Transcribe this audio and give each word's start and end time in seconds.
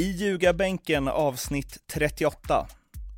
I 0.00 0.10
ljugarbänken 0.10 1.08
avsnitt 1.08 1.78
38. 1.92 2.66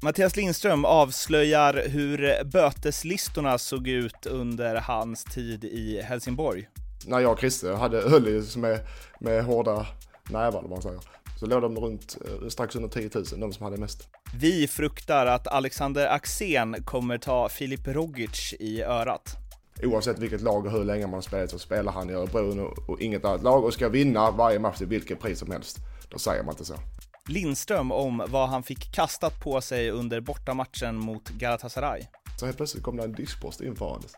Mattias 0.02 0.36
Lindström 0.36 0.84
avslöjar 0.84 1.82
hur 1.88 2.44
böteslistorna 2.44 3.58
såg 3.58 3.88
ut 3.88 4.26
under 4.26 4.77
hans 4.77 5.24
tid 5.24 5.64
i 5.64 6.00
Helsingborg. 6.03 6.68
När 7.06 7.21
jag 7.21 7.32
och 7.32 7.38
Christer 7.38 7.74
hade 7.74 8.00
höll 8.00 8.42
med, 8.56 8.80
med 9.21 9.45
hårda 9.45 9.87
nävar, 10.30 10.62
vad 10.62 10.71
man 10.71 10.82
säger, 10.82 11.00
så 11.40 11.46
låg 11.46 11.62
de 11.62 11.79
runt 11.79 12.18
eh, 12.24 12.48
strax 12.48 12.77
under 12.77 12.89
10 12.89 13.11
000, 13.14 13.25
de 13.37 13.53
som 13.53 13.64
hade 13.64 13.77
mest. 13.77 14.09
Vi 14.41 14.69
fruktar 14.69 15.27
att 15.27 15.46
Alexander 15.46 16.07
Axén 16.07 16.83
kommer 16.85 17.19
ta 17.19 17.49
Filip 17.49 17.87
Rogic 17.87 18.55
i 18.61 18.83
örat. 18.83 19.37
Oavsett 19.83 20.19
vilket 20.19 20.41
lag 20.41 20.67
och 20.67 20.73
hur 20.73 20.85
länge 20.85 21.07
man 21.07 21.23
spelat 21.23 21.51
så 21.51 21.59
spelar 21.59 21.93
han 21.93 22.11
i 22.11 22.12
Örebro 22.12 22.75
och 22.89 23.01
inget 23.01 23.25
annat 23.25 23.43
lag 23.43 23.64
och 23.64 23.75
ska 23.75 23.89
vinna 23.89 24.30
varje 24.30 24.59
match 24.59 24.79
till 24.79 24.87
vilket 24.87 25.21
pris 25.21 25.39
som 25.39 25.51
helst. 25.51 25.79
Då 26.12 26.18
säger 26.18 26.42
man 26.42 26.52
inte 26.54 26.64
så. 26.64 26.74
Lindström 27.29 27.92
om 27.92 28.24
vad 28.29 28.48
han 28.48 28.62
fick 28.62 28.94
kastat 28.94 29.40
på 29.40 29.61
sig 29.61 29.90
under 29.90 30.20
bortamatchen 30.20 30.98
mot 30.98 31.29
Galatasaray. 31.29 32.03
Så 32.41 32.47
helt 32.47 32.56
plötsligt 32.56 32.84
kom 32.84 32.97
det 32.97 33.05
en 33.05 33.12
diskborst 33.12 33.61
infarandes. 33.61 34.12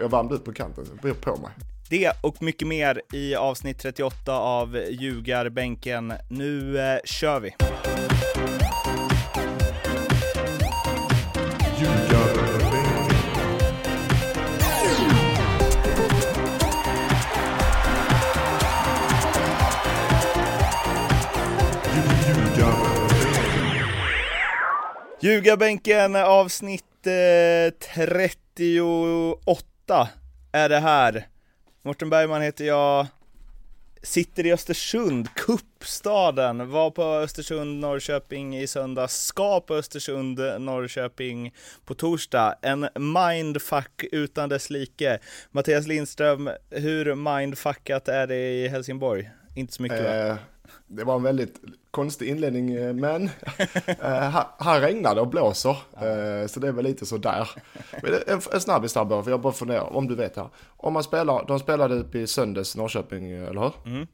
Jag 0.00 0.10
värmde 0.10 0.34
ut 0.34 0.44
på 0.44 0.52
kanten, 0.52 0.98
på 1.20 1.36
mig. 1.36 1.50
Det 1.90 2.12
och 2.22 2.42
mycket 2.42 2.68
mer 2.68 3.02
i 3.12 3.34
avsnitt 3.34 3.78
38 3.78 4.38
av 4.38 4.76
Ljugarbänken. 4.76 6.12
Nu 6.30 6.78
eh, 6.78 6.98
kör 7.04 7.40
vi! 7.40 7.54
Ljugarbänken 25.20 26.16
avsnitt 26.16 27.06
eh, 27.06 27.74
38 27.94 30.08
är 30.52 30.68
det 30.68 30.78
här. 30.78 31.26
Mårten 31.82 32.10
Bergman 32.10 32.42
heter 32.42 32.64
jag. 32.64 33.06
Sitter 34.02 34.46
i 34.46 34.52
Östersund, 34.52 35.34
kuppstaden. 35.34 36.70
Var 36.70 36.90
på 36.90 37.02
Östersund, 37.02 37.80
Norrköping 37.80 38.58
i 38.58 38.66
söndags. 38.66 39.24
Ska 39.24 39.60
på 39.60 39.74
Östersund, 39.74 40.38
Norrköping 40.58 41.54
på 41.84 41.94
torsdag. 41.94 42.58
En 42.62 42.88
mindfuck 42.94 44.04
utan 44.12 44.48
dess 44.48 44.70
like. 44.70 45.18
Mattias 45.50 45.86
Lindström, 45.86 46.50
hur 46.70 47.14
mindfuckat 47.14 48.08
är 48.08 48.26
det 48.26 48.50
i 48.50 48.68
Helsingborg? 48.68 49.30
Inte 49.54 49.72
så 49.72 49.82
mycket 49.82 50.00
eh, 50.00 50.28
va? 50.28 50.38
Det 50.86 51.04
var 51.04 51.16
en 51.16 51.22
väldigt 51.22 51.60
konstig 51.90 52.28
inledning, 52.28 52.70
eh, 52.70 52.94
men 52.94 53.22
eh, 53.86 54.44
här 54.58 54.80
regnar 54.80 55.14
det 55.14 55.20
och 55.20 55.28
blåser. 55.28 55.76
Ja. 55.92 56.48
Så 56.48 56.60
det 56.60 56.68
är 56.68 56.72
väl 56.72 56.84
lite 56.84 57.06
sådär. 57.06 57.50
En, 58.26 58.40
en 58.52 58.60
snabbis 58.60 58.92
där 58.92 59.04
bara, 59.04 59.22
för 59.22 59.30
jag 59.30 59.40
bara 59.40 59.52
funderar, 59.52 59.96
om 59.96 60.08
du 60.08 60.14
vet 60.14 60.36
här. 60.36 60.48
Om 60.76 60.92
man 60.92 61.02
spelar, 61.02 61.44
de 61.46 61.58
spelade 61.58 61.94
uppe 61.94 62.18
i 62.18 62.26
söndags 62.26 62.76
Norrköping, 62.76 63.30
eller 63.30 63.60
hur? 63.60 63.72
Mm. 63.86 64.06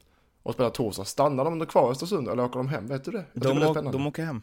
Och 0.43 0.53
spelar 0.53 0.69
torsdag, 0.69 1.05
stannar 1.05 1.45
de 1.45 1.65
kvar 1.65 1.87
i 1.87 1.91
Östersund 1.91 2.27
eller 2.27 2.43
åker 2.43 2.57
de 2.57 2.67
hem? 2.67 2.87
Vet 2.87 3.03
du 3.03 3.11
det? 3.11 3.25
De, 3.33 3.59
det 3.59 3.91
de 3.91 4.07
åker 4.07 4.23
hem. 4.23 4.41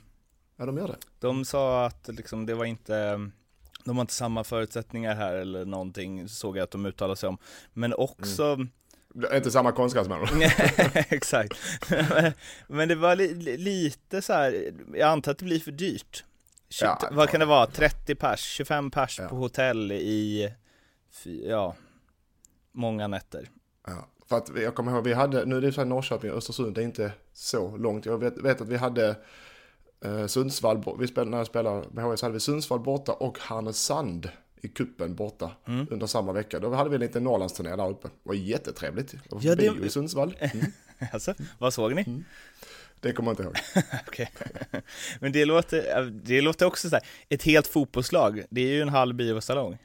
Ja, 0.57 0.67
de 0.67 0.79
gör 0.79 0.87
det. 0.87 0.99
De 1.21 1.45
sa 1.45 1.87
att 1.87 2.09
liksom, 2.09 2.47
det 2.47 2.55
var 2.55 2.65
inte 2.65 3.31
de 3.85 3.97
har 3.97 4.01
inte 4.01 4.15
samma 4.15 4.45
förutsättningar 4.45 5.15
här 5.15 5.35
eller 5.35 5.65
någonting, 5.65 6.29
såg 6.29 6.57
jag 6.57 6.63
att 6.63 6.71
de 6.71 6.87
uttalade 6.87 7.17
sig 7.17 7.29
om. 7.29 7.39
Men 7.73 7.95
också 7.95 8.45
mm 8.45 8.69
inte 9.35 9.51
samma 9.51 9.73
konstgräs 9.73 10.09
med 10.09 10.19
Exakt. 11.09 11.59
Men 12.67 12.89
det 12.89 12.95
var 12.95 13.17
li 13.17 13.57
lite 13.57 14.23
så 14.23 14.33
här, 14.33 14.73
jag 14.95 15.09
antar 15.09 15.33
att 15.33 15.39
det 15.39 15.45
blir 15.45 15.61
för 15.61 15.73
dyrt. 15.73 16.25
ja, 16.81 16.99
vad 17.11 17.29
kan 17.29 17.41
det 17.41 17.47
vara? 17.47 17.67
30 17.67 18.15
pers, 18.15 18.41
25 18.41 18.91
pers 18.91 19.19
ja. 19.19 19.29
på 19.29 19.37
hotell 19.37 19.93
i, 19.93 20.53
ja, 21.47 21.75
många 22.73 23.07
nätter. 23.07 23.51
Ja, 23.87 24.09
för 24.29 24.37
att 24.37 24.51
jag 24.63 24.75
kommer 24.75 24.93
ihåg, 24.93 25.05
vi 25.05 25.13
hade, 25.13 25.45
nu 25.45 25.57
är 25.57 25.61
det 25.61 25.73
så 25.73 25.81
här 25.81 25.89
Norrköping 25.89 26.31
och 26.31 26.37
Östersund, 26.37 26.75
det 26.75 26.81
är 26.81 26.85
inte 26.85 27.13
så 27.33 27.77
långt. 27.77 28.07
Jag 28.07 28.19
vet, 28.19 28.39
vet 28.39 28.61
att 28.61 28.69
vi 28.69 28.77
hade 28.77 29.17
eh, 30.05 30.27
Sundsvall, 30.27 30.97
vi 30.99 31.07
spelade, 31.07 31.31
när 31.31 31.39
jag 31.39 31.47
spelade 31.47 31.87
med 31.91 32.05
HS 32.05 32.23
hade 32.23 32.35
vi 32.35 32.41
Sundsvall 32.41 32.81
borta 32.81 33.13
och 33.13 33.39
Härnösand 33.39 34.29
i 34.61 34.69
kuppen 34.69 35.15
borta 35.15 35.51
mm. 35.67 35.87
under 35.91 36.07
samma 36.07 36.33
vecka. 36.33 36.59
Då 36.59 36.75
hade 36.75 36.91
vi 36.91 36.95
en 36.95 37.01
liten 37.01 37.25
Norrlandsturné 37.25 37.77
där 37.77 37.91
uppe. 37.91 38.09
Det 38.09 38.29
var 38.29 38.35
jättetrevligt. 38.35 39.15
Jag 39.29 39.37
var 39.37 39.45
ja, 39.45 39.55
det... 39.55 39.63
bio 39.75 39.85
i 39.85 39.91
Sundsvall. 39.91 40.37
Mm. 41.01 41.11
alltså, 41.13 41.35
vad 41.59 41.75
såg 41.75 41.95
ni? 41.95 42.03
Mm. 42.03 42.25
Det 43.01 43.13
kommer 43.13 43.31
jag 43.31 43.33
inte 43.33 43.43
ihåg. 43.43 43.85
Okej. 44.09 44.31
Men 45.21 45.33
det 45.33 45.45
låter, 45.45 46.11
det 46.11 46.41
låter 46.41 46.67
också 46.67 46.89
så 46.89 46.97
här, 46.97 47.05
ett 47.29 47.43
helt 47.43 47.67
fotbollslag, 47.67 48.45
det 48.51 48.61
är 48.61 48.73
ju 48.73 48.83
en 48.83 48.89
halv 48.89 49.15
biosalong. 49.15 49.79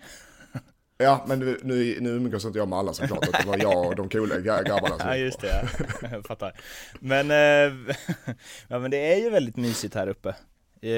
Ja, 0.98 1.26
men 1.28 1.40
nu, 1.40 1.60
nu, 1.64 1.98
nu 2.00 2.10
umgås 2.10 2.46
inte 2.46 2.60
jag 2.60 2.68
med 2.68 2.80
alla 2.80 2.94
såklart, 2.94 3.42
det 3.42 3.48
var 3.48 3.58
jag 3.58 3.86
och 3.86 3.96
de 3.96 4.10
coola 4.10 4.40
grabbarna 4.40 4.96
Ja, 5.00 5.18
just 5.18 5.42
det, 5.42 5.48
ja. 6.02 6.08
jag 6.12 6.26
fattar. 6.26 6.54
Men, 7.00 7.32
äh, 7.32 7.96
ja, 8.68 8.80
men 8.80 8.92
det 8.92 9.14
är 9.14 9.18
ju 9.18 9.30
väldigt 9.30 9.58
mysigt 9.58 9.96
här 9.96 10.08
uppe. 10.08 10.36
Eh, 10.86 10.92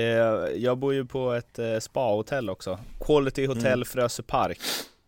jag 0.55 0.77
bor 0.77 0.93
ju 0.93 1.05
på 1.05 1.33
ett 1.33 1.59
eh, 1.59 1.79
spa-hotell 1.79 2.49
också. 2.49 2.79
Quality 2.99 3.45
Hotel 3.45 3.73
mm. 3.73 3.85
Frösö 3.85 4.23
Park. 4.23 4.59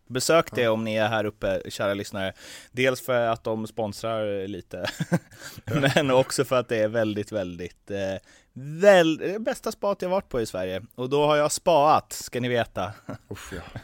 Besök 0.06 0.50
det 0.54 0.68
om 0.68 0.84
ni 0.84 0.94
är 0.94 1.08
här 1.08 1.24
uppe, 1.24 1.62
kära 1.68 1.94
lyssnare. 1.94 2.32
Dels 2.72 3.00
för 3.00 3.26
att 3.26 3.44
de 3.44 3.66
sponsrar 3.66 4.46
lite, 4.46 4.90
men 5.94 6.10
också 6.10 6.44
för 6.44 6.56
att 6.60 6.68
det 6.68 6.76
är 6.76 6.88
väldigt, 6.88 7.32
väldigt 7.32 7.90
eh, 7.90 8.22
väl, 8.52 9.36
bästa 9.40 9.72
spat 9.72 10.02
jag 10.02 10.08
varit 10.08 10.28
på 10.28 10.40
i 10.40 10.46
Sverige. 10.46 10.82
Och 10.94 11.10
då 11.10 11.26
har 11.26 11.36
jag 11.36 11.52
spaat, 11.52 12.12
ska 12.12 12.40
ni 12.40 12.48
veta. 12.48 12.92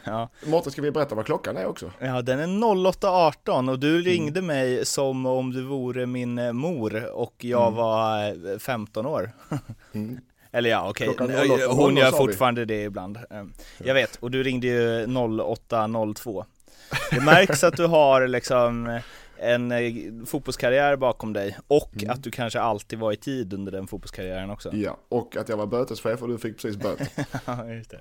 Ja. 0.03 0.29
Mårten, 0.45 0.71
ska 0.71 0.81
vi 0.81 0.91
berätta 0.91 1.15
vad 1.15 1.25
klockan 1.25 1.57
är 1.57 1.65
också? 1.65 1.91
Ja, 1.99 2.21
den 2.21 2.39
är 2.39 2.47
08.18 2.47 3.71
och 3.71 3.79
du 3.79 3.89
mm. 3.89 4.01
ringde 4.01 4.39
mm. 4.39 4.47
mig 4.47 4.85
som 4.85 5.25
om 5.25 5.53
du 5.53 5.63
vore 5.63 6.05
min 6.05 6.55
mor 6.55 7.09
och 7.13 7.35
jag 7.37 7.67
mm. 7.67 7.75
var 7.75 8.59
15 8.59 9.05
år. 9.05 9.31
mm. 9.93 10.19
Eller 10.51 10.69
ja, 10.69 10.89
okej, 10.89 11.09
okay. 11.09 11.65
hon 11.65 11.97
gör 11.97 12.11
fortfarande 12.11 12.65
det 12.65 12.83
ibland. 12.83 13.19
Ehm, 13.29 13.53
jag 13.77 13.93
vet, 13.93 14.15
och 14.15 14.31
du 14.31 14.43
ringde 14.43 14.67
ju 14.67 15.07
0802. 15.07 16.45
Det 17.11 17.21
märks 17.21 17.63
att 17.63 17.77
du 17.77 17.85
har 17.85 18.27
liksom 18.27 18.99
en 19.39 19.71
eh, 19.71 19.93
fotbollskarriär 20.25 20.95
bakom 20.95 21.33
dig 21.33 21.57
och 21.67 21.93
mm. 21.93 22.09
att 22.09 22.23
du 22.23 22.31
kanske 22.31 22.59
alltid 22.59 22.99
var 22.99 23.11
i 23.11 23.15
tid 23.15 23.53
under 23.53 23.71
den 23.71 23.87
fotbollskarriären 23.87 24.49
också. 24.49 24.75
Ja, 24.75 24.97
och 25.09 25.37
att 25.37 25.49
jag 25.49 25.57
var 25.57 25.65
böteschef 25.65 26.21
och 26.21 26.27
du 26.27 26.37
fick 26.37 26.61
precis 26.61 26.77
böter. 26.77 27.07
ja, 27.45 27.73
just 27.73 27.89
det. 27.89 27.99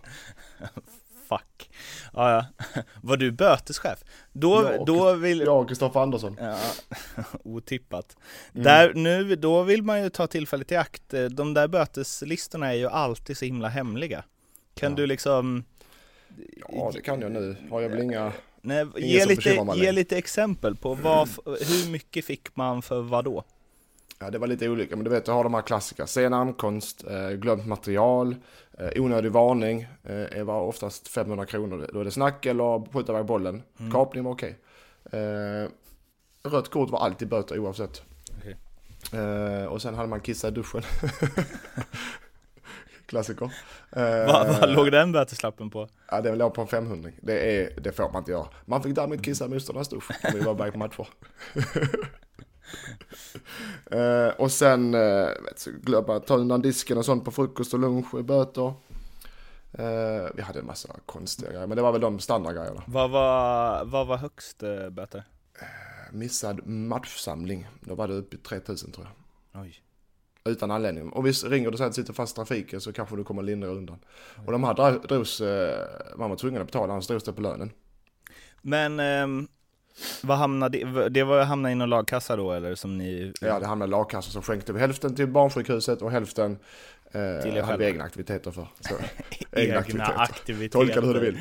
Fuck. 1.29 1.71
Ja, 2.13 2.33
ja. 2.33 2.65
Var 3.03 3.17
du 3.17 3.33
böteschef? 3.33 4.05
Då, 4.33 4.63
jag, 4.63 4.87
då 4.87 5.13
vill... 5.13 5.49
Och 5.49 5.69
Kristoffer 5.69 6.01
Andersson. 6.01 6.37
Ja, 6.41 6.59
otippat. 7.45 8.17
Mm. 8.55 8.65
Där, 8.65 8.95
nu, 8.95 9.37
då 9.37 9.63
vill 9.63 9.83
man 9.83 10.03
ju 10.03 10.11
ta 10.11 10.27
tillfället 10.27 10.73
i 10.73 10.77
akt. 10.77 11.15
De 11.31 11.55
där 11.55 11.69
böteslistorna 11.69 12.73
är 12.73 12.77
ju 12.77 12.89
alltid 12.89 13.37
så 13.37 13.45
himla 13.45 13.69
hemliga. 13.69 14.25
Kan 14.75 14.93
ja. 14.93 14.97
du 14.97 15.07
liksom... 15.07 15.65
Ja, 16.69 16.91
det 16.95 17.01
kan 17.01 17.21
jag 17.21 17.33
nu. 17.33 17.57
Har 17.71 17.81
jag 17.81 17.89
väl 17.89 18.03
inga... 18.03 18.33
Nej, 18.61 18.87
ge, 18.97 19.27
lite, 19.27 19.67
ge 19.77 19.93
lite 19.93 20.19
exempel 20.19 20.77
på 20.77 20.95
vad, 20.95 21.29
hur 21.45 21.91
mycket 21.91 22.25
fick 22.25 22.57
man 22.57 22.83
för 22.83 23.01
vad 23.01 23.25
då? 23.25 23.45
Ja, 24.19 24.31
det 24.31 24.39
var 24.39 24.47
lite 24.47 24.69
olika, 24.69 24.97
men 24.97 25.05
du 25.05 25.11
vet, 25.11 25.25
du 25.25 25.33
har 25.33 25.45
de 25.45 25.55
här 25.55 25.63
klassiska. 25.63 26.07
Sen 26.07 26.35
ankomst, 26.35 27.05
eh, 27.11 27.31
glömt 27.31 27.67
material, 27.67 28.37
eh, 28.79 29.03
onödig 29.03 29.33
varning 29.33 29.87
eh, 30.05 30.45
var 30.45 30.61
oftast 30.61 31.09
500 31.09 31.47
kronor. 31.47 31.91
Då 31.93 32.01
är 32.01 32.05
det 32.05 32.11
snack 32.11 32.47
eller 32.47 32.93
skjuta 32.93 33.13
iväg 33.13 33.27
bollen. 33.27 33.63
Mm. 33.79 33.93
Kapning 33.93 34.25
var 34.25 34.33
okej. 34.33 34.59
Okay. 35.05 35.21
Eh, 35.21 35.69
rött 36.43 36.71
kort 36.71 36.91
var 36.91 36.99
alltid 36.99 37.29
böter 37.29 37.59
oavsett. 37.59 38.03
Okay. 38.39 38.55
Eh, 39.21 39.65
och 39.65 39.83
sen 39.83 39.95
hade 39.95 40.09
man 40.09 40.21
kissat 40.21 40.53
i 40.53 40.55
duschen. 40.55 40.83
Klassiker. 43.07 43.51
Vad 44.27 44.61
va, 44.61 44.67
låg 44.67 44.93
den 44.93 45.13
böteslappen 45.13 45.71
på? 45.71 45.89
Ja, 46.11 46.21
den 46.21 46.39
låg 46.39 46.55
på 46.55 46.61
en 46.61 46.67
500. 46.67 47.11
Det, 47.21 47.57
är, 47.57 47.81
det 47.81 47.93
får 47.93 48.13
man 48.13 48.17
inte 48.17 48.31
göra. 48.31 48.49
Man 48.65 48.83
fick 48.83 48.95
däremot 48.95 49.25
kissa 49.25 49.45
i 49.45 49.49
motståndarnas 49.49 49.89
dusch 49.89 50.11
om 50.25 50.31
vi 50.35 50.41
var 50.41 50.55
iväg 50.55 50.73
på 50.73 50.79
matcher. 50.79 51.09
uh, 53.95 54.29
och 54.39 54.53
sen, 54.53 54.95
uh, 54.95 55.27
vet, 55.45 55.65
glömma 55.83 56.21
ta 56.21 56.37
undan 56.37 56.63
disken 56.63 56.99
och 56.99 57.05
sånt 57.05 57.25
på 57.25 57.31
frukost 57.31 57.75
och 57.75 57.81
lunch 57.81 58.15
och 58.15 58.25
böter. 58.25 58.75
Uh, 59.79 60.29
vi 60.35 60.43
hade 60.43 60.59
en 60.59 60.67
massa 60.67 60.97
konstiga 61.07 61.51
grejer, 61.51 61.67
men 61.67 61.77
det 61.77 61.83
var 61.83 61.93
väl 61.93 62.01
de 62.01 62.19
standardgrejerna. 62.19 62.83
Vad 62.87 63.11
var, 63.11 63.85
vad 63.85 64.07
var 64.07 64.17
högst 64.17 64.63
uh, 64.63 64.89
böter? 64.89 65.19
Uh, 65.19 66.17
missad 66.17 66.67
matchsamling, 66.67 67.69
då 67.81 67.95
var 67.95 68.09
det 68.09 68.15
uppe 68.15 68.37
i 68.37 68.39
3000 68.39 68.93
tror 68.93 69.07
jag. 69.07 69.63
Oj. 69.63 69.83
Utan 70.45 70.71
anledning. 70.71 71.13
Om 71.13 71.25
vi 71.25 71.33
ringer 71.33 71.69
och 71.69 71.79
säger 71.79 71.89
att 71.89 71.95
du 71.95 72.03
sitter 72.03 72.13
fast 72.13 72.33
i 72.33 72.37
trafiken 72.37 72.81
så 72.81 72.93
kanske 72.93 73.17
du 73.17 73.25
kommer 73.25 73.43
lindra 73.43 73.69
undan. 73.69 73.99
Och 74.47 74.53
de 74.53 74.65
här 74.65 75.09
drogs, 75.09 75.43
man 76.17 76.31
var 76.31 76.37
tvungen 76.37 76.61
att 76.61 76.67
betala, 76.67 76.93
annars 76.93 77.07
drogs 77.07 77.25
det 77.25 77.33
på 77.33 77.43
lönen. 77.43 77.73
Men 78.63 79.01
um 79.01 79.49
Vad 80.23 80.39
hamnade, 80.39 81.09
det 81.09 81.23
var 81.23 81.45
hamnade 81.45 81.73
i 81.73 81.75
någon 81.75 81.91
lagkassa 81.91 82.37
då 82.37 82.53
eller 82.53 82.75
som 82.75 82.99
ni? 82.99 83.33
Ja, 83.41 83.59
det 83.61 83.67
hamnade 83.67 83.89
i 83.89 83.91
lagkassa 83.91 84.31
som 84.31 84.43
skänkte 84.43 84.73
hälften 84.79 85.15
till 85.15 85.27
barnsjukhuset 85.27 86.03
och 86.03 86.11
hälften 86.11 86.59
eh, 87.13 87.43
Till 87.43 87.63
hade 87.63 87.79
vi 87.79 87.85
egna 87.85 88.05
aktiviteter 88.05 88.51
för. 88.51 88.69
Så, 88.81 88.95
Egna 89.53 89.79
aktiviteter. 89.79 90.15
aktiviteter. 90.19 90.79
Tolka 90.79 91.01
det 91.01 91.07
hur 91.07 91.15
du 91.15 91.21
vill. 91.21 91.39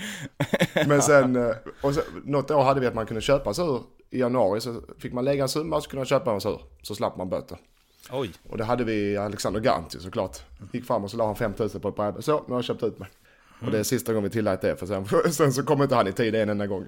Men 0.87 1.01
sen, 1.01 1.35
eh, 1.35 1.55
och 1.81 1.93
sen, 1.93 2.03
något 2.23 2.51
år 2.51 2.63
hade 2.63 2.79
vi 2.79 2.87
att 2.87 2.95
man 2.95 3.05
kunde 3.05 3.21
köpa 3.21 3.53
sig 3.53 3.65
ur. 3.65 3.81
I 4.09 4.19
januari 4.19 4.61
så 4.61 4.81
fick 4.99 5.13
man 5.13 5.25
lägga 5.25 5.43
en 5.43 5.49
summa 5.49 5.81
så 5.81 5.89
kunde 5.89 5.99
man 5.99 6.05
köpa 6.05 6.33
en 6.33 6.41
sig 6.41 6.51
ur. 6.51 6.61
Så 6.81 6.95
slapp 6.95 7.17
man 7.17 7.29
böter. 7.29 7.57
Oj, 8.11 8.31
Och 8.49 8.57
det 8.57 8.63
hade 8.63 8.83
vi 8.83 9.17
Alexander 9.17 9.59
Gantz 9.59 9.95
ju 9.95 9.99
såklart. 9.99 10.37
Gick 10.71 10.85
fram 10.85 11.03
och 11.03 11.11
så 11.11 11.17
la 11.17 11.25
han 11.25 11.35
5000 11.35 11.81
på 11.81 11.87
ett 11.89 11.95
bräde. 11.95 12.21
Så, 12.21 12.31
nu 12.31 12.53
har 12.53 12.57
jag 12.57 12.65
köpt 12.65 12.83
ut 12.83 12.99
mig. 12.99 13.09
Och 13.61 13.71
det 13.71 13.79
är 13.79 13.83
sista 13.83 14.13
gången 14.13 14.23
vi 14.23 14.29
tillät 14.29 14.61
det, 14.61 14.75
för 14.75 14.85
sen, 14.85 15.05
sen 15.33 15.53
så 15.53 15.63
kommer 15.63 15.83
inte 15.83 15.95
han 15.95 16.07
i 16.07 16.11
tid 16.13 16.35
en 16.35 16.49
enda 16.49 16.67
gång. 16.67 16.85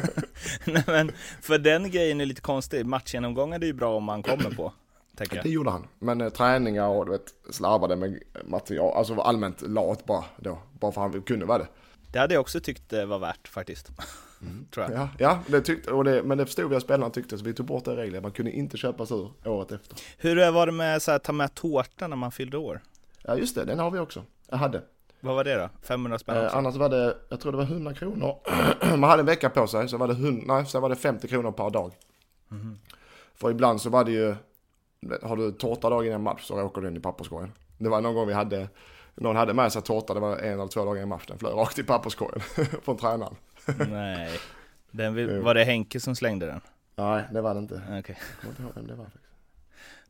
nej 0.64 0.84
men 0.86 1.12
för 1.42 1.58
den 1.58 1.90
grejen 1.90 2.20
är 2.20 2.26
lite 2.26 2.40
konstig. 2.40 2.86
Matchgenomgångar 2.86 3.60
är 3.60 3.66
ju 3.66 3.72
bra 3.72 3.96
om 3.96 4.04
man 4.04 4.22
kommer 4.22 4.50
på, 4.50 4.72
tänker 5.16 5.34
Det 5.34 5.48
jag. 5.48 5.52
gjorde 5.54 5.70
han. 5.70 5.86
Men 5.98 6.20
eh, 6.20 6.28
träningar 6.28 6.88
och 6.88 7.06
du 7.06 7.12
vet, 7.12 7.34
slarvade 7.50 7.96
med 7.96 8.22
material, 8.44 8.96
alltså 8.96 9.14
var 9.14 9.24
allmänt 9.24 9.62
lat 9.62 10.04
bara 10.04 10.24
då. 10.36 10.58
Bara 10.80 10.92
för 10.92 11.00
han 11.00 11.22
kunde 11.22 11.46
vara 11.46 11.58
det. 11.58 11.68
Det 12.12 12.18
hade 12.18 12.34
jag 12.34 12.40
också 12.40 12.60
tyckt 12.60 12.92
eh, 12.92 13.04
var 13.04 13.18
värt 13.18 13.48
faktiskt. 13.48 13.90
Tror 14.74 14.86
jag. 14.90 14.92
Ja, 14.94 15.08
ja 15.18 15.38
det 15.46 15.60
tyckte, 15.60 15.90
och 15.90 16.04
det, 16.04 16.22
men 16.22 16.38
det 16.38 16.46
förstod 16.46 16.70
vi 16.70 16.76
att 16.76 16.82
spelarna 16.82 17.10
tyckte, 17.10 17.38
så 17.38 17.44
vi 17.44 17.54
tog 17.54 17.66
bort 17.66 17.84
den 17.84 17.96
regeln. 17.96 18.22
Man 18.22 18.32
kunde 18.32 18.50
inte 18.52 18.76
köpa 18.76 19.06
sig 19.06 19.16
ur 19.16 19.48
året 19.48 19.72
efter. 19.72 19.98
Hur 20.18 20.50
var 20.50 20.66
det 20.66 20.72
med 20.72 21.02
här, 21.06 21.18
ta 21.18 21.32
med 21.32 21.54
tårta 21.54 22.08
när 22.08 22.16
man 22.16 22.32
fyllde 22.32 22.56
år? 22.56 22.80
Ja, 23.22 23.36
just 23.36 23.54
det, 23.54 23.64
den 23.64 23.78
har 23.78 23.90
vi 23.90 23.98
också. 23.98 24.24
Jag 24.50 24.56
hade. 24.56 24.82
Vad 25.26 25.36
var 25.36 25.44
det 25.44 25.54
då? 25.56 25.68
500 25.82 26.18
spänn 26.18 26.36
Eh, 26.36 26.56
annars 26.56 26.74
var 26.74 26.88
det, 26.88 27.16
jag 27.28 27.40
tror 27.40 27.52
det 27.52 27.58
var 27.58 27.64
100 27.64 27.94
kronor. 27.94 28.36
Man 28.96 29.10
hade 29.10 29.20
en 29.20 29.26
vecka 29.26 29.50
på 29.50 29.66
sig, 29.66 29.88
så 29.88 29.96
var 29.96 30.08
det, 30.08 30.14
100, 30.14 30.54
nej, 30.54 30.66
så 30.66 30.80
var 30.80 30.88
det 30.88 30.96
50 30.96 31.28
kronor 31.28 31.52
per 31.52 31.70
dag. 31.70 31.92
För 33.34 33.50
ibland 33.50 33.80
så 33.80 33.90
var 33.90 34.04
det 34.04 34.10
ju, 34.12 34.34
har 35.22 35.36
du 35.36 35.52
tårta 35.52 35.90
dagen 35.90 36.06
innan 36.06 36.22
match 36.22 36.42
så 36.44 36.62
åker 36.62 36.80
du 36.80 36.88
in 36.88 36.96
i 36.96 37.00
papperskorgen. 37.00 37.52
Det 37.78 37.88
var 37.88 38.00
någon 38.00 38.14
gång 38.14 38.26
vi 38.26 38.32
hade, 38.32 38.68
någon 39.14 39.36
hade 39.36 39.54
med 39.54 39.72
sig 39.72 39.82
tårta, 39.82 40.14
det 40.14 40.20
var 40.20 40.36
en 40.36 40.52
eller 40.52 40.66
två 40.66 40.84
dagar 40.84 40.96
innan 40.96 41.08
match, 41.08 41.26
den 41.26 41.38
flög 41.38 41.54
rakt 41.54 41.78
i 41.78 41.82
papperskorgen 41.82 42.40
från 42.82 42.96
tränaren. 42.96 43.36
Nej. 43.90 44.30
Den 44.90 45.44
var 45.44 45.54
det 45.54 45.64
Henke 45.64 46.00
som 46.00 46.16
slängde 46.16 46.46
den? 46.46 46.60
Nej, 46.96 47.24
det 47.32 47.40
var 47.40 47.54
det 47.54 47.60
inte. 47.60 47.74
Okej. 47.74 48.18
Jag 48.18 48.40
kommer 48.40 48.50
inte 48.52 48.62
ihåg 48.62 48.72
vem 48.74 48.86
det 48.86 48.94
var 48.94 49.04
faktiskt. 49.04 49.25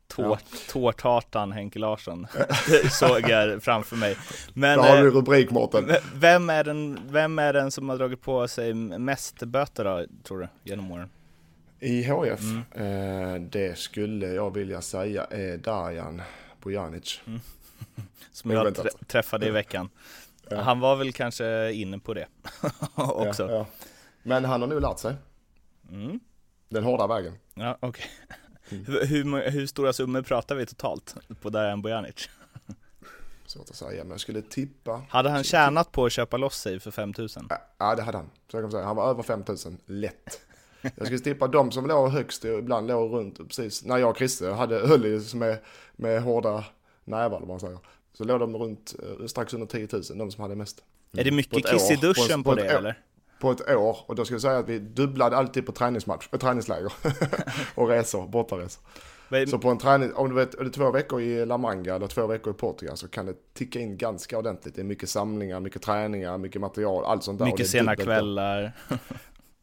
Tårt, 0.08 0.44
Tårthatan 0.70 1.52
Henke 1.52 1.78
Larsson 1.78 2.26
såg 2.90 3.20
jag 3.30 3.62
framför 3.62 3.96
mig. 3.96 4.16
Men 4.54 4.78
Där 4.78 4.88
har 4.88 5.02
du 5.02 5.08
eh, 5.08 5.12
rubrik 5.14 5.50
Mårten. 5.50 5.90
vem 6.14 6.50
är, 6.50 6.64
den, 6.64 7.00
vem 7.10 7.38
är 7.38 7.52
den 7.52 7.70
som 7.70 7.88
har 7.88 7.96
dragit 7.96 8.20
på 8.22 8.48
sig 8.48 8.74
mest 8.74 9.38
böter 9.42 9.84
då, 9.84 10.06
tror 10.22 10.38
du, 10.38 10.48
genom 10.70 10.90
åren? 10.92 11.10
I 11.80 12.02
HF, 12.02 12.40
Mm. 12.74 13.34
eh, 13.34 13.40
det 13.50 13.78
skulle 13.78 14.26
jag 14.26 14.54
vilja 14.54 14.80
säga 14.80 15.24
är 15.24 15.56
Darjan 15.56 16.22
Bojanic. 16.62 17.20
Som 18.32 18.50
jag 18.50 18.74
trä- 18.76 19.04
träffade 19.06 19.46
i 19.46 19.50
veckan. 19.50 19.88
Ja. 20.48 20.60
Han 20.60 20.80
var 20.80 20.96
väl 20.96 21.12
kanske 21.12 21.72
inne 21.72 21.98
på 21.98 22.14
det 22.14 22.26
också. 22.94 23.42
Ja, 23.42 23.50
ja. 23.52 23.66
Men 24.22 24.44
han 24.44 24.60
har 24.60 24.68
nu 24.68 24.80
lärt 24.80 24.98
sig 24.98 25.14
Mm. 25.90 26.20
den 26.68 26.84
hårda 26.84 27.06
vägen. 27.06 27.32
Ja, 27.54 27.76
okej. 27.80 28.04
Mm. 28.70 28.84
Hur, 28.84 29.06
hur, 29.06 29.50
hur 29.50 29.66
stora 29.66 29.92
summor 29.92 30.22
pratar 30.22 30.54
vi 30.54 30.66
totalt 30.66 31.14
på 31.42 31.50
Darjan 31.50 31.82
Bojanic? 31.82 32.14
Svårt 33.46 33.70
att 33.70 33.76
säga, 33.76 34.04
men 34.04 34.10
jag 34.10 34.20
skulle 34.20 34.42
tippa. 34.42 35.02
Hade 35.08 35.30
han 35.30 35.44
tjänat 35.44 35.92
på 35.92 36.04
att 36.04 36.12
köpa 36.12 36.36
loss 36.36 36.60
sig 36.60 36.80
för 36.80 36.90
5000? 36.90 37.48
Ja, 37.78 37.94
det 37.94 38.02
hade 38.02 38.18
han. 38.18 38.30
Så 38.50 38.56
jag 38.56 38.64
kan 38.64 38.70
säga. 38.70 38.84
Han 38.84 38.96
var 38.96 39.10
över 39.10 39.22
5000, 39.22 39.78
lätt. 39.86 40.40
Jag 40.82 41.06
skulle 41.06 41.18
tippa 41.18 41.46
de 41.48 41.72
som 41.72 41.86
låg 41.86 42.10
högst 42.10 42.44
och 42.44 42.58
ibland 42.58 42.88
låg 42.88 43.12
runt 43.12 43.38
precis 43.48 43.84
när 43.84 43.98
jag 43.98 44.10
och 44.10 44.16
Christer 44.16 44.52
hade 44.52 44.86
höll 44.86 45.06
i 45.06 45.22
med, 45.34 45.58
med 45.96 46.22
hårda 46.22 46.64
nävar 47.04 47.38
vad 47.40 47.48
man 47.48 47.60
säger. 47.60 47.78
Så 48.12 48.24
låg 48.24 48.40
de 48.40 48.56
runt 48.56 48.94
eh, 49.20 49.26
strax 49.26 49.54
under 49.54 49.66
10 49.66 49.88
000, 49.92 50.02
de 50.18 50.30
som 50.30 50.42
hade 50.42 50.56
mest. 50.56 50.84
Är 51.12 51.24
det 51.24 51.30
På 51.30 51.36
mycket 51.36 51.66
kiss 51.66 51.90
i 51.90 51.96
duschen 51.96 52.42
på, 52.44 52.50
På 52.50 52.58
ett 52.58 52.68
det 52.68 52.74
år. 52.74 52.78
eller? 52.78 53.00
På 53.40 53.50
ett 53.50 53.68
år, 53.70 53.96
och 54.06 54.14
då 54.14 54.24
ska 54.24 54.34
jag 54.34 54.42
säga 54.42 54.58
att 54.58 54.68
vi 54.68 54.78
dubblade 54.78 55.36
alltid 55.36 55.66
på 55.66 55.72
träningsmatch, 55.72 56.28
äh, 56.32 56.38
träningsläger 56.38 56.92
och 57.74 57.88
resor, 57.88 58.28
bortaresor. 58.28 58.82
Vad- 59.28 59.48
Så 59.48 59.58
på 59.58 59.68
en 59.70 59.78
träning, 59.78 60.12
om 60.14 60.28
du 60.28 60.34
vet, 60.34 60.54
är 60.54 60.64
det 60.64 60.70
två 60.70 60.90
veckor 60.90 61.20
i 61.20 61.46
La 61.46 61.58
Manga 61.58 61.94
eller 61.94 62.06
två 62.06 62.26
veckor 62.26 62.52
i 62.52 62.56
Portugal 62.56 62.96
så 62.96 63.08
kan 63.08 63.26
det 63.26 63.34
ticka 63.54 63.80
in 63.80 63.96
ganska 63.96 64.38
ordentligt. 64.38 64.74
Det 64.74 64.82
är 64.82 64.84
mycket 64.84 65.08
samlingar, 65.10 65.60
mycket 65.60 65.82
träningar, 65.82 66.38
mycket 66.38 66.60
material, 66.60 67.04
allt 67.04 67.24
sånt 67.24 67.38
där. 67.38 67.46
Mycket 67.46 67.68
sena 67.70 67.96
kvällar. 67.96 68.72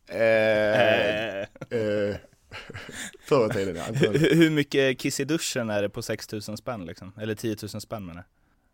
Eh, 0.07 0.17
Eh, 0.19 1.39
eh, 1.69 2.15
förr 3.25 3.49
i 3.49 3.53
tiden 3.53 3.75
ja. 3.75 3.83
Hur 3.93 4.35
hur 4.35 4.49
mycket 4.49 4.99
kiss 4.99 5.19
i 5.19 5.23
duschen 5.25 5.69
är 5.69 5.81
det 5.81 5.89
på 5.89 6.01
6000 6.01 6.57
spänn 6.57 6.85
liksom? 6.85 7.13
Eller 7.21 7.35
10 7.35 7.55
000 7.73 7.81
spänn 7.81 8.05
menar 8.05 8.23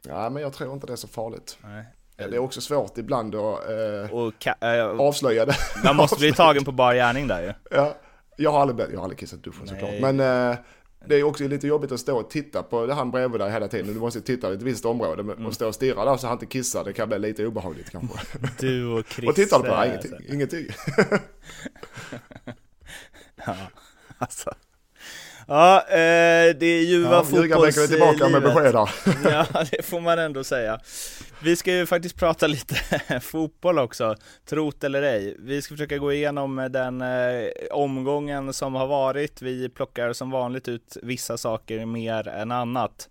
Ja, 0.07 0.30
men 0.30 0.42
jag 0.44 0.54
tror 0.54 0.74
inte 0.74 0.88
det 0.88 0.94
är 0.94 0.98
så 0.98 1.07
farligt. 1.07 1.57
jag. 1.62 1.69
Nej. 1.69 1.86
Det 2.27 2.36
är 2.36 2.39
också 2.39 2.62
svårt 2.62 2.98
ibland 2.98 3.36
att 3.36 3.69
eh, 3.69 4.12
Och 4.16 4.48
äh, 4.63 4.86
avslöja 4.86 5.45
det. 5.45 5.56
man 5.83 5.95
måste 5.95 6.19
bli 6.19 6.33
tagen 6.38 6.63
på 6.66 6.71
bar 6.71 6.94
gärning 6.94 7.27
där 7.27 7.42
ju. 7.42 7.54
Ja, 7.71 7.95
jag 8.38 8.51
har 8.51 8.62
aldrig, 8.62 8.89
jag 8.92 8.98
har 8.98 9.04
aldrig 9.04 9.19
kissat 9.19 9.39
i 9.39 9.42
duschen 9.42 9.68
såklart. 9.68 9.94
Men 10.01 10.19
eh, 10.19 10.57
det 11.06 11.16
är 11.16 11.24
också 11.24 11.48
lite 11.48 11.68
jobbigt 11.68 11.92
att 11.92 12.00
stå 12.00 12.18
och 12.19 12.30
titta 12.30 12.63
på 12.63 12.86
det 12.86 12.94
han 12.94 13.12
bredvid 13.12 13.39
dig 13.42 13.51
hela 13.51 13.68
tiden. 13.68 13.94
Du 13.94 14.00
måste 14.00 14.21
titta 14.21 14.51
i 14.51 14.54
ett 14.56 14.62
visst 14.62 14.86
område 14.86 15.24
men- 15.24 15.36
Mm. 15.36 15.45
och 15.48 15.54
stå 15.54 15.68
och 15.68 15.75
stirra 15.75 16.06
där 16.06 16.18
så 16.18 16.27
han 16.27 16.36
inte 16.36 16.45
kissar. 16.45 16.83
Det 16.83 16.94
kan 16.94 17.10
bli 17.10 17.19
lite 17.19 17.45
obehagligt 17.45 17.89
kanske. 17.89 18.19
Du 18.60 18.86
och 18.86 19.06
Chris. 19.07 19.30
och 19.30 19.36
tittar 19.36 19.63
du 19.63 19.69
på 19.69 19.75
det? 19.75 19.88
ingenting. 19.88 20.33
ingenting. 20.33 20.65
Ja, 23.45 23.56
alltså. 24.18 24.51
Ja, 25.50 25.81
eh, 25.88 26.56
det 26.56 26.66
är 26.66 26.84
ljuva 26.84 27.25
Ja, 27.31 27.42
Ljugarbänken 27.42 27.84
är 27.84 27.88
tillbaka 27.88 28.30
med 28.30 28.42
besked. 28.42 28.75
Ja, 29.31 29.46
det 29.72 29.86
får 29.86 30.00
man 30.00 30.19
ändå 30.19 30.44
säga. 30.44 30.80
Vi 31.44 31.56
ska 31.56 31.74
ju 31.74 31.86
faktiskt 31.86 32.16
prata 32.16 32.48
lite 32.48 32.75
fotboll 33.22 33.80
också, 33.80 34.16
trot 34.50 34.84
eller 34.84 35.01
ej. 35.01 35.36
Vi 35.40 35.62
ska 35.62 35.74
försöka 35.74 35.98
gå 35.98 36.13
igenom 36.13 36.68
den 36.72 37.01
eh, 37.01 37.50
omgången 37.72 38.54
som 38.54 38.75
har 38.75 38.88
varit. 38.88 39.42
Vi 39.42 39.69
plockar 39.69 40.13
som 40.13 40.31
vanligt 40.31 40.68
ut 40.68 40.98
vissa 41.04 41.38
saker 41.38 41.86
mer 41.86 42.28
än 42.28 42.51
annat. 42.51 43.10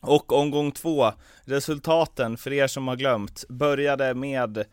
Och 0.00 0.32
omgång 0.32 0.72
två, 0.72 1.12
resultaten 1.44 2.36
för 2.36 2.52
er 2.52 2.66
som 2.66 2.88
har 2.88 2.96
glömt, 2.96 3.44
började 3.48 4.14
med 4.14 4.64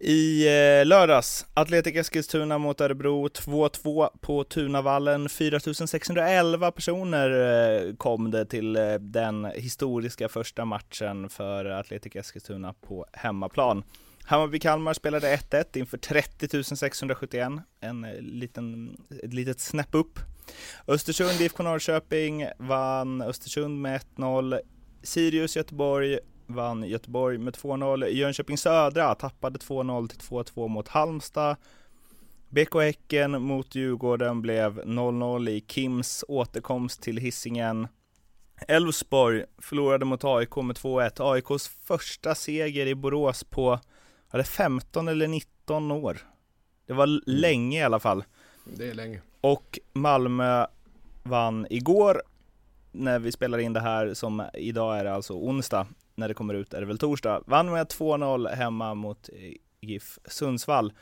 i 0.00 0.46
eh, 0.46 0.86
lördags, 0.86 1.46
Atletic 1.54 1.96
Eskilstuna 1.96 2.58
mot 2.58 2.80
Örebro 2.80 3.28
2-2 3.28 4.08
på 4.20 4.44
Tunavallen. 4.44 5.28
4611 5.28 6.70
personer 6.70 7.30
eh, 7.30 7.94
kom 7.96 8.30
det 8.30 8.44
till 8.44 8.76
eh, 8.76 8.94
den 8.94 9.44
historiska 9.44 10.28
första 10.28 10.64
matchen 10.64 11.28
för 11.28 11.64
Atletic 11.64 12.16
Eskilstuna 12.16 12.74
på 12.80 13.06
hemmaplan. 13.12 13.84
Hammarby-Kalmar 14.24 14.94
spelade 14.94 15.36
1-1 15.36 15.78
inför 15.78 15.98
30 15.98 16.76
671, 16.76 17.48
en 17.80 18.06
liten, 18.20 18.96
ett 19.22 19.34
litet 19.34 19.60
snäpp 19.60 19.94
upp. 19.94 20.18
Östersund, 20.86 21.40
IFK 21.40 21.62
Norrköping 21.62 22.46
vann 22.58 23.22
Östersund 23.22 23.80
med 23.80 24.00
1-0. 24.16 24.60
Sirius 25.02 25.56
Göteborg 25.56 26.18
vann 26.54 26.82
Göteborg 26.84 27.38
med 27.38 27.54
2-0. 27.54 28.06
Jönköping 28.08 28.58
Södra 28.58 29.14
tappade 29.14 29.58
2-0 29.58 30.08
till 30.08 30.18
2-2 30.18 30.68
mot 30.68 30.88
Halmstad. 30.88 31.56
BK 32.48 32.74
Häcken 32.74 33.42
mot 33.42 33.74
Djurgården 33.74 34.42
blev 34.42 34.80
0-0 34.82 35.48
i 35.48 35.64
Kims 35.68 36.24
återkomst 36.28 37.02
till 37.02 37.16
Hisingen. 37.16 37.88
Elfsborg 38.68 39.44
förlorade 39.58 40.04
mot 40.04 40.24
AIK 40.24 40.56
med 40.56 40.76
2-1. 40.76 41.32
AIKs 41.32 41.68
första 41.68 42.34
seger 42.34 42.86
i 42.86 42.94
Borås 42.94 43.44
på 43.44 43.78
var 44.30 44.38
det 44.38 44.44
15 44.44 45.08
eller 45.08 45.28
19 45.28 45.90
år. 45.90 46.18
Det 46.86 46.92
var 46.92 47.04
l- 47.04 47.22
länge 47.26 47.78
i 47.80 47.82
alla 47.82 48.00
fall. 48.00 48.24
Det 48.64 48.90
är 48.90 48.94
länge. 48.94 49.20
Och 49.40 49.78
Malmö 49.92 50.66
vann 51.22 51.66
igår 51.70 52.22
när 52.92 53.18
vi 53.18 53.32
spelar 53.32 53.58
in 53.58 53.72
det 53.72 53.80
här 53.80 54.14
som 54.14 54.42
idag 54.54 54.98
är 54.98 55.04
det 55.04 55.14
alltså 55.14 55.32
onsdag. 55.34 55.86
När 56.20 56.28
det 56.28 56.34
kommer 56.34 56.54
ut 56.54 56.74
är 56.74 56.80
det 56.80 56.86
väl 56.86 56.98
torsdag. 56.98 57.42
Vann 57.46 57.70
med 57.70 57.86
2-0 57.86 58.54
hemma 58.54 58.94
mot 58.94 59.28
eh, 59.28 59.52
GIF 59.80 60.18
Sundsvall. 60.24 60.92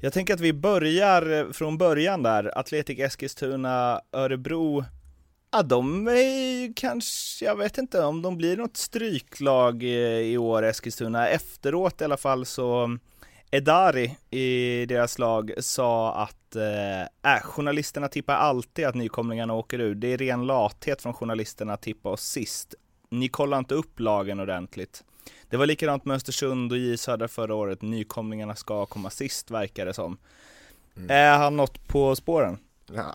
Jag 0.00 0.12
tänker 0.12 0.34
att 0.34 0.40
vi 0.40 0.52
börjar 0.52 1.30
eh, 1.30 1.50
från 1.52 1.78
början 1.78 2.22
där. 2.22 2.58
Atletic 2.58 2.98
Eskilstuna, 2.98 4.00
Örebro. 4.12 4.84
Ja, 5.50 5.62
de 5.62 6.08
är 6.08 6.60
ju 6.60 6.72
kanske, 6.76 7.44
jag 7.44 7.56
vet 7.56 7.78
inte 7.78 8.04
om 8.04 8.22
de 8.22 8.36
blir 8.36 8.56
något 8.56 8.76
stryklag 8.76 9.82
eh, 9.82 10.18
i 10.18 10.38
år, 10.38 10.62
Eskilstuna. 10.62 11.28
Efteråt 11.28 12.00
i 12.00 12.04
alla 12.04 12.16
fall 12.16 12.46
så 12.46 12.98
Edari 13.50 14.16
i 14.30 14.86
deras 14.86 15.18
lag 15.18 15.52
sa 15.58 16.14
att 16.14 16.56
äh, 16.56 17.42
journalisterna 17.42 18.08
tippar 18.08 18.34
alltid 18.34 18.86
att 18.86 18.94
nykomlingarna 18.94 19.54
åker 19.54 19.78
ur. 19.78 19.94
Det 19.94 20.12
är 20.12 20.18
ren 20.18 20.46
lathet 20.46 21.02
från 21.02 21.14
journalisterna 21.14 21.72
att 21.72 21.82
tippa 21.82 22.08
oss 22.08 22.22
sist. 22.22 22.74
Ni 23.08 23.28
kollar 23.28 23.58
inte 23.58 23.74
upp 23.74 24.00
lagen 24.00 24.40
ordentligt. 24.40 25.04
Det 25.50 25.56
var 25.56 25.66
likadant 25.66 26.04
med 26.04 26.14
Östersund 26.14 26.72
och 26.72 26.78
J 26.78 26.96
Södra 26.96 27.28
förra 27.28 27.54
året. 27.54 27.82
Nykomlingarna 27.82 28.54
ska 28.54 28.86
komma 28.86 29.10
sist 29.10 29.50
verkar 29.50 29.86
det 29.86 29.94
som. 29.94 30.18
Mm. 30.96 31.10
Är 31.10 31.38
han 31.38 31.56
något 31.56 31.88
på 31.88 32.16
spåren? 32.16 32.58
Ja, 32.92 33.14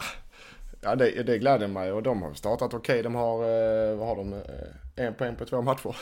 ja 0.81 0.95
det, 0.95 1.23
det 1.23 1.37
gläder 1.37 1.67
mig 1.67 1.91
och 1.91 2.03
de 2.03 2.21
har 2.21 2.33
startat 2.33 2.73
okej. 2.73 2.93
Okay. 2.93 3.01
De 3.01 3.15
har, 3.15 3.39
eh, 3.43 3.97
vad 3.97 4.07
har 4.07 4.15
de, 4.15 4.33
eh, 4.33 5.05
en 5.05 5.13
poäng 5.13 5.35
på 5.35 5.45
två 5.45 5.61
matcher. 5.61 5.95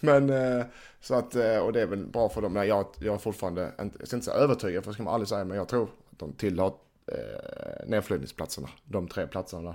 Men 0.00 0.30
eh, 0.30 0.64
så 1.00 1.14
att, 1.14 1.34
och 1.34 1.72
det 1.72 1.80
är 1.80 1.86
väl 1.86 2.06
bra 2.06 2.28
för 2.28 2.42
dem. 2.42 2.52
Nej, 2.52 2.68
jag, 2.68 2.86
jag 2.98 3.14
är 3.14 3.18
fortfarande, 3.18 3.72
inte, 3.80 3.96
jag 3.98 4.08
ska 4.08 4.16
inte 4.16 4.26
säga 4.26 4.36
övertygad 4.36 4.84
för 4.84 4.90
det 4.90 4.94
ska 4.94 5.02
man 5.02 5.14
aldrig 5.14 5.28
säga, 5.28 5.44
men 5.44 5.56
jag 5.56 5.68
tror 5.68 5.82
att 5.82 6.18
de 6.18 6.32
tillhör 6.32 6.72
eh, 7.06 7.86
nedflyttningsplatserna. 7.86 8.68
De 8.84 9.08
tre 9.08 9.26
platserna. 9.26 9.74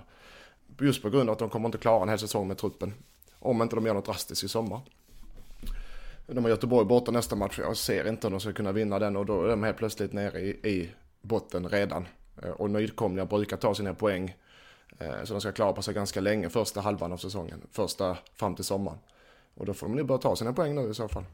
Just 0.82 1.02
på 1.02 1.10
grund 1.10 1.30
av 1.30 1.34
att 1.34 1.40
de 1.40 1.50
kommer 1.50 1.66
inte 1.66 1.78
klara 1.78 2.04
en 2.04 2.10
hel 2.10 2.20
säsong 2.20 2.48
med 2.48 2.58
truppen. 2.58 2.94
Om 3.40 3.62
inte 3.62 3.76
de 3.76 3.86
gör 3.86 3.94
något 3.94 4.06
drastiskt 4.06 4.44
i 4.44 4.48
sommar. 4.48 4.82
De 6.28 6.44
har 6.44 6.50
Göteborg 6.50 6.86
borta 6.86 7.12
nästa 7.12 7.36
match. 7.36 7.60
Jag 7.60 7.78
ser 7.78 8.08
inte 8.08 8.28
om 8.28 8.34
de 8.34 8.40
ska 8.40 8.54
kunna 8.54 8.72
vinna 8.72 9.00
den 9.00 9.16
och 9.16 9.26
då 9.26 9.44
är 9.44 9.48
de 9.48 9.64
helt 9.64 9.78
plötsligt 9.78 10.14
nere 10.14 10.40
i, 10.40 10.50
i 10.50 10.90
botten 11.22 11.70
redan. 11.70 12.08
Eh, 12.44 12.50
och 12.50 12.70
nykomlingar 12.70 13.26
brukar 13.26 13.58
ta 13.58 13.76
sina 13.76 13.94
poäng. 13.94 14.36
Eh, 15.00 15.24
så 15.24 15.34
de 15.34 15.42
ska 15.42 15.52
klara 15.52 15.74
på 15.74 15.82
sig 15.82 15.94
ganska 15.94 16.22
länge 16.22 16.50
första 16.50 16.82
halvan 16.82 17.14
av 17.14 17.18
säsongen. 17.18 17.62
Första 17.72 18.18
fram 18.36 18.56
till 18.56 18.66
sommaren. 18.66 18.98
Och 19.56 19.66
då 19.66 19.74
får 19.74 19.88
de 19.88 19.98
ju 19.98 20.04
börja 20.04 20.20
ta 20.20 20.36
sina 20.36 20.54
poäng 20.54 20.76
nu 20.76 20.90
i 20.90 20.94
så 20.94 21.08
fall. 21.08 21.26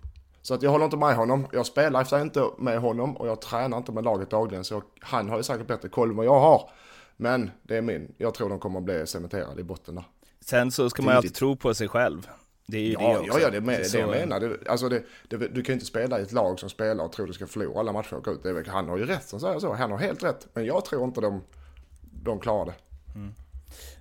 Så 0.41 0.53
att 0.53 0.61
jag 0.61 0.71
håller 0.71 0.85
inte 0.85 0.97
med 0.97 1.15
honom. 1.15 1.47
Jag 1.51 1.65
spelar 1.65 2.01
efter 2.01 2.21
inte 2.21 2.49
med 2.57 2.79
honom 2.79 3.17
och 3.17 3.27
jag 3.27 3.41
tränar 3.41 3.77
inte 3.77 3.91
med 3.91 4.03
laget 4.03 4.29
dagligen. 4.29 4.63
Så 4.63 4.83
han 4.99 5.29
har 5.29 5.37
ju 5.37 5.43
säkert 5.43 5.67
bättre 5.67 5.89
koll 5.89 6.09
än 6.09 6.15
vad 6.15 6.25
jag 6.25 6.39
har. 6.39 6.69
Men 7.17 7.51
det 7.63 7.77
är 7.77 7.81
min. 7.81 8.13
Jag 8.17 8.34
tror 8.34 8.50
de 8.50 8.60
kommer 8.60 8.79
att 8.79 8.86
bli 8.86 9.07
cementerade 9.07 9.62
i 9.62 9.63
botten 9.63 9.95
där. 9.95 10.03
Sen 10.39 10.72
så 10.72 10.89
ska 10.89 11.01
man 11.03 11.13
ju 11.13 11.17
alltid 11.17 11.36
tro 11.36 11.55
på 11.55 11.74
sig 11.74 11.88
själv. 11.88 12.27
Det 12.67 12.77
är 12.77 12.81
ju 12.81 12.93
ja, 12.93 13.00
det 13.00 13.19
också. 13.19 13.39
Ja, 13.39 13.39
ja, 13.39 13.50
det 13.50 13.57
är 13.57 13.62
med, 13.62 13.79
det 13.91 14.00
jag 14.00 14.10
menar. 14.10 14.39
Det, 14.39 14.69
alltså 14.69 14.89
det, 14.89 15.03
det, 15.27 15.38
du 15.38 15.63
kan 15.63 15.65
ju 15.65 15.74
inte 15.74 15.86
spela 15.86 16.19
i 16.19 16.22
ett 16.22 16.31
lag 16.31 16.60
som 16.60 16.69
spelar 16.69 17.03
och 17.03 17.12
tror 17.12 17.27
du 17.27 17.34
ska 17.34 17.48
förlora 17.48 17.79
alla 17.79 17.91
matcher 17.91 18.13
och 18.13 18.24
gå 18.24 18.31
ut. 18.31 18.43
Det, 18.43 18.67
han 18.67 18.89
har 18.89 18.98
ju 18.98 19.05
rätt 19.05 19.27
som 19.27 19.39
säger 19.39 19.60
så. 19.60 19.74
Han 19.74 19.91
har 19.91 19.98
helt 19.98 20.24
rätt. 20.24 20.48
Men 20.53 20.65
jag 20.65 20.86
tror 20.86 21.03
inte 21.03 21.22
de, 21.22 21.43
de 22.24 22.39
klarar 22.39 22.65
det. 22.65 22.74
Mm. 23.15 23.34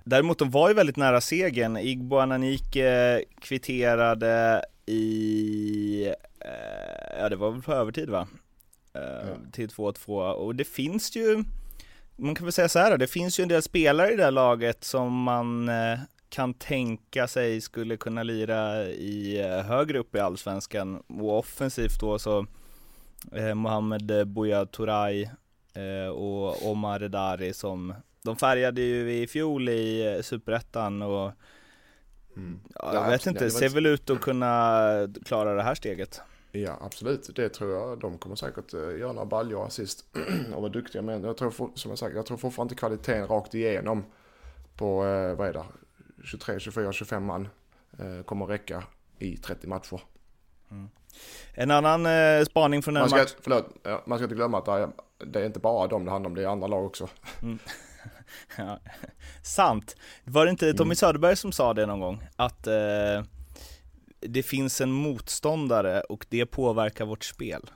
Däremot 0.03 0.39
de 0.39 0.51
var 0.51 0.69
ju 0.69 0.73
väldigt 0.75 0.97
nära 0.97 1.21
segern. 1.21 1.77
Igbo 1.77 2.17
Ananike 2.17 3.23
kvitterade 3.41 4.65
i, 4.85 6.05
eh, 6.39 7.19
ja 7.19 7.29
det 7.29 7.35
var 7.35 7.51
väl 7.51 7.61
på 7.61 7.73
övertid 7.73 8.09
va? 8.09 8.27
Eh, 8.93 9.01
ja. 9.01 9.51
Till 9.51 9.69
2-2 9.69 10.31
och 10.31 10.55
det 10.55 10.63
finns 10.63 11.15
ju, 11.15 11.43
man 12.15 12.35
kan 12.35 12.45
väl 12.45 12.53
säga 12.53 12.69
så 12.69 12.79
här 12.79 12.97
det 12.97 13.07
finns 13.07 13.39
ju 13.39 13.41
en 13.41 13.47
del 13.47 13.61
spelare 13.61 14.13
i 14.13 14.15
det 14.15 14.23
här 14.23 14.31
laget 14.31 14.83
som 14.83 15.23
man 15.23 15.69
eh, 15.69 15.99
kan 16.29 16.53
tänka 16.53 17.27
sig 17.27 17.61
skulle 17.61 17.97
kunna 17.97 18.23
lira 18.23 18.83
i 18.85 19.41
eh, 19.41 19.65
högre 19.65 19.99
upp 19.99 20.15
i 20.15 20.19
allsvenskan 20.19 21.03
och 21.07 21.39
offensivt 21.39 21.99
då 21.99 22.19
så 22.19 22.45
eh, 23.31 23.53
Mohamed 23.53 24.27
Buya 24.27 24.65
Turay 24.65 25.29
eh, 25.73 26.09
och 26.09 26.71
Omar 26.71 26.99
Redari 26.99 27.53
som 27.53 27.93
de 28.21 28.35
färgade 28.35 28.81
ju 28.81 29.13
i 29.13 29.27
fjol 29.27 29.69
i 29.69 30.19
superettan 30.23 31.01
och 31.01 31.31
mm. 32.37 32.59
ja, 32.75 32.93
jag 32.93 33.09
vet 33.09 33.25
inte, 33.25 33.49
ser 33.49 33.69
väl 33.69 33.85
ut 33.85 34.09
att 34.09 34.21
kunna 34.21 34.89
klara 35.25 35.53
det 35.53 35.63
här 35.63 35.75
steget. 35.75 36.21
Ja, 36.61 36.77
absolut. 36.81 37.35
Det 37.35 37.49
tror 37.49 37.71
jag. 37.71 37.99
De 37.99 38.17
kommer 38.17 38.35
säkert 38.35 38.73
eh, 38.73 38.79
göra 38.79 39.11
några 39.11 39.25
baljor 39.25 39.65
assist 39.65 40.05
och 40.55 40.61
vara 40.61 40.71
duktiga. 40.71 41.01
Men 41.01 41.23
jag 41.23 41.37
tror, 41.37 41.51
som 41.75 41.91
jag 41.91 41.99
sagt, 41.99 42.15
jag 42.15 42.25
tror 42.25 42.37
fortfarande 42.37 42.71
inte 42.71 42.79
kvaliteten 42.79 43.27
rakt 43.27 43.53
igenom 43.53 44.03
på, 44.75 45.05
eh, 45.05 45.35
vad 45.35 45.47
är 45.47 45.53
det, 45.53 45.65
23, 46.23 46.59
24, 46.59 46.91
25 46.91 47.25
man 47.25 47.47
eh, 47.99 48.23
kommer 48.25 48.45
räcka 48.45 48.83
i 49.19 49.37
30 49.37 49.67
matcher. 49.67 50.01
Mm. 50.71 50.89
En 51.53 51.71
annan 51.71 52.05
eh, 52.05 52.45
spaning 52.45 52.81
från 52.81 52.93
den 52.93 53.01
man 53.01 53.09
ska, 53.09 53.17
match... 53.17 53.35
Förlåt, 53.41 53.65
ja, 53.83 54.03
man 54.05 54.17
ska 54.17 54.23
inte 54.23 54.35
glömma 54.35 54.57
att 54.57 54.65
det 54.65 54.71
är, 54.71 54.89
det 55.25 55.41
är 55.41 55.45
inte 55.45 55.59
bara 55.59 55.87
dem 55.87 56.05
det 56.05 56.11
handlar 56.11 56.29
om, 56.29 56.35
det 56.35 56.43
är 56.43 56.47
andra 56.47 56.67
lag 56.67 56.85
också. 56.85 57.07
Mm. 57.41 57.59
ja. 58.57 58.79
Sant. 59.43 59.95
Var 60.23 60.45
det 60.45 60.51
inte 60.51 60.73
Tommy 60.73 60.87
mm. 60.87 60.95
Söderberg 60.95 61.35
som 61.35 61.51
sa 61.51 61.73
det 61.73 61.85
någon 61.85 61.99
gång? 61.99 62.23
Att 62.35 62.67
eh, 62.67 63.23
det 64.27 64.43
finns 64.43 64.81
en 64.81 64.91
motståndare 64.91 66.01
och 66.01 66.25
det 66.29 66.45
påverkar 66.45 67.05
vårt 67.05 67.23
spel. 67.23 67.61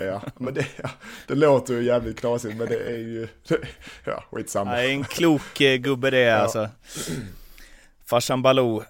Ja, 0.00 0.22
men 0.36 0.54
det, 0.54 0.66
ja, 0.82 0.90
det 1.26 1.34
låter 1.34 1.74
ju 1.74 1.82
jävligt 1.82 2.20
knasigt 2.20 2.56
men 2.56 2.68
det 2.68 2.76
är 2.76 2.98
ju, 2.98 3.28
det, 3.48 3.58
ja 4.04 4.24
skitsamma. 4.30 4.82
Ja, 4.82 4.90
en 4.90 5.04
klok 5.04 5.60
eh, 5.60 5.76
gubbe 5.76 6.10
det 6.10 6.20
ja. 6.20 6.36
alltså. 6.36 6.68
Farsan 8.06 8.42
Baloo. 8.42 8.78
Uh, 8.78 8.86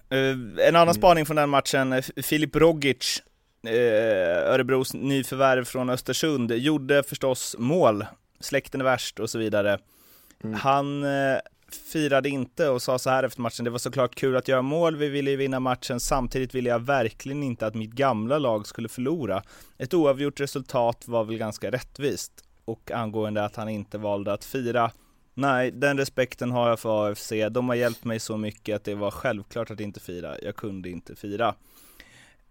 en 0.57 0.75
annan 0.75 0.81
mm. 0.81 0.93
spaning 0.93 1.25
från 1.25 1.35
den 1.35 1.49
matchen, 1.49 1.93
eh, 1.93 2.03
Filip 2.23 2.55
Rogic, 2.55 3.21
Örebros 3.67 4.93
nyförvärv 4.93 5.65
från 5.65 5.89
Östersund, 5.89 6.51
gjorde 6.51 7.03
förstås 7.03 7.55
mål. 7.59 8.05
Släkten 8.39 8.81
är 8.81 8.85
värst 8.85 9.19
och 9.19 9.29
så 9.29 9.39
vidare. 9.39 9.79
Mm. 10.43 10.59
Han 10.59 11.05
firade 11.75 12.29
inte 12.29 12.69
och 12.69 12.81
sa 12.81 12.99
så 12.99 13.09
här 13.09 13.23
efter 13.23 13.41
matchen, 13.41 13.65
det 13.65 13.71
var 13.71 13.77
såklart 13.77 14.15
kul 14.15 14.35
att 14.35 14.47
göra 14.47 14.61
mål, 14.61 14.95
vi 14.95 15.09
ville 15.09 15.31
ju 15.31 15.37
vinna 15.37 15.59
matchen, 15.59 15.99
samtidigt 15.99 16.55
ville 16.55 16.69
jag 16.69 16.79
verkligen 16.79 17.43
inte 17.43 17.67
att 17.67 17.75
mitt 17.75 17.91
gamla 17.91 18.37
lag 18.37 18.67
skulle 18.67 18.89
förlora. 18.89 19.43
Ett 19.77 19.93
oavgjort 19.93 20.39
resultat 20.39 21.03
var 21.07 21.23
väl 21.23 21.37
ganska 21.37 21.71
rättvist. 21.71 22.31
Och 22.65 22.91
angående 22.91 23.45
att 23.45 23.55
han 23.55 23.69
inte 23.69 23.97
valde 23.97 24.33
att 24.33 24.45
fira, 24.45 24.91
Nej, 25.33 25.71
den 25.71 25.97
respekten 25.97 26.51
har 26.51 26.69
jag 26.69 26.79
för 26.79 27.11
AFC. 27.11 27.33
De 27.51 27.69
har 27.69 27.75
hjälpt 27.75 28.03
mig 28.03 28.19
så 28.19 28.37
mycket 28.37 28.75
att 28.75 28.83
det 28.83 28.95
var 28.95 29.11
självklart 29.11 29.71
att 29.71 29.79
inte 29.79 29.99
fira. 29.99 30.35
Jag 30.41 30.55
kunde 30.55 30.89
inte 30.89 31.15
fira. 31.15 31.55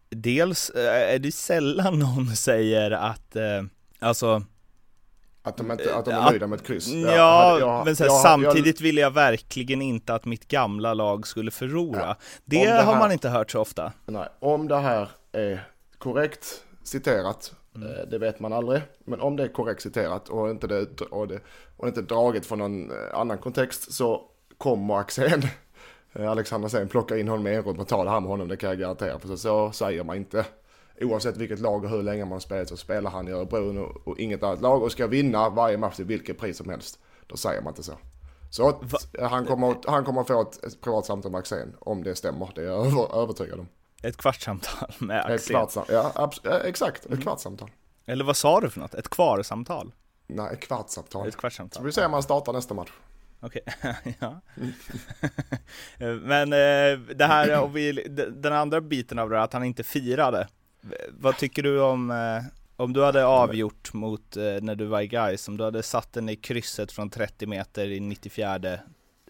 Dels 0.08 0.70
eh, 0.70 1.14
är 1.14 1.18
det 1.18 1.32
sällan 1.32 1.98
någon 1.98 2.36
säger 2.36 2.90
att, 2.90 3.36
eh, 3.36 3.62
alltså 3.98 4.42
att 5.42 5.56
de, 5.56 5.70
inte, 5.70 5.94
att 5.94 6.04
de 6.04 6.10
är 6.10 6.30
nöjda 6.30 6.46
med 6.46 6.58
ett 6.58 6.66
kryss? 6.66 6.88
Ja, 6.88 7.10
jag, 7.10 7.60
jag, 7.60 7.84
men 7.84 7.96
här, 7.96 8.06
jag, 8.06 8.20
samtidigt 8.20 8.80
ville 8.80 9.00
jag 9.00 9.10
verkligen 9.10 9.82
inte 9.82 10.14
att 10.14 10.24
mitt 10.24 10.48
gamla 10.48 10.94
lag 10.94 11.26
skulle 11.26 11.50
förlora. 11.50 12.00
Ja, 12.00 12.16
det, 12.44 12.64
det 12.64 12.70
här, 12.70 12.84
har 12.84 12.98
man 12.98 13.12
inte 13.12 13.28
hört 13.28 13.50
så 13.50 13.60
ofta. 13.60 13.92
Nej, 14.06 14.28
om 14.38 14.68
det 14.68 14.78
här 14.78 15.08
är 15.32 15.68
korrekt 15.98 16.64
citerat 16.82 17.52
Mm. 17.76 17.88
Eh, 17.88 18.06
det 18.10 18.18
vet 18.18 18.40
man 18.40 18.52
aldrig. 18.52 18.82
Men 19.04 19.20
om 19.20 19.36
det 19.36 19.42
är 19.42 19.48
korrekt 19.48 19.82
citerat 19.82 20.28
och 20.28 20.50
inte, 20.50 20.66
det, 20.66 21.00
och 21.00 21.28
det, 21.28 21.40
och 21.76 21.88
inte 21.88 22.02
draget 22.02 22.46
från 22.46 22.58
någon 22.58 22.90
eh, 22.90 22.96
annan 23.14 23.38
kontext 23.38 23.92
så 23.92 24.22
kommer 24.58 24.98
Axén, 24.98 25.42
eh, 26.12 26.30
Alexander 26.30 26.66
Axén, 26.66 26.88
plocka 26.88 27.18
in 27.18 27.28
honom 27.28 27.46
i 27.46 27.54
en 27.54 27.64
och 27.64 27.88
ta 27.88 28.04
det 28.04 28.10
här 28.10 28.20
med 28.20 28.30
honom. 28.30 28.48
Det 28.48 28.56
kan 28.56 28.70
jag 28.70 28.78
garantera. 28.78 29.18
För 29.18 29.28
så, 29.28 29.36
så 29.36 29.72
säger 29.72 30.04
man 30.04 30.16
inte. 30.16 30.46
Oavsett 31.00 31.36
vilket 31.36 31.58
lag 31.58 31.84
och 31.84 31.90
hur 31.90 32.02
länge 32.02 32.24
man 32.24 32.40
spelat 32.40 32.68
så 32.68 32.76
spelar 32.76 33.10
han 33.10 33.28
i 33.28 33.30
Örebro 33.30 33.82
och, 33.82 34.08
och 34.08 34.18
inget 34.18 34.42
annat 34.42 34.60
lag 34.60 34.82
och 34.82 34.92
ska 34.92 35.06
vinna 35.06 35.48
varje 35.48 35.76
match 35.76 35.96
till 35.96 36.04
vilket 36.04 36.38
pris 36.38 36.56
som 36.56 36.68
helst. 36.68 36.98
Då 37.26 37.36
säger 37.36 37.62
man 37.62 37.70
inte 37.70 37.82
så. 37.82 37.92
Så 38.50 38.68
att, 38.68 38.80
han, 39.20 39.46
kommer, 39.46 39.76
han 39.86 40.04
kommer 40.04 40.24
få 40.24 40.42
ett, 40.42 40.80
privat 40.80 41.06
samtal 41.06 41.32
med 41.32 41.38
Axén 41.38 41.76
om 41.78 42.02
det 42.02 42.14
stämmer. 42.14 42.50
Det 42.54 42.60
är 42.60 42.64
jag 42.64 42.86
över, 42.86 43.22
övertygad 43.22 43.60
om. 43.60 43.68
Ett 44.02 44.16
kvartssamtal 44.16 44.92
med 44.98 45.24
Axel. 45.24 45.56
Ett 45.56 45.76
ja 45.88 46.32
exakt, 46.64 47.04
ett 47.04 47.10
mm. 47.10 47.22
kvartssamtal. 47.22 47.70
Eller 48.06 48.24
vad 48.24 48.36
sa 48.36 48.60
du 48.60 48.70
för 48.70 48.80
något? 48.80 48.94
Ett 48.94 49.08
kvarsamtal? 49.08 49.92
Nej, 50.26 50.52
ett 50.52 50.60
kvartssamtal. 50.60 51.28
Ett 51.28 51.36
kvartssamtal. 51.36 51.80
Så 51.80 51.86
vi 51.86 51.92
ser 51.92 52.06
om 52.06 52.12
han 52.12 52.22
startar 52.22 52.52
nästa 52.52 52.74
match. 52.74 52.90
Okej, 53.40 53.62
okay. 53.66 54.14
ja. 54.18 54.40
Men 56.22 56.52
eh, 56.52 56.98
det 57.16 57.26
här, 57.26 57.62
och 57.62 57.76
vi, 57.76 57.92
den 58.34 58.52
andra 58.52 58.80
biten 58.80 59.18
av 59.18 59.30
det, 59.30 59.42
att 59.42 59.52
han 59.52 59.64
inte 59.64 59.82
firade. 59.82 60.48
Vad 61.08 61.36
tycker 61.36 61.62
du 61.62 61.80
om, 61.80 62.10
eh, 62.10 62.42
om 62.76 62.92
du 62.92 63.04
hade 63.04 63.26
avgjort 63.26 63.92
mot, 63.92 64.36
eh, 64.36 64.42
när 64.60 64.74
du 64.74 64.84
var 64.84 65.00
i 65.00 65.06
Gais, 65.06 65.48
om 65.48 65.56
du 65.56 65.64
hade 65.64 65.82
satt 65.82 66.12
den 66.12 66.28
i 66.28 66.36
krysset 66.36 66.92
från 66.92 67.10
30 67.10 67.46
meter 67.46 67.90
i 67.90 68.00
94 68.00 68.78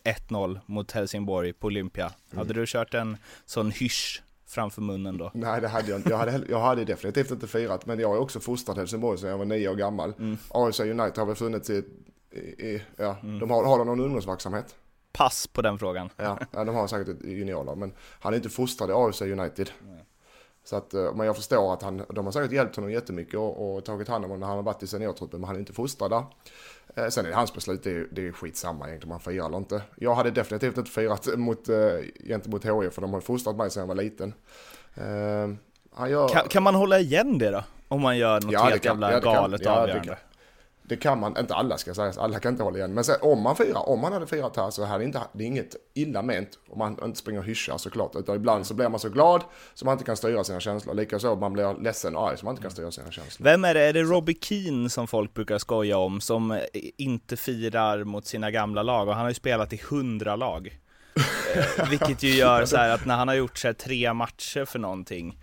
1-0 0.04 0.60
mot 0.66 0.92
Helsingborg 0.92 1.52
på 1.52 1.66
Olympia. 1.66 2.04
Mm. 2.04 2.38
Hade 2.38 2.54
du 2.54 2.64
kört 2.66 2.94
en 2.94 3.16
sån 3.46 3.70
hysch 3.70 4.22
framför 4.46 4.82
munnen 4.82 5.18
då? 5.18 5.30
Nej, 5.34 5.60
det 5.60 5.68
hade 5.68 5.90
jag 5.90 5.98
inte. 5.98 6.10
Jag 6.10 6.18
hade, 6.18 6.40
jag 6.48 6.60
hade 6.60 6.84
definitivt 6.84 7.30
inte 7.30 7.46
firat, 7.46 7.86
men 7.86 8.00
jag 8.00 8.16
är 8.16 8.20
också 8.20 8.40
fostrad 8.40 8.78
Helsingborg 8.78 9.18
sedan 9.18 9.30
jag 9.30 9.38
var 9.38 9.44
nio 9.44 9.68
år 9.68 9.74
gammal. 9.74 10.12
Mm. 10.18 10.38
AFC 10.48 10.80
United 10.80 11.18
har 11.18 11.26
väl 11.26 11.36
funnits 11.36 11.70
i, 11.70 11.84
i, 12.30 12.38
i 12.38 12.82
ja, 12.96 13.16
mm. 13.22 13.38
de 13.38 13.50
har, 13.50 13.64
har 13.64 13.78
de 13.78 13.86
någon 13.86 14.00
ungdomsverksamhet? 14.00 14.74
Pass 15.12 15.46
på 15.46 15.62
den 15.62 15.78
frågan. 15.78 16.10
Ja, 16.16 16.38
ja 16.52 16.64
de 16.64 16.74
har 16.74 16.86
säkert 16.86 17.08
ett 17.08 17.24
juniorlag, 17.24 17.78
men 17.78 17.92
han 18.20 18.32
är 18.32 18.36
inte 18.36 18.48
fostrad 18.48 18.90
i 18.90 18.92
AFC 18.92 19.22
United. 19.22 19.70
Nej. 19.86 19.99
Så 20.70 20.76
att, 20.76 20.94
eh, 20.94 21.14
men 21.14 21.26
jag 21.26 21.36
förstår 21.36 21.72
att 21.72 21.82
han, 21.82 22.02
de 22.08 22.24
har 22.24 22.32
säkert 22.32 22.52
hjälpt 22.52 22.76
honom 22.76 22.90
jättemycket 22.90 23.34
och, 23.34 23.76
och 23.76 23.84
tagit 23.84 24.08
hand 24.08 24.24
om 24.24 24.30
honom 24.30 24.40
när 24.40 24.46
han 24.46 24.56
har 24.56 24.62
varit 24.62 24.82
i 24.82 24.86
seniortruppen, 24.86 25.40
men 25.40 25.46
han 25.46 25.56
är 25.56 25.60
inte 25.60 25.72
fostrad 25.72 26.10
där. 26.10 26.24
Eh, 26.96 27.08
sen 27.08 27.24
är 27.24 27.30
det 27.30 27.36
hans 27.36 27.54
beslut, 27.54 27.82
det 27.82 27.90
är, 27.90 28.08
det 28.10 28.26
är 28.26 28.32
skitsamma 28.32 28.88
egentligen 28.88 29.08
om 29.08 29.10
han 29.10 29.20
firar 29.20 29.46
eller 29.46 29.56
inte. 29.56 29.82
Jag 29.96 30.14
hade 30.14 30.30
definitivt 30.30 30.78
inte 30.78 30.90
firat 30.90 31.38
mot, 31.38 31.68
äh, 31.68 31.76
gentemot 32.28 32.64
HIF 32.64 32.94
för 32.94 33.00
de 33.02 33.12
har 33.12 33.20
fostrat 33.20 33.56
mig 33.56 33.70
sedan 33.70 33.80
jag 33.80 33.86
var 33.86 33.94
liten. 33.94 34.34
Äh, 34.94 36.10
gör... 36.10 36.28
kan, 36.28 36.48
kan, 36.48 36.62
man 36.62 36.74
hålla 36.74 36.98
igen 36.98 37.38
det 37.38 37.50
då? 37.50 37.64
Om 37.88 38.00
man 38.00 38.18
gör 38.18 38.40
något 38.40 38.52
ja, 38.52 38.62
helt 38.62 38.84
jävla 38.84 39.12
ja, 39.12 39.18
galet 39.20 39.60
ja, 39.64 39.70
avgörande? 39.70 40.16
Det 40.90 40.96
kan 40.96 41.20
man, 41.20 41.36
inte 41.38 41.54
alla 41.54 41.78
ska 41.78 41.94
sägas, 41.94 42.18
alla 42.18 42.38
kan 42.38 42.52
inte 42.52 42.62
hålla 42.62 42.78
igen. 42.78 42.94
Men 42.94 43.04
sen, 43.04 43.16
om 43.22 43.42
man 43.42 43.56
firar, 43.56 43.88
om 43.88 44.00
man 44.00 44.12
hade 44.12 44.26
firat 44.26 44.56
här 44.56 44.70
så 44.70 44.84
hade 44.84 45.04
inte, 45.04 45.20
det 45.32 45.44
är 45.44 45.46
inget 45.46 45.76
illa 45.94 46.22
ment 46.22 46.58
om 46.68 46.78
man 46.78 47.04
inte 47.04 47.18
springer 47.18 47.40
och 47.40 47.46
hyschar 47.46 47.78
såklart. 47.78 48.16
Utan 48.16 48.36
ibland 48.36 48.66
så 48.66 48.74
blir 48.74 48.88
man 48.88 49.00
så 49.00 49.08
glad 49.08 49.42
så 49.74 49.84
man 49.84 49.92
inte 49.92 50.04
kan 50.04 50.16
styra 50.16 50.44
sina 50.44 50.60
känslor. 50.60 50.94
Likaså 50.94 51.36
man 51.36 51.52
blir 51.52 51.82
ledsen 51.82 52.16
och 52.16 52.28
arg 52.28 52.38
så 52.38 52.44
man 52.44 52.52
inte 52.52 52.62
kan 52.62 52.70
styra 52.70 52.90
sina 52.90 53.10
känslor. 53.10 53.44
Vem 53.44 53.64
är 53.64 53.74
det? 53.74 53.80
Är 53.80 53.92
det 53.92 54.02
Robbie 54.02 54.38
Keane 54.40 54.90
som 54.90 55.06
folk 55.06 55.34
brukar 55.34 55.58
skoja 55.58 55.98
om, 55.98 56.20
som 56.20 56.60
inte 56.96 57.36
firar 57.36 58.04
mot 58.04 58.26
sina 58.26 58.50
gamla 58.50 58.82
lag? 58.82 59.08
Och 59.08 59.14
han 59.14 59.22
har 59.22 59.30
ju 59.30 59.34
spelat 59.34 59.72
i 59.72 59.80
hundra 59.90 60.36
lag. 60.36 60.80
Eh, 61.56 61.90
Vilket 61.90 62.22
ju 62.22 62.34
gör 62.34 62.64
så 62.64 62.76
att 62.76 63.04
när 63.06 63.16
han 63.16 63.28
har 63.28 63.34
gjort 63.34 63.58
så 63.58 63.74
tre 63.74 64.12
matcher 64.12 64.64
för 64.64 64.78
någonting, 64.78 65.38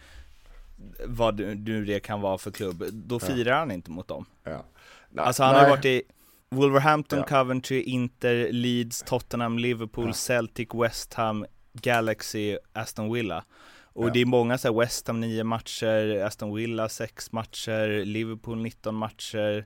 vad 1.05 1.39
nu 1.39 1.85
det 1.85 1.99
kan 1.99 2.21
vara 2.21 2.37
för 2.37 2.51
klubb, 2.51 2.83
då 2.91 3.19
firar 3.19 3.59
han 3.59 3.71
inte 3.71 3.91
mot 3.91 4.07
dem. 4.07 4.25
Ja. 4.43 4.65
Nej, 5.09 5.25
Alltså 5.25 5.43
han 5.43 5.55
har 5.55 5.61
nej. 5.61 5.69
varit 5.71 5.85
i 5.85 6.01
Wolverhampton, 6.49 7.19
Ja. 7.19 7.25
Coventry, 7.25 7.81
Inter, 7.81 8.51
Leeds, 8.51 9.03
Tottenham, 9.03 9.59
Liverpool, 9.59 10.07
Ja. 10.07 10.13
Celtic, 10.13 10.67
West 10.73 11.13
Ham, 11.13 11.45
Galaxy, 11.73 12.57
Aston 12.73 13.13
Villa. 13.13 13.43
Och 13.83 14.07
Ja. 14.07 14.13
det 14.13 14.21
är 14.21 14.25
många 14.25 14.57
så 14.57 14.67
här, 14.73 14.79
West 14.79 15.07
Ham 15.07 15.19
9 15.19 15.43
matcher, 15.43 16.21
Aston 16.23 16.55
Villa 16.55 16.89
6 16.89 17.31
matcher, 17.31 18.05
Liverpool 18.05 18.57
19 18.57 18.95
matcher, 18.95 19.65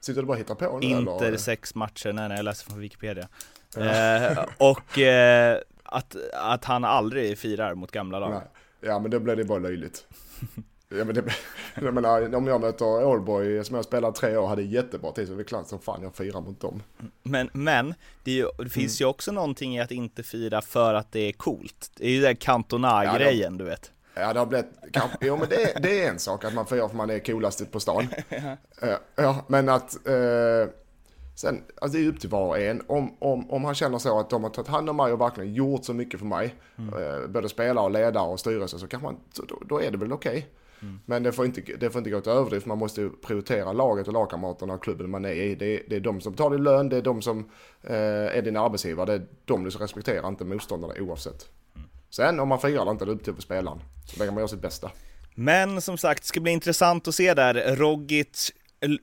Sitter 0.00 0.20
du 0.20 0.26
bara 0.26 0.32
och 0.32 0.38
hittar 0.38 0.54
på 0.54 0.78
nu 0.78 0.86
Inter 0.86 1.24
eller? 1.24 1.38
6 1.38 1.74
matcher, 1.74 2.12
nej 2.12 2.28
nej 2.28 2.36
jag 2.36 2.44
läser 2.44 2.70
från 2.70 2.80
Wikipedia. 2.80 3.28
Eh, 3.76 4.38
och 4.58 4.98
eh, 4.98 5.58
att, 5.84 6.16
att 6.32 6.64
han 6.64 6.84
aldrig 6.84 7.38
firar 7.38 7.74
mot 7.74 7.90
gamla 7.90 8.18
lag. 8.18 8.30
Nej. 8.30 8.42
Ja 8.80 8.98
men 8.98 9.10
då 9.10 9.20
blir 9.20 9.36
det 9.36 9.44
bara 9.44 9.58
löjligt. 9.58 10.06
Ja, 10.98 11.04
men 11.04 11.14
det, 11.14 11.24
jag 11.74 11.94
menar, 11.94 12.34
om 12.34 12.46
jag 12.46 12.60
möter 12.60 13.12
Allboy 13.12 13.64
som 13.64 13.76
jag 13.76 13.84
spelat 13.84 14.14
tre 14.14 14.36
år 14.36 14.46
hade 14.46 14.62
jättebra 14.62 15.12
tid 15.12 15.26
så 15.26 15.32
är 15.34 15.38
det 15.38 15.44
klart 15.44 15.68
som 15.68 15.78
fan 15.78 16.02
jag 16.02 16.14
firar 16.14 16.40
mot 16.40 16.60
dem. 16.60 16.82
Men, 17.22 17.50
men 17.52 17.94
det, 18.24 18.30
ju, 18.30 18.46
det 18.58 18.70
finns 18.70 19.00
ju 19.00 19.04
också 19.04 19.32
någonting 19.32 19.76
i 19.76 19.80
att 19.80 19.90
inte 19.90 20.22
fira 20.22 20.62
för 20.62 20.94
att 20.94 21.12
det 21.12 21.20
är 21.20 21.32
coolt. 21.32 21.90
Det 21.96 22.06
är 22.06 22.10
ju 22.10 22.20
den 22.20 22.36
Cantona-grejen, 22.36 23.58
du 23.58 23.64
vet. 23.64 23.90
Ja 24.14 24.32
det 24.32 24.38
har 24.38 24.46
blivit, 24.46 24.66
kanske, 24.92 25.16
jo 25.20 25.36
men 25.36 25.48
det, 25.48 25.82
det 25.82 26.04
är 26.04 26.10
en 26.10 26.18
sak 26.18 26.44
att 26.44 26.54
man 26.54 26.66
firar 26.66 26.88
för 26.88 26.96
man 26.96 27.10
är 27.10 27.18
coolast 27.18 27.72
på 27.72 27.80
stan. 27.80 28.08
Eh, 28.82 28.96
ja 29.16 29.44
men 29.48 29.68
att 29.68 30.08
eh, 30.08 30.68
sen, 31.34 31.62
alltså 31.80 31.98
det 31.98 32.04
är 32.04 32.08
upp 32.08 32.20
till 32.20 32.30
var 32.30 32.46
och 32.46 32.58
en. 32.58 32.82
Om, 32.86 33.16
om, 33.18 33.50
om 33.50 33.64
han 33.64 33.74
känner 33.74 33.98
så 33.98 34.20
att 34.20 34.30
de 34.30 34.42
har 34.42 34.50
tagit 34.50 34.68
hand 34.68 34.90
om 34.90 34.96
mig 34.96 35.12
och 35.12 35.20
verkligen 35.20 35.54
gjort 35.54 35.84
så 35.84 35.94
mycket 35.94 36.20
för 36.20 36.26
mig, 36.26 36.54
eh, 36.78 37.28
både 37.28 37.48
spelare 37.48 37.84
och 37.84 37.90
ledare 37.90 38.26
och 38.26 38.40
styrelse, 38.40 38.78
så 38.78 38.86
kanske 38.86 39.06
man, 39.06 39.16
så 39.32 39.44
då, 39.44 39.62
då 39.66 39.82
är 39.82 39.90
det 39.90 39.98
väl 39.98 40.12
okej. 40.12 40.48
Men 41.06 41.22
det 41.22 41.32
får, 41.32 41.44
inte, 41.46 41.60
det 41.60 41.90
får 41.90 41.98
inte 41.98 42.10
gå 42.10 42.20
till 42.20 42.32
överdrift, 42.32 42.66
man 42.66 42.78
måste 42.78 43.10
prioritera 43.26 43.72
laget 43.72 44.06
och 44.06 44.12
lagkamraterna 44.12 44.74
och 44.74 44.82
klubben 44.82 45.10
man 45.10 45.24
är 45.24 45.32
i. 45.32 45.54
Det 45.54 45.66
är, 45.66 45.82
det 45.88 45.96
är 45.96 46.00
de 46.00 46.20
som 46.20 46.34
tar 46.34 46.50
din 46.50 46.62
lön, 46.62 46.88
det 46.88 46.96
är 46.96 47.02
de 47.02 47.22
som 47.22 47.38
eh, 47.82 47.96
är 48.36 48.42
din 48.42 48.56
arbetsgivare, 48.56 49.06
det 49.06 49.12
är 49.12 49.26
de 49.44 49.64
du 49.64 49.70
ska 49.70 49.82
respektera, 49.84 50.28
inte 50.28 50.44
motståndarna 50.44 50.94
oavsett. 51.00 51.48
Sen 52.10 52.40
om 52.40 52.48
man 52.48 52.60
firar 52.60 52.82
eller 52.82 52.90
inte, 52.90 53.04
det 53.04 53.10
är 53.10 53.14
upp 53.14 53.24
till 53.24 53.34
spelaren. 53.38 53.80
Så 54.06 54.18
länge 54.18 54.30
man 54.30 54.40
gör 54.40 54.46
sitt 54.48 54.62
bästa. 54.62 54.90
Men 55.34 55.80
som 55.80 55.98
sagt, 55.98 56.22
det 56.22 56.26
ska 56.26 56.40
bli 56.40 56.52
intressant 56.52 57.08
att 57.08 57.14
se 57.14 57.34
där, 57.34 57.76
Rogic, 57.76 58.52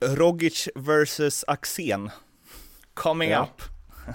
Rogic 0.02 0.70
versus 0.76 1.44
Axén. 1.48 2.10
Coming 2.94 3.30
Ja. 3.30 3.44
up. 3.58 3.62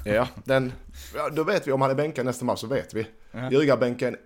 Ja, 0.05 0.29
den, 0.45 0.73
ja, 1.15 1.29
då 1.29 1.45
vet 1.45 1.67
vi 1.69 1.73
om 1.73 1.81
han 1.81 1.91
är 1.91 1.95
bänkad 1.95 2.27
nästa 2.27 2.45
match 2.45 2.61
så 2.61 2.67
vet 2.67 2.95
vi. 2.95 3.07
Ljugarbänken, 3.51 4.17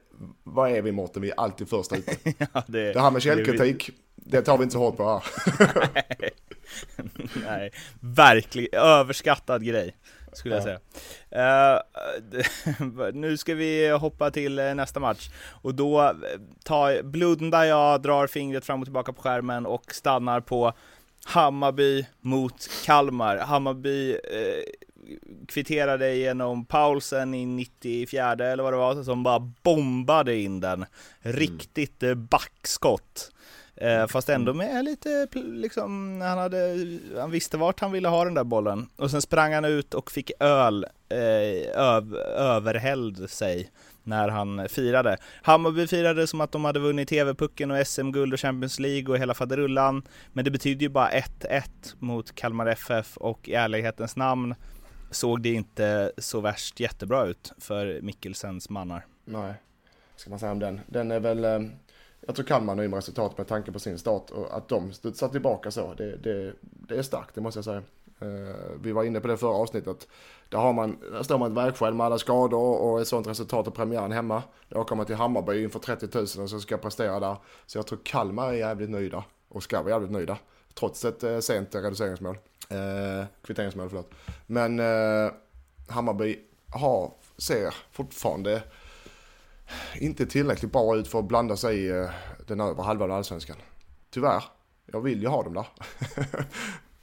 vad 0.44 0.70
är 0.70 0.82
vi 0.82 0.92
Mårten? 0.92 1.22
Vi 1.22 1.30
är 1.30 1.40
alltid 1.40 1.68
först 1.68 1.92
ute. 1.92 2.16
Ja, 2.52 2.62
det, 2.66 2.92
Det 2.92 3.00
här 3.00 3.10
med 3.10 3.22
källkritik, 3.22 3.90
det 4.16 4.42
tar 4.42 4.58
vi 4.58 4.62
inte 4.62 4.72
så 4.72 4.78
hårt 4.78 4.96
på 4.96 5.08
här. 5.08 5.22
Nej, 7.46 7.70
verkligen 8.00 8.80
överskattad 8.80 9.64
grej, 9.64 9.96
skulle 10.32 10.54
jag 10.54 10.62
Ja. 10.68 10.78
säga. 11.30 11.80
Eh, 13.04 13.12
nu 13.12 13.36
ska 13.36 13.54
vi 13.54 13.88
hoppa 13.88 14.30
till 14.30 14.58
eh, 14.58 14.74
nästa 14.74 15.00
match. 15.00 15.30
Och 15.62 15.74
då 15.74 16.00
eh, 16.02 16.10
tar, 16.64 17.02
blundar 17.02 17.64
jag, 17.64 18.02
drar 18.02 18.26
fingret 18.26 18.64
fram 18.64 18.80
och 18.80 18.86
tillbaka 18.86 19.12
på 19.12 19.22
skärmen 19.22 19.66
och 19.66 19.94
stannar 19.94 20.40
på 20.40 20.72
Hammarby 21.24 22.06
mot 22.20 22.68
Kalmar. 22.84 23.36
Hammarby 23.36 24.12
eh, 24.12 24.18
kvitterade 25.48 26.14
genom 26.14 26.64
Paulsen 26.64 27.34
i 27.34 27.46
94 27.46 28.32
eller 28.32 28.62
vad 28.62 28.72
det 28.72 28.76
var, 28.76 29.02
som 29.02 29.22
bara 29.22 29.52
bombade 29.62 30.36
in 30.36 30.60
den. 30.60 30.84
Riktigt 31.20 32.02
eh, 32.02 32.14
backskott. 32.14 33.32
Eh, 33.76 34.06
fast 34.06 34.28
ändå 34.28 34.54
med 34.54 34.84
lite, 34.84 35.28
liksom, 35.34 36.20
han, 36.20 36.38
hade, 36.38 36.76
han 37.18 37.30
visste 37.30 37.56
vart 37.56 37.80
han 37.80 37.92
ville 37.92 38.08
ha 38.08 38.24
den 38.24 38.34
där 38.34 38.44
bollen. 38.44 38.88
Och 38.96 39.10
sen 39.10 39.22
sprang 39.22 39.54
han 39.54 39.64
ut 39.64 39.94
och 39.94 40.10
fick 40.10 40.30
öl, 40.40 40.86
eh, 41.08 41.80
öv, 41.80 42.16
överhälld 42.36 43.30
sig 43.30 43.70
när 44.02 44.28
han 44.28 44.68
firade. 44.68 45.16
Hammarby 45.42 45.86
firade 45.86 46.26
som 46.26 46.40
att 46.40 46.52
de 46.52 46.64
hade 46.64 46.80
vunnit 46.80 47.08
TV-pucken 47.08 47.70
och 47.70 47.86
SM-guld 47.86 48.32
och 48.32 48.40
Champions 48.40 48.78
League 48.78 49.14
och 49.14 49.18
hela 49.18 49.34
faderullan. 49.34 50.02
Men 50.32 50.44
det 50.44 50.50
betyder 50.50 50.82
ju 50.82 50.88
bara 50.88 51.10
1-1 51.10 51.62
mot 51.98 52.34
Kalmar 52.34 52.66
FF 52.66 53.16
och 53.16 53.48
i 53.48 53.54
ärlighetens 53.54 54.16
namn 54.16 54.54
såg 55.10 55.42
det 55.42 55.52
inte 55.52 56.12
så 56.18 56.40
värst 56.40 56.80
jättebra 56.80 57.26
ut 57.26 57.52
för 57.58 58.00
Mikkelsens 58.02 58.70
mannar. 58.70 59.06
Nej, 59.24 59.54
ska 60.16 60.30
man 60.30 60.38
säga 60.38 60.52
om 60.52 60.58
den. 60.58 60.80
Den 60.86 61.10
är 61.10 61.20
väl, 61.20 61.44
eh, 61.44 61.60
jag 62.20 62.34
tror 62.34 62.46
Kalmar 62.46 62.74
nöjd 62.74 62.90
med 62.90 62.96
resultat 62.96 63.38
med 63.38 63.46
tanke 63.46 63.72
på 63.72 63.78
sin 63.78 63.98
start 63.98 64.30
och 64.30 64.56
att 64.56 64.68
de 64.68 64.92
studsar 64.92 65.28
tillbaka 65.28 65.70
så, 65.70 65.94
det, 65.94 66.16
det, 66.16 66.54
det 66.60 66.98
är 66.98 67.02
starkt, 67.02 67.34
det 67.34 67.40
måste 67.40 67.58
jag 67.58 67.64
säga. 67.64 67.82
Eh, 68.20 68.56
vi 68.82 68.92
var 68.92 69.04
inne 69.04 69.20
på 69.20 69.28
det 69.28 69.36
förra 69.36 69.54
avsnittet. 69.54 70.08
Där, 70.48 70.58
har 70.58 70.72
man, 70.72 70.98
där 71.12 71.22
står 71.22 71.38
man 71.38 71.50
ett 71.50 71.64
vägskäl 71.64 71.94
med 71.94 72.06
alla 72.06 72.18
skador 72.18 72.80
och 72.80 73.00
ett 73.00 73.08
sånt 73.08 73.26
resultat 73.26 73.66
av 73.66 73.70
premiären 73.70 74.12
hemma. 74.12 74.42
Då 74.68 74.80
åker 74.80 74.96
man 74.96 75.06
till 75.06 75.14
Hammarby 75.14 75.62
inför 75.62 75.78
30 75.78 76.08
000 76.14 76.22
och 76.22 76.50
så 76.50 76.60
ska 76.60 76.76
prestera 76.76 77.20
där. 77.20 77.36
Så 77.66 77.78
jag 77.78 77.86
tror 77.86 77.98
Kalmar 78.02 78.48
är 78.48 78.52
jävligt 78.52 78.90
nöjda 78.90 79.24
och 79.48 79.62
ska 79.62 79.82
vara 79.82 79.90
jävligt 79.90 80.10
nöjda. 80.10 80.38
Trots 80.74 81.04
ett 81.04 81.22
eh, 81.22 81.38
sent 81.38 81.74
reduceringsmål. 81.74 82.38
Eh, 82.68 83.26
kvitteringsmål, 83.42 83.88
förlåt. 83.88 84.10
Men 84.46 84.78
eh, 84.80 85.32
Hammarby 85.88 86.38
har, 86.72 87.12
ser 87.38 87.74
fortfarande 87.92 88.62
inte 90.00 90.26
tillräckligt 90.26 90.72
bra 90.72 90.96
ut 90.96 91.08
för 91.08 91.18
att 91.18 91.24
blanda 91.24 91.56
sig 91.56 91.78
i 91.78 91.88
eh, 91.90 92.10
den 92.46 92.60
övre 92.60 92.82
halvan 92.82 93.10
av 93.10 93.16
allsvenskan. 93.16 93.56
Tyvärr. 94.10 94.44
Jag 94.86 95.00
vill 95.00 95.22
ju 95.22 95.28
ha 95.28 95.42
dem 95.42 95.54
där. 95.54 95.66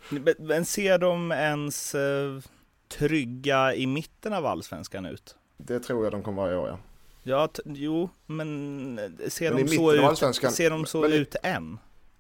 Men- 0.40 0.66
ser 0.66 0.98
de 0.98 1.32
ens 1.32 1.96
eh, 1.96 2.40
trygga 2.88 3.74
i 3.76 3.88
mitten 3.88 4.34
av 4.34 4.46
allsvenskan 4.46 5.06
ut? 5.06 5.36
Det 5.58 5.80
tror 5.80 6.04
jag 6.04 6.12
de 6.14 6.24
kommer 6.24 6.42
vara 6.42 6.54
i 6.54 6.56
år 6.56 6.68
ja. 6.70 6.78
Ja, 7.24 7.50
jo, 7.66 8.10
men 8.26 9.00
eh, 9.00 9.30
ser 9.30 9.54
Men 9.54 9.60
i 9.60 9.64
de 9.64 9.76
så 9.76 9.94
ut, 9.94 10.54
ser 10.54 10.70
de 10.70 10.86
så 10.86 11.02
men 11.02 11.12
i- 11.14 11.16
ut 11.16 11.36
än? 11.44 11.80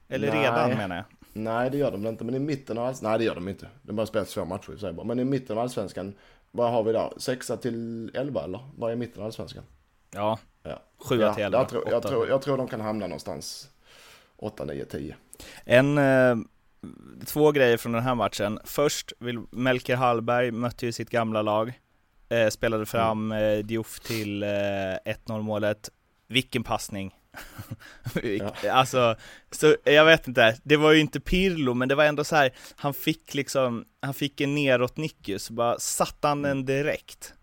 Eller 0.09 0.31
Nej. 0.31 0.41
redan 0.41 0.69
menar 0.69 0.95
jag. 0.95 1.05
Nej 1.37 1.69
det 1.69 1.77
gör 1.77 1.91
de 1.91 2.05
inte, 2.07 2.23
men 2.23 2.35
i 2.35 2.39
mitten 2.39 2.77
av 2.77 2.85
allsvenskan, 2.85 3.09
nej 3.09 3.19
det 3.19 3.25
gör 3.25 3.35
de 3.35 3.47
inte. 3.47 3.67
De 3.81 3.97
har 3.97 4.05
spelat 4.05 4.27
två 4.27 4.45
matcher 4.45 4.73
i 4.75 4.79
sig 4.79 4.93
bara. 4.93 5.05
Men 5.05 5.19
i 5.19 5.23
mitten 5.23 5.57
av 5.57 5.63
allsvenskan, 5.63 6.13
vad 6.51 6.71
har 6.71 6.83
vi 6.83 6.91
där? 6.91 7.13
Sexa 7.17 7.57
till 7.57 8.11
elva 8.15 8.43
eller? 8.43 8.59
Vad 8.75 8.91
är 8.91 8.95
mitten 8.95 9.21
av 9.21 9.25
allsvenskan? 9.25 9.63
Ja, 10.11 10.39
Ja. 10.67 10.81
Sjua 10.97 11.25
ja, 11.25 11.33
till 11.33 11.43
elva, 11.43 11.57
Jag 11.57 11.69
tror, 11.69 11.89
jag, 11.89 12.03
tror, 12.03 12.27
jag 12.27 12.41
tror 12.41 12.57
de 12.57 12.67
kan 12.67 12.81
hamna 12.81 13.07
någonstans 13.07 13.69
8, 14.37 14.65
9, 14.65 14.85
10. 14.85 15.15
En, 15.65 15.97
eh, 15.97 16.35
två 17.25 17.51
grejer 17.51 17.77
från 17.77 17.91
den 17.91 18.03
här 18.03 18.15
matchen. 18.15 18.59
Först, 18.63 19.13
vill, 19.19 19.39
Melker 19.51 19.95
Hallberg 19.95 20.51
mötte 20.51 20.85
ju 20.85 20.91
sitt 20.91 21.09
gamla 21.09 21.41
lag. 21.41 21.79
Eh, 22.29 22.47
spelade 22.49 22.85
fram 22.85 23.31
eh, 23.31 23.57
Diouf 23.57 23.99
till 23.99 24.43
eh, 24.43 24.47
1-0 24.47 25.41
målet. 25.41 25.89
Vilken 26.27 26.63
passning! 26.63 27.15
Alltså, 28.71 29.15
så 29.51 29.75
jag 29.83 30.05
vet 30.05 30.27
inte, 30.27 30.57
det 30.63 30.77
var 30.77 30.91
ju 30.91 30.99
inte 30.99 31.19
Pirlo, 31.19 31.73
men 31.73 31.89
det 31.89 31.95
var 31.95 32.03
ändå 32.03 32.23
så 32.23 32.35
här, 32.35 32.53
han 32.75 32.93
fick 32.93 33.33
liksom, 33.33 33.85
han 34.01 34.13
fick 34.13 34.41
en 34.41 34.55
neråt-nick 34.55 35.27
ju, 35.27 35.39
så 35.39 35.53
bara 35.53 35.79
satte 35.79 36.27
han 36.27 36.41
den 36.41 36.65
direkt. 36.65 37.33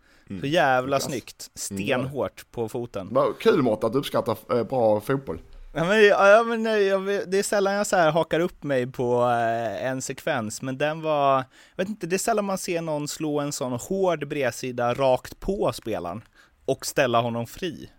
Så 0.40 0.46
jävla 0.46 0.96
Klass. 0.96 1.10
snyggt, 1.10 1.50
stenhårt 1.54 2.50
på 2.50 2.68
foten. 2.68 3.08
Vad 3.10 3.38
Kul 3.38 3.62
Mårten 3.62 3.86
att 3.86 3.92
du 3.92 3.98
uppskattar 3.98 4.36
eh, 4.50 4.64
bra 4.64 5.00
fotboll. 5.00 5.38
Ja, 5.74 5.84
men, 5.84 6.04
ja, 6.04 6.42
men 6.42 6.64
jag, 6.64 7.30
det 7.30 7.38
är 7.38 7.42
sällan 7.42 7.74
jag 7.74 7.86
så 7.86 7.96
här 7.96 8.10
hakar 8.10 8.40
upp 8.40 8.62
mig 8.62 8.86
på 8.86 9.22
eh, 9.22 9.86
en 9.86 10.02
sekvens, 10.02 10.62
men 10.62 10.78
den 10.78 11.00
var, 11.02 11.36
jag 11.36 11.84
vet 11.84 11.88
inte, 11.88 12.06
det 12.06 12.16
är 12.16 12.18
sällan 12.18 12.44
man 12.44 12.58
ser 12.58 12.82
någon 12.82 13.08
slå 13.08 13.40
en 13.40 13.52
sån 13.52 13.72
hård 13.72 14.28
bredsida 14.28 14.94
rakt 14.94 15.40
på 15.40 15.72
spelaren 15.72 16.22
och 16.64 16.86
ställa 16.86 17.20
honom 17.20 17.46
fri. 17.46 17.90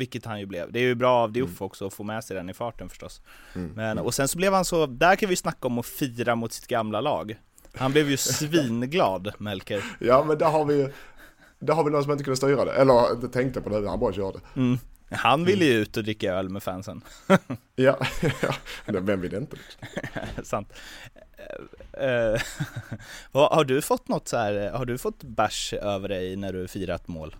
Vilket 0.00 0.24
han 0.24 0.40
ju 0.40 0.46
blev. 0.46 0.72
Det 0.72 0.78
är 0.78 0.82
ju 0.82 0.94
bra 0.94 1.12
av 1.16 1.32
Diouf 1.32 1.62
också 1.62 1.86
att 1.86 1.94
få 1.94 2.02
med 2.02 2.24
sig 2.24 2.36
den 2.36 2.50
i 2.50 2.54
farten 2.54 2.88
förstås. 2.88 3.20
Men, 3.52 3.98
och 3.98 4.14
sen 4.14 4.28
så 4.28 4.38
blev 4.38 4.52
han 4.52 4.64
så, 4.64 4.86
där 4.86 5.16
kan 5.16 5.28
vi 5.28 5.36
snacka 5.36 5.66
om 5.66 5.78
att 5.78 5.86
fira 5.86 6.34
mot 6.34 6.52
sitt 6.52 6.66
gamla 6.66 7.00
lag. 7.00 7.38
Han 7.74 7.92
blev 7.92 8.10
ju 8.10 8.16
svinglad, 8.16 9.32
Melker. 9.38 9.84
Ja 10.00 10.24
men 10.24 10.38
där 10.38 10.50
har 10.50 10.64
vi 10.64 10.74
ju, 10.74 10.92
där 11.58 11.74
har 11.74 11.84
vi 11.84 11.90
någon 11.90 12.02
som 12.02 12.12
inte 12.12 12.24
kunde 12.24 12.36
styra 12.36 12.64
det. 12.64 12.72
Eller 12.72 13.12
inte 13.14 13.28
tänkte 13.28 13.60
på 13.60 13.68
det, 13.80 13.88
han 13.90 14.00
bara 14.00 14.12
körde. 14.12 14.38
Mm. 14.56 14.78
Han 15.10 15.44
ville 15.44 15.64
ju 15.64 15.72
ut 15.72 15.96
och 15.96 16.02
dricka 16.04 16.34
öl 16.34 16.48
med 16.48 16.62
fansen. 16.62 17.02
Ja, 17.76 17.98
ja. 18.42 18.54
Men 18.86 19.06
vem 19.06 19.20
vill 19.20 19.34
inte? 19.34 19.56
Sant. 20.42 20.72
Eh, 21.92 22.40
vad- 23.32 23.52
har 23.52 23.64
du 23.64 23.82
fått 23.82 24.08
något 24.08 24.28
så 24.28 24.36
här, 24.36 24.70
har 24.70 24.84
du 24.84 24.98
fått 24.98 25.22
bärs 25.22 25.72
över 25.72 26.08
dig 26.08 26.36
när 26.36 26.52
du 26.52 26.68
firat 26.68 27.08
mål? 27.08 27.36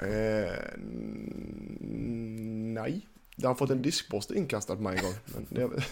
Eh, 0.00 0.52
nej. 2.74 3.06
Jag 3.36 3.48
har 3.50 3.54
fått 3.54 3.70
en 3.70 3.82
diskborste 3.82 4.34
inkastad 4.34 4.76
på 4.76 4.82
mig 4.82 4.96
en 4.98 5.04
gång. 5.04 5.14
Men, 5.26 5.46
det, 5.50 5.82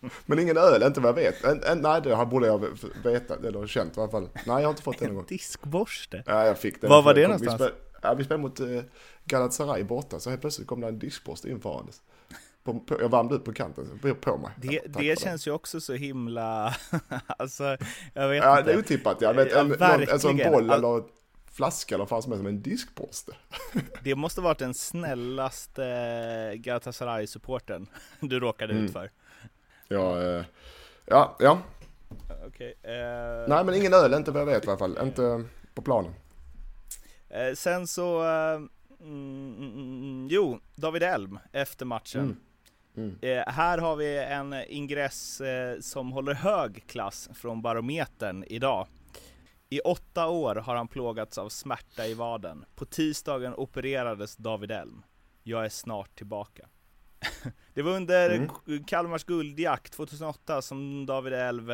men 0.26 0.38
ingen 0.38 0.56
öl, 0.56 0.82
inte 0.82 1.00
vad 1.00 1.08
jag 1.08 1.14
vet. 1.14 1.44
En, 1.44 1.62
en, 1.62 1.78
nej, 1.78 2.00
det 2.04 2.16
här 2.16 2.24
borde 2.26 2.46
jag 2.46 2.64
veta, 3.04 3.36
eller 3.48 3.66
känt 3.66 3.96
i 3.96 4.00
alla 4.00 4.10
fall. 4.10 4.28
Nej, 4.34 4.42
jag 4.46 4.54
har 4.62 4.70
inte 4.70 4.82
fått 4.82 4.98
det 4.98 5.06
någon 5.06 5.14
gång. 5.14 5.24
Diskborste? 5.28 6.22
Ja, 6.26 6.46
jag 6.46 6.58
fick 6.58 6.80
den. 6.80 6.90
Var 6.90 7.02
var 7.02 7.14
det 7.14 7.20
Vi 7.20 7.26
någonstans? 7.26 7.60
spel- 7.62 7.72
Ja, 8.02 8.14
vi 8.14 8.24
spelade 8.24 8.42
mot 8.42 8.60
eh, 8.60 8.66
Galatasaray 9.24 9.82
borta, 9.84 10.20
så 10.20 10.30
helt 10.30 10.40
plötsligt 10.40 10.68
kom 10.68 10.80
det 10.80 10.88
en 10.88 10.98
diskborste 10.98 11.50
infarandes. 11.50 12.02
På, 12.64 12.80
på, 12.80 13.00
jag 13.00 13.08
värmde 13.10 13.34
ut 13.34 13.44
på 13.44 13.52
kanten, 13.52 13.98
på, 14.02 14.14
på 14.14 14.36
mig. 14.36 14.50
Det, 14.56 14.72
Ja, 14.72 14.80
det 14.98 15.18
känns 15.20 15.46
ju 15.46 15.50
också 15.50 15.80
så 15.80 15.92
himla, 15.92 16.74
alltså 17.26 17.76
jag 18.14 18.28
vet 18.28 18.44
Ja, 18.44 18.54
det 18.54 18.60
inte. 18.60 18.72
är 18.72 18.78
otippat. 18.78 19.20
Jag 19.20 19.34
vet, 19.34 19.52
Ja, 19.52 19.60
en, 19.60 19.68
någon, 19.68 20.02
en 20.08 20.20
sån 20.20 20.36
boll 20.36 20.70
All- 20.70 20.78
eller 20.78 21.02
flaska 21.60 21.94
eller 21.94 22.02
vad 22.06 22.08
fan 22.08 22.22
som 22.38 22.46
en 22.46 22.62
diskborste. 22.62 23.32
Det 24.04 24.14
måste 24.14 24.40
varit 24.40 24.58
den 24.58 24.74
snällaste 24.74 25.82
Galatasaray-supporten 26.56 27.86
du 28.20 28.40
råkade 28.40 28.72
Mm. 28.72 28.84
ut 28.84 28.92
för. 28.92 29.10
Ja, 29.88 30.22
eh, 30.22 30.44
ja, 31.06 31.36
ja. 31.38 31.58
Okej. 32.46 32.74
eh, 32.82 33.48
Nej, 33.48 33.64
men 33.64 33.74
ingen 33.74 33.94
öl, 33.94 34.14
inte 34.14 34.30
vad 34.30 34.40
jag 34.42 34.46
vet 34.46 34.64
i 34.64 34.68
alla 34.68 34.78
fall. 34.78 34.98
Inte 35.02 35.44
på 35.74 35.82
planen. 35.82 36.12
eh, 37.28 37.54
sen 37.54 37.86
så, 37.86 38.22
mm, 38.22 38.68
mm, 39.60 40.28
jo, 40.30 40.60
David 40.74 41.02
Elm 41.02 41.38
efter 41.52 41.86
matchen. 41.86 42.20
Mm. 42.20 42.36
Mm. 43.22 43.38
Eh, 43.38 43.52
här 43.52 43.78
har 43.78 43.96
vi 43.96 44.18
en 44.18 44.54
ingress 44.68 45.40
eh, 45.40 45.80
som 45.80 46.12
håller 46.12 46.34
hög 46.34 46.84
klass 46.86 47.28
från 47.34 47.62
Barometern 47.62 48.44
idag. 48.46 48.86
I 49.72 49.80
åtta 49.80 50.28
år 50.28 50.54
har 50.56 50.76
han 50.76 50.88
plågats 50.88 51.38
av 51.38 51.48
smärta 51.48 52.06
i 52.06 52.14
vaden. 52.14 52.64
På 52.74 52.84
tisdagen 52.84 53.54
opererades 53.54 54.36
David 54.36 54.70
Elm. 54.70 55.02
Jag 55.42 55.64
är 55.64 55.68
snart 55.68 56.16
tillbaka. 56.16 56.68
Det 57.74 57.82
var 57.82 57.92
under 57.96 58.30
Mm. 58.66 58.84
Kalmars 58.84 59.24
guldjakt 59.24 59.92
2008 59.92 60.62
som 60.62 61.06
David 61.06 61.32
Elm, 61.32 61.72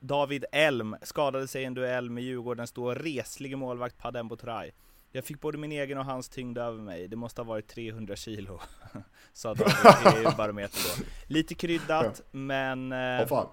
David, 0.00 0.44
Elm 0.52 0.96
skadade 1.02 1.48
sig 1.48 1.62
i 1.62 1.64
en 1.64 1.74
duell 1.74 2.10
med 2.10 2.24
Djurgårdens 2.24 2.72
då 2.72 2.94
reslige 2.94 3.56
målvakt 3.56 3.98
Padem 3.98 4.28
Botoray. 4.28 4.70
Jag 5.12 5.24
fick 5.24 5.40
både 5.40 5.58
min 5.58 5.72
egen 5.72 5.98
och 5.98 6.04
hans 6.04 6.28
tyngd 6.28 6.58
över 6.58 6.78
mig. 6.82 7.08
Det 7.08 7.16
måste 7.16 7.40
ha 7.40 7.46
varit 7.46 7.68
300 7.68 8.16
kilo, 8.16 8.60
sa 9.32 9.54
David 9.54 10.22
i 10.22 10.24
Barometern 10.36 10.82
då. 10.98 11.04
Lite 11.26 11.54
kryddat, 11.54 12.20
men 12.30 12.92
eh, 12.92 13.20
Åh 13.22 13.26
fan. 13.26 13.46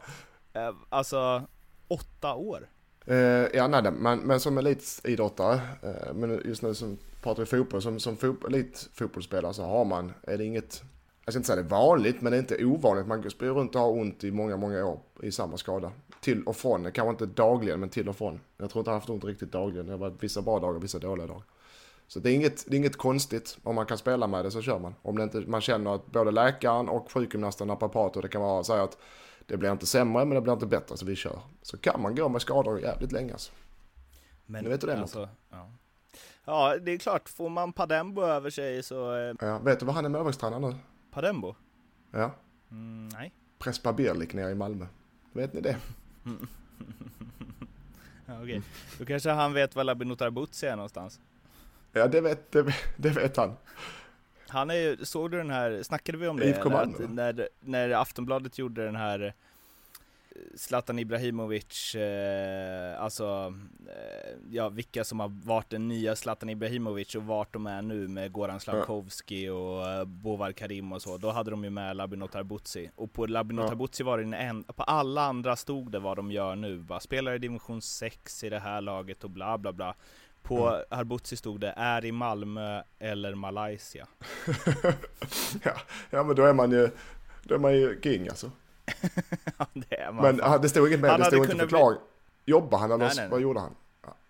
eh, 0.53 0.75
alltså 0.89 1.47
åtta 1.87 2.33
år. 2.35 2.69
Eh, 3.07 3.47
ja, 3.53 3.67
nej, 3.67 3.91
men, 3.91 4.19
men 4.19 4.39
som 4.39 4.57
elitidrottare, 4.57 5.53
uh, 5.83 6.13
men 6.13 6.41
just 6.45 6.61
nu 6.61 6.73
som 6.73 6.97
pratar 7.21 7.41
vi 7.41 7.45
fotboll, 7.45 7.81
som, 7.81 7.99
som 7.99 8.17
fot, 8.17 8.43
elitfotbollsspelare 8.47 9.53
så 9.53 9.63
har 9.63 9.85
man, 9.85 10.13
är 10.23 10.37
det 10.37 10.45
inget, 10.45 10.83
jag 11.25 11.33
ska 11.33 11.39
inte 11.39 11.47
säga 11.47 11.55
det 11.55 11.67
är 11.67 11.69
vanligt, 11.69 12.21
men 12.21 12.31
det 12.31 12.37
är 12.37 12.39
inte 12.39 12.65
ovanligt. 12.65 13.07
Man 13.07 13.29
springer 13.29 13.53
runt 13.53 13.75
och 13.75 13.81
har 13.81 13.89
ont 13.89 14.23
i 14.23 14.31
många, 14.31 14.57
många 14.57 14.85
år 14.85 14.99
i 15.23 15.31
samma 15.31 15.57
skada. 15.57 15.91
Till 16.21 16.43
och 16.43 16.55
från, 16.55 16.91
kanske 16.91 17.09
inte 17.09 17.25
dagligen, 17.25 17.79
men 17.79 17.89
till 17.89 18.09
och 18.09 18.15
från. 18.15 18.39
Jag 18.57 18.69
tror 18.69 18.81
inte 18.81 18.89
jag 18.89 18.93
har 18.93 18.99
haft 18.99 19.09
ont 19.09 19.25
riktigt 19.25 19.51
dagligen. 19.51 19.85
Det 19.85 19.91
har 19.91 19.99
varit 19.99 20.23
vissa 20.23 20.41
bra 20.41 20.59
dagar, 20.59 20.79
vissa 20.79 20.99
dåliga 20.99 21.27
dagar. 21.27 21.43
Så 22.07 22.19
det 22.19 22.31
är, 22.31 22.33
inget, 22.33 22.65
det 22.67 22.75
är 22.75 22.77
inget 22.77 22.97
konstigt. 22.97 23.57
Om 23.63 23.75
man 23.75 23.85
kan 23.85 23.97
spela 23.97 24.27
med 24.27 24.45
det 24.45 24.51
så 24.51 24.61
kör 24.61 24.79
man. 24.79 24.95
Om 25.01 25.17
det 25.17 25.23
inte, 25.23 25.39
man 25.39 25.61
känner 25.61 25.95
att 25.95 26.05
både 26.05 26.31
läkaren 26.31 26.89
och 26.89 27.11
sjukgymnasten, 27.11 27.67
naprapater, 27.67 28.21
det 28.21 28.27
kan 28.27 28.41
vara 28.41 28.63
säga 28.63 28.83
att 28.83 28.97
det 29.47 29.57
blir 29.57 29.71
inte 29.71 29.85
sämre 29.85 30.25
men 30.25 30.35
det 30.35 30.41
blir 30.41 30.53
inte 30.53 30.65
bättre 30.65 30.97
så 30.97 31.05
vi 31.05 31.15
kör. 31.15 31.39
Så 31.61 31.77
kan 31.77 32.01
man 32.01 32.15
gå 32.15 32.29
med 32.29 32.41
skador 32.41 32.79
jävligt 32.81 33.11
länge 33.11 33.33
alltså. 33.33 33.51
Men 34.45 34.63
Nu 34.63 34.69
vet 34.69 34.81
du 34.81 34.87
det, 34.87 34.99
alltså, 34.99 35.29
ja. 35.49 35.71
ja, 36.45 36.77
det 36.77 36.91
är 36.91 36.97
klart, 36.97 37.29
får 37.29 37.49
man 37.49 37.73
Padembo 37.73 38.21
över 38.21 38.49
sig 38.49 38.83
så... 38.83 39.15
Eh, 39.15 39.35
Ja, 39.39 39.59
vet 39.59 39.79
du 39.79 39.85
vad 39.85 39.95
han 39.95 40.05
är 40.05 40.09
målvaktstränare 40.09 40.59
nu? 40.59 40.75
Padembo? 41.11 41.55
Ja, 42.11 42.31
Mm, 42.71 43.09
nej. 43.09 43.33
Prespa 43.59 43.93
Birlik 43.93 44.33
nere 44.33 44.51
i 44.51 44.55
Malmö. 44.55 44.85
Vet 45.33 45.53
ni 45.53 45.61
det? 45.61 45.77
Ja, 48.25 48.41
okej. 48.41 48.61
Då 48.99 49.05
kanske 49.05 49.29
han 49.29 49.53
vet 49.53 49.75
var 49.75 49.83
Labinotar 49.83 50.29
Butzi 50.29 50.65
är 50.67 50.75
någonstans. 50.75 51.19
Ja, 51.91 52.07
det 52.07 52.21
vet, 52.21 52.51
det, 52.51 52.75
det 52.97 53.09
vet 53.09 53.37
han. 53.37 53.53
Han 54.49 54.69
är 54.69 54.75
ju, 54.75 55.05
såg 55.05 55.31
du 55.31 55.37
den 55.37 55.49
här, 55.49 55.83
snackade 55.83 56.17
vi 56.17 56.27
om 56.27 56.37
det? 56.39 56.45
Att 57.03 57.09
när, 57.13 57.49
när 57.59 57.89
Aftonbladet 57.89 58.57
gjorde 58.57 58.85
den 58.85 58.95
här 58.95 59.19
eh, 59.25 59.31
Zlatan 60.55 60.99
Ibrahimovic, 60.99 61.95
eh, 61.95 63.01
alltså, 63.01 63.53
eh, 63.87 64.35
ja 64.49 64.69
vilka 64.69 65.03
som 65.03 65.19
har 65.19 65.29
varit 65.45 65.69
den 65.69 65.87
nya 65.87 66.15
Zlatan 66.15 66.49
Ibrahimovic 66.49 67.15
och 67.15 67.23
vart 67.23 67.53
de 67.53 67.67
är 67.67 67.81
nu 67.81 68.07
med 68.07 68.31
Goran 68.31 68.59
Slavkovski 68.59 69.49
och 69.49 69.87
eh, 69.89 70.05
Bovar 70.05 70.51
Karim 70.51 70.91
och 70.91 71.01
så, 71.01 71.17
då 71.17 71.31
hade 71.31 71.51
de 71.51 71.63
ju 71.63 71.69
med 71.69 71.95
Labinotar 71.95 72.43
Butzi. 72.43 72.89
Och 72.95 73.13
på 73.13 73.25
Labinotar 73.25 73.71
Ja. 73.71 73.75
Butzi 73.75 74.03
var 74.03 74.17
det 74.17 74.23
en, 74.23 74.33
en, 74.33 74.63
på 74.63 74.83
alla 74.83 75.21
andra 75.21 75.55
stod 75.55 75.91
det 75.91 75.99
vad 75.99 76.17
de 76.17 76.31
gör 76.31 76.55
nu, 76.55 76.77
bara 76.77 76.99
spelar 76.99 77.33
i 77.33 77.37
division 77.37 77.81
6 77.81 78.43
i 78.43 78.49
det 78.49 78.59
här 78.59 78.81
laget 78.81 79.23
och 79.23 79.29
bla 79.29 79.57
bla 79.57 79.73
bla. 79.73 79.95
På 80.47 80.67
Mm. 80.69 80.81
Harbutzi 80.89 81.35
stod 81.37 81.59
det, 81.59 81.73
är 81.77 82.05
i 82.05 82.11
Malmö 82.11 82.81
eller 82.99 83.35
Malaysia. 83.35 84.07
Ja, 85.63 85.73
ja, 86.09 86.23
men 86.23 86.35
då 86.35 86.45
är 86.45 86.53
man 86.53 86.71
ju, 86.71 86.89
då 87.43 87.55
är 87.55 87.59
man 87.59 87.73
ju 87.75 88.01
king 88.01 88.27
alltså. 88.29 88.51
Ja, 89.57 89.65
det 89.73 89.95
är 89.99 90.11
man 90.11 90.23
Men 90.23 90.37
fan. 90.37 90.61
det 90.61 90.69
stod 90.69 90.87
inget 90.87 90.99
mer, 90.99 91.09
Han 91.09 91.19
det 91.19 91.25
stod 91.25 91.45
inte 91.45 91.57
förklaring. 91.57 91.99
Jobbar 92.45 92.77
han 92.79 92.91
eller 92.91 92.97
Nej, 93.05 93.07
nej, 93.15 93.23
nej. 93.23 93.31
vad 93.31 93.41
gjorde 93.41 93.59
han? 93.59 93.75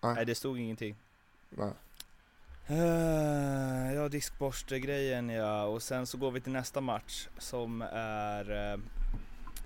Ah, 0.00 0.12
Nej, 0.14 0.26
det 0.26 0.34
stod 0.34 0.58
ingenting. 0.58 0.96
nej. 1.50 1.70
Uh, 2.70 3.94
ja, 3.94 4.08
diskborste-grejen 4.08 5.28
ja, 5.28 5.64
och 5.64 5.82
sen 5.82 6.06
så 6.06 6.18
går 6.18 6.30
vi 6.30 6.40
till 6.40 6.52
nästa 6.52 6.80
match 6.80 7.28
som 7.38 7.82
är 7.92 8.72
uh, 8.74 8.80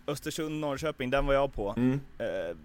Östersund-Norrköping, 0.07 1.11
den 1.11 1.27
var 1.27 1.35
jag 1.35 1.53
på. 1.55 1.75
Mm. 1.77 2.01
Eh, 2.19 2.57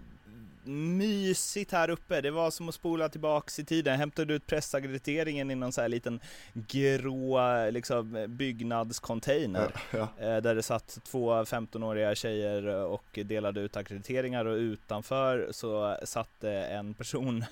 mysigt 0.68 1.72
här 1.72 1.90
uppe, 1.90 2.20
det 2.20 2.30
var 2.30 2.50
som 2.50 2.68
att 2.68 2.74
spola 2.74 3.08
tillbaks 3.08 3.58
i 3.58 3.64
tiden. 3.64 3.98
Hämtade 3.98 4.34
ut 4.34 4.46
pressaggrediteringen 4.46 5.50
i 5.50 5.54
någon 5.54 5.72
så 5.72 5.80
här 5.80 5.88
liten 5.88 6.20
grå 6.52 7.40
liksom, 7.70 8.26
byggnadscontainer. 8.28 9.72
Ja, 9.92 10.08
ja. 10.18 10.26
Eh, 10.26 10.42
där 10.42 10.54
det 10.54 10.62
satt 10.62 10.98
två 11.04 11.42
15-åriga 11.42 12.14
tjejer 12.14 12.66
och 12.66 13.18
delade 13.24 13.60
ut 13.60 13.76
akkrediteringar 13.76 14.44
och 14.44 14.56
utanför 14.56 15.48
så 15.50 15.96
satt 16.04 16.44
en 16.44 16.94
person 16.94 17.44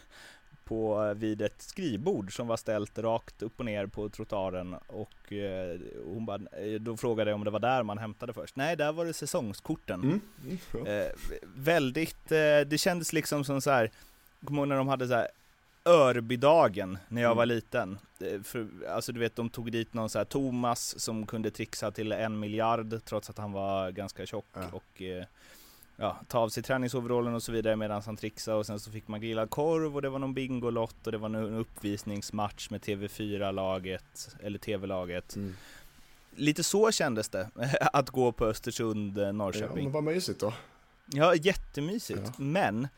på, 0.66 1.12
vid 1.16 1.42
ett 1.42 1.62
skrivbord 1.62 2.36
som 2.36 2.46
var 2.46 2.56
ställt 2.56 2.98
rakt 2.98 3.42
upp 3.42 3.52
och 3.60 3.64
ner 3.64 3.86
på 3.86 4.08
trottoaren 4.08 4.74
och 4.86 5.32
eh, 5.32 5.78
hon 6.04 6.26
bara, 6.26 6.40
eh, 6.62 6.80
då 6.80 6.96
frågade 6.96 7.30
jag 7.30 7.34
om 7.38 7.44
det 7.44 7.50
var 7.50 7.60
där 7.60 7.82
man 7.82 7.98
hämtade 7.98 8.32
först. 8.32 8.56
Nej, 8.56 8.76
där 8.76 8.92
var 8.92 9.04
det 9.04 9.12
säsongskorten. 9.12 10.02
Mm. 10.02 10.20
Mm. 10.74 10.86
Eh, 10.86 11.06
väldigt, 11.56 12.32
eh, 12.32 12.60
det 12.66 12.78
kändes 12.80 13.12
liksom 13.12 13.44
som 13.44 13.60
så 13.60 13.70
här, 13.70 13.90
kommer 14.44 14.58
ihåg 14.62 14.68
när 14.68 14.76
de 14.76 14.88
hade 14.88 15.08
så 15.08 15.14
här 15.14 15.28
Örbydagen 15.84 16.98
när 17.08 17.22
jag 17.22 17.28
Mm. 17.28 17.36
var 17.38 17.46
liten. 17.46 17.98
Eh, 18.20 18.40
För, 18.42 18.66
alltså 18.88 19.12
du 19.12 19.20
vet, 19.20 19.36
de 19.36 19.50
tog 19.50 19.72
dit 19.72 19.94
någon 19.94 20.10
så 20.10 20.18
här 20.18 20.24
Thomas 20.24 21.00
som 21.00 21.26
kunde 21.26 21.50
trixa 21.50 21.90
till 21.90 22.12
en 22.12 22.38
miljard 22.40 23.00
trots 23.04 23.30
att 23.30 23.38
han 23.38 23.52
var 23.52 23.90
ganska 23.90 24.26
tjock 24.26 24.46
Ja. 24.54 24.60
och 24.72 25.02
eh, 25.02 25.24
ja, 25.96 26.20
ta 26.28 26.38
av 26.38 26.48
sig 26.48 26.62
träningsoverallen 26.62 27.34
och 27.34 27.42
så 27.42 27.52
vidare 27.52 27.76
medan 27.76 28.02
han 28.06 28.16
trixade 28.16 28.56
och 28.56 28.66
sen 28.66 28.80
så 28.80 28.90
fick 28.90 29.08
man 29.08 29.20
grillad 29.20 29.50
korv 29.50 29.94
och 29.96 30.02
det 30.02 30.08
var 30.08 30.18
någon 30.18 30.34
bingolott 30.34 31.06
och 31.06 31.12
det 31.12 31.18
var 31.18 31.28
en 31.28 31.54
uppvisningsmatch 31.54 32.70
med 32.70 32.80
TV4-laget, 32.80 34.36
eller 34.42 34.58
TV-laget. 34.58 35.36
Mm. 35.36 35.54
Lite 36.36 36.64
så 36.64 36.92
kändes 36.92 37.28
det, 37.28 37.48
att 37.92 38.10
gå 38.10 38.32
på 38.32 38.44
Östersund, 38.46 39.18
eh, 39.18 39.24
Ja, 39.24 39.32
Norrköping. 39.32 39.84
men 39.84 39.92
vad 39.92 40.04
mysigt 40.04 40.40
då. 40.40 40.52
Ja, 41.06 41.34
jättemysigt. 41.34 42.22
Ja. 42.24 42.32
Men, 42.36 42.88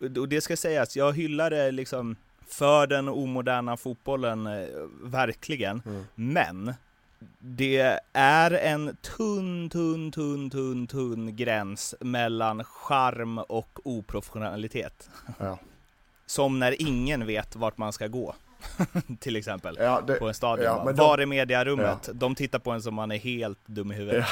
och 0.00 0.28
det 0.28 0.40
ska 0.40 0.56
sägas, 0.56 0.96
jag 0.96 1.12
hyllar 1.12 1.50
det 1.50 1.70
liksom 1.70 2.16
för 2.46 2.86
den 2.86 3.08
omoderna 3.08 3.76
fotbollen, 3.76 4.46
eh, 4.46 4.66
verkligen. 5.02 5.82
Mm. 5.86 6.04
Men, 6.14 6.74
det 7.38 8.00
är 8.12 8.50
en 8.50 8.96
tunn, 9.16 9.70
tunn, 9.70 10.12
tunn, 10.12 10.50
tunn, 10.50 10.86
tunn 10.86 11.36
gräns 11.36 11.94
mellan 12.00 12.64
charm 12.64 13.38
och 13.38 13.78
oprofessionalitet. 13.84 15.10
Ja. 15.38 15.58
Som 16.26 16.58
när 16.58 16.82
ingen 16.82 17.26
vet 17.26 17.56
vart 17.56 17.78
man 17.78 17.92
ska 17.92 18.06
gå, 18.06 18.34
till 19.20 19.36
exempel. 19.36 19.76
Ja, 19.80 20.00
det, 20.06 20.14
På 20.14 20.28
en 20.28 20.34
stadion. 20.34 20.64
ja, 20.64 20.84
Var 20.84 21.16
de- 21.16 21.22
är 21.22 21.26
mediarummet? 21.26 22.08
De 22.12 22.34
tittar 22.34 22.58
på 22.58 22.70
en 22.70 22.82
som 22.82 22.94
man 22.94 23.12
är 23.12 23.18
helt 23.18 23.58
dum 23.66 23.92
i 23.92 23.94
huvudet. 23.94 24.26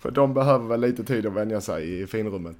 för 0.00 0.10
de 0.10 0.34
behöver 0.34 0.68
väl 0.68 0.80
lite 0.80 1.04
tid 1.04 1.26
att 1.26 1.32
vänja 1.32 1.60
sig 1.60 2.00
i 2.02 2.06
finrummet. 2.06 2.56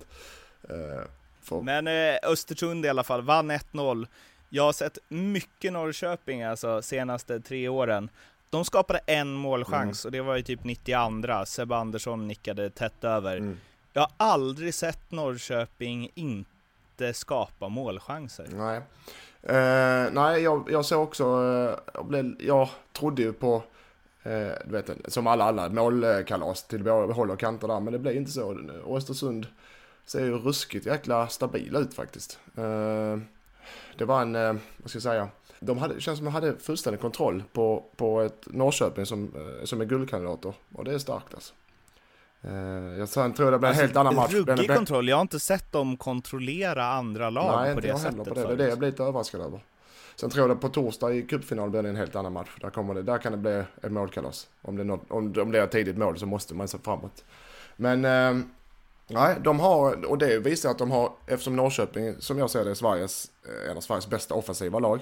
Eh, 0.69 1.07
för, 1.43 1.61
Men 1.63 1.87
eh, 1.87 2.15
Östersund 2.23 2.87
i 2.87 2.89
alla 2.89 3.05
fall, 3.05 3.23
vann 3.23 3.51
1-0. 3.51 4.07
Jag 4.49 4.63
har 4.63 4.73
sett 4.73 4.99
mycket 5.09 5.73
Norrköping 5.73 6.43
alltså 6.43 6.83
senaste 6.83 7.41
tre 7.41 7.69
åren. 7.69 8.09
De 8.53 8.65
skapade 8.65 9.01
en 9.07 9.33
målchans 9.33 10.05
och 10.05 10.13
det 10.13 10.21
var 10.21 10.37
ju 10.37 10.43
typ 10.43 10.65
92 10.65 11.45
Sebbe 11.47 11.77
Andersson 11.77 12.29
nickade 12.29 12.71
tätt 12.71 13.05
över. 13.05 13.37
mm. 13.37 13.59
Jag 13.93 14.03
har 14.03 14.11
aldrig 14.17 14.75
sett 14.75 15.11
Norrköping 15.11 16.11
inte 16.15 17.15
skapa 17.15 17.69
målchanser. 17.69 18.47
Nej, 18.53 18.77
eh, 19.43 20.13
nej 20.13 20.43
jag, 20.43 20.69
jag 20.71 20.85
såg 20.85 21.03
också, 21.03 21.25
eh, 21.25 21.93
jag, 21.95 22.07
blev, 22.07 22.35
jag 22.39 22.69
trodde 22.93 23.23
ju 23.23 23.33
på, 23.33 23.63
eh, 24.23 24.53
du 24.65 24.73
vet, 24.73 24.91
som 25.13 25.27
alla 25.27 25.49
andra, 25.49 25.69
målkalas 25.69 26.67
till 26.67 26.87
håll 26.89 27.31
och 27.31 27.41
kanter 27.41 27.69
där, 27.69 27.81
men 27.81 27.93
det 27.93 27.99
blev 27.99 28.17
inte 28.17 28.31
så. 28.31 28.59
Östersund 28.97 29.47
ser 30.07 30.25
ju 30.25 30.39
ruskigt 30.39 30.87
jäkla 30.87 31.29
stabila 31.29 31.79
ut 31.79 31.95
faktiskt. 31.95 32.39
Eh, 32.57 33.19
det 33.99 34.05
var 34.05 34.23
en, 34.23 34.37
eh, 34.37 34.53
vad 34.77 34.91
ska 34.91 34.97
jag 34.97 35.03
säga, 35.03 35.29
de 35.63 35.79
hade, 35.79 36.01
känns 36.01 36.19
som 36.19 36.25
de 36.25 36.31
hade 36.31 36.57
fullständig 36.59 37.01
kontroll 37.01 37.43
på, 37.53 37.85
på 37.97 38.21
ett 38.21 38.47
Norrköping 38.47 39.07
som, 39.07 39.33
eh, 39.37 39.65
som 39.65 39.81
är 39.81 39.85
guldkandidater. 39.85 40.55
Och 40.73 40.85
det 40.85 40.95
är 40.95 40.99
starkt 40.99 41.35
alltså. 41.35 41.55
Eh, 42.43 42.99
jag 42.99 43.09
sen 43.09 43.33
tror 43.33 43.51
det 43.51 43.59
blir 43.59 43.69
en 43.69 43.71
Alltså, 43.71 43.83
helt 43.83 43.97
annan 43.97 44.15
match. 44.15 44.33
Ruggig 44.33 44.71
kontroll, 44.75 45.09
jag 45.09 45.17
har 45.17 45.23
inte 45.23 45.41
sett 45.41 45.73
dem 45.73 45.97
kontrollera 45.97 46.87
andra 46.87 47.31
lag 47.31 47.57
Nej, 47.57 47.65
på 47.65 47.71
inte 47.71 47.81
det 47.81 47.89
jag 47.89 47.99
heller 47.99 48.11
sättet 48.11 48.29
på 48.29 48.35
det. 48.35 48.47
Det 48.47 48.53
är 48.53 48.57
det 48.57 48.69
jag 48.69 48.79
blir 48.79 48.91
lite 48.91 49.03
överraskad 49.03 49.41
över. 49.41 49.61
Sen 50.17 50.31
tror 50.31 50.49
jag 50.49 50.61
på 50.61 50.69
torsdag 50.69 51.13
i 51.15 51.23
cupfinal 51.23 51.71
blir 51.71 51.83
det 51.83 51.89
en 51.89 51.97
helt 51.97 52.17
annan 52.17 52.33
match. 52.33 52.51
Där, 52.61 52.71
kommer 52.71 52.95
det, 52.95 53.03
där 53.03 53.19
kan 53.19 53.33
det 53.33 53.39
bli 53.39 53.63
ett 53.83 53.93
målkalas. 53.93 54.49
Om 54.63 54.77
det, 54.77 54.85
något, 54.85 55.11
om, 55.11 55.35
om 55.39 55.53
det 55.53 55.59
är 55.59 55.65
ett 55.65 55.71
tidigt 55.71 55.99
mål 55.99 56.19
så 56.19 56.27
måste 56.27 56.55
man 56.55 56.69
se 56.69 56.79
framåt. 56.79 57.25
Men 57.77 58.05
eh, 58.05 58.45
nej, 59.09 59.37
de 59.41 59.61
har, 59.61 60.05
och 60.05 60.19
det 60.19 60.39
visar 60.39 60.71
att 60.71 60.79
de 60.79 60.91
har, 60.91 61.13
eftersom 61.27 61.57
Norrköping 61.57 62.15
som 62.19 62.39
jag 62.39 62.51
ser 62.51 62.65
det 62.65 62.71
är 62.71 62.75
Sveriges, 62.75 63.31
eh, 63.47 63.71
en 63.71 63.77
av 63.77 63.81
Sveriges 63.81 64.07
bästa 64.07 64.35
offensiva 64.35 64.79
lag. 64.79 65.01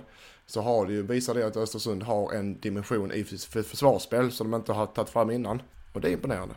Så 0.51 0.61
har 0.61 0.87
det 0.87 0.93
ju, 0.93 1.03
visar 1.03 1.35
det 1.35 1.47
att 1.47 1.57
Östersund 1.57 2.03
har 2.03 2.33
en 2.33 2.61
dimension 2.61 3.13
i 3.13 3.25
för- 3.25 3.51
för 3.51 3.63
försvarsspel 3.63 4.33
som 4.33 4.51
de 4.51 4.57
inte 4.59 4.73
har 4.73 4.87
tagit 4.87 5.11
fram 5.11 5.31
innan. 5.31 5.63
Och 5.93 6.01
det 6.01 6.09
är 6.09 6.13
imponerande. 6.13 6.55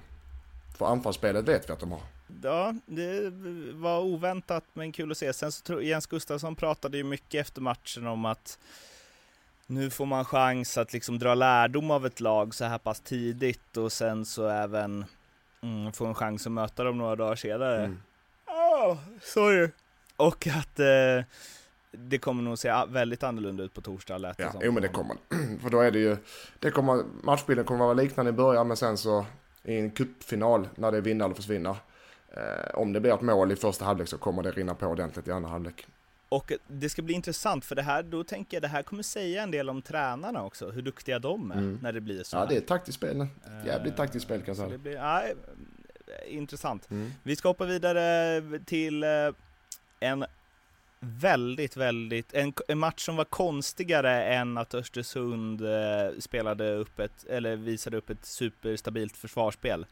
För 0.77 0.85
anfallsspelet 0.85 1.47
vet 1.47 1.69
vi 1.69 1.73
att 1.73 1.79
de 1.79 1.91
har. 1.91 2.01
Ja, 2.43 2.75
det 2.85 3.29
var 3.73 3.99
oväntat 3.99 4.63
men 4.73 4.91
kul 4.91 5.11
att 5.11 5.17
se. 5.17 5.33
Sen 5.33 5.51
så 5.51 5.63
tror 5.63 5.83
Jens 5.83 6.07
Gustafsson 6.07 6.55
pratade 6.55 6.97
ju 6.97 7.03
mycket 7.03 7.41
efter 7.41 7.61
matchen 7.61 8.07
om 8.07 8.25
att 8.25 8.59
nu 9.67 9.89
får 9.89 10.05
man 10.05 10.25
chans 10.25 10.77
att 10.77 10.93
liksom 10.93 11.19
dra 11.19 11.33
lärdom 11.35 11.91
av 11.91 12.05
ett 12.05 12.19
lag 12.19 12.53
så 12.55 12.65
här 12.65 12.77
pass 12.77 12.99
tidigt 12.99 13.77
och 13.77 13.91
sen 13.91 14.25
så 14.25 14.47
även 14.47 15.05
mm, 15.61 15.91
få 15.93 16.05
en 16.05 16.15
chans 16.15 16.45
att 16.45 16.51
möta 16.51 16.83
dem 16.83 16.97
några 16.97 17.15
dagar 17.15 17.35
senare. 17.35 17.83
Mm. 17.83 18.01
Oh, 18.47 18.97
sorry. 19.21 19.69
Och 20.17 20.47
att 20.47 20.79
eh, 20.79 21.23
det 21.97 22.17
kommer 22.17 22.43
nog 22.43 22.57
se 22.57 22.73
väldigt 22.87 23.23
annorlunda 23.23 23.63
ut 23.63 23.73
på 23.73 23.81
torsdag 23.81 24.17
lät 24.17 24.37
det 24.37 24.43
Ja, 24.43 24.51
som. 24.51 24.61
jo 24.63 24.71
men 24.71 24.81
det 24.83 24.89
kommer 24.89 25.15
För 25.61 25.69
då 25.69 25.79
är 25.79 25.91
det 25.91 25.99
ju, 25.99 26.17
det 26.59 26.71
kommer, 26.71 27.03
matchbilden 27.23 27.65
kommer 27.65 27.85
vara 27.85 27.93
liknande 27.93 28.29
i 28.29 28.33
början 28.33 28.67
men 28.67 28.77
sen 28.77 28.97
så 28.97 29.25
i 29.63 29.77
en 29.77 29.91
cupfinal 29.91 30.67
när 30.75 30.91
det 30.91 30.97
är 30.97 31.01
vinna 31.01 31.25
eller 31.25 31.35
försvinna. 31.35 31.69
Eh, 32.31 32.73
om 32.75 32.93
det 32.93 32.99
blir 32.99 33.13
ett 33.13 33.21
mål 33.21 33.51
i 33.51 33.55
första 33.55 33.85
halvlek 33.85 34.07
så 34.07 34.17
kommer 34.17 34.43
det 34.43 34.51
rinna 34.51 34.75
på 34.75 34.85
ordentligt 34.87 35.27
i 35.27 35.31
andra 35.31 35.49
halvlek. 35.49 35.87
Och 36.29 36.51
det 36.67 36.89
ska 36.89 37.01
bli 37.01 37.13
intressant 37.13 37.65
för 37.65 37.75
det 37.75 37.81
här, 37.81 38.03
då 38.03 38.23
tänker 38.23 38.55
jag 38.57 38.61
det 38.61 38.67
här 38.67 38.83
kommer 38.83 39.03
säga 39.03 39.43
en 39.43 39.51
del 39.51 39.69
om 39.69 39.81
tränarna 39.81 40.43
också, 40.43 40.71
hur 40.71 40.81
duktiga 40.81 41.19
de 41.19 41.51
är 41.51 41.55
Mm. 41.55 41.79
när 41.81 41.91
det 41.93 42.01
blir 42.01 42.23
så 42.23 42.35
Ja 42.35 42.39
här. 42.39 42.47
det 42.47 42.55
är 42.57 42.61
taktiskt 42.61 42.97
spel. 42.97 43.21
Ett 43.21 43.65
jävligt 43.65 43.93
Eh, 43.93 43.97
taktiskt 43.97 44.25
spel 44.25 44.39
kan 44.39 44.47
jag 44.47 44.57
säga. 44.57 44.69
det 44.69 44.77
blir, 44.77 44.93
ja, 44.95 45.21
eh, 45.23 45.33
intressant. 46.37 46.91
Mm. 46.91 47.11
Vi 47.23 47.35
ska 47.35 47.47
hoppa 47.49 47.65
vidare 47.65 48.41
till 48.65 49.03
eh, 49.03 49.09
en 49.99 50.25
väldigt, 51.03 51.77
väldigt, 51.77 52.33
en, 52.33 52.53
en 52.67 52.79
match 52.79 53.05
som 53.05 53.15
var 53.15 53.25
konstigare 53.25 54.23
än 54.23 54.57
att 54.57 54.73
Östersund 54.73 55.61
eh, 55.61 56.19
spelade 56.19 56.73
upp 56.73 56.99
ett, 56.99 57.25
eller 57.29 57.55
visade 57.55 57.97
upp 57.97 58.09
ett 58.09 58.25
superstabilt 58.25 59.17
försvarsspel. 59.17 59.85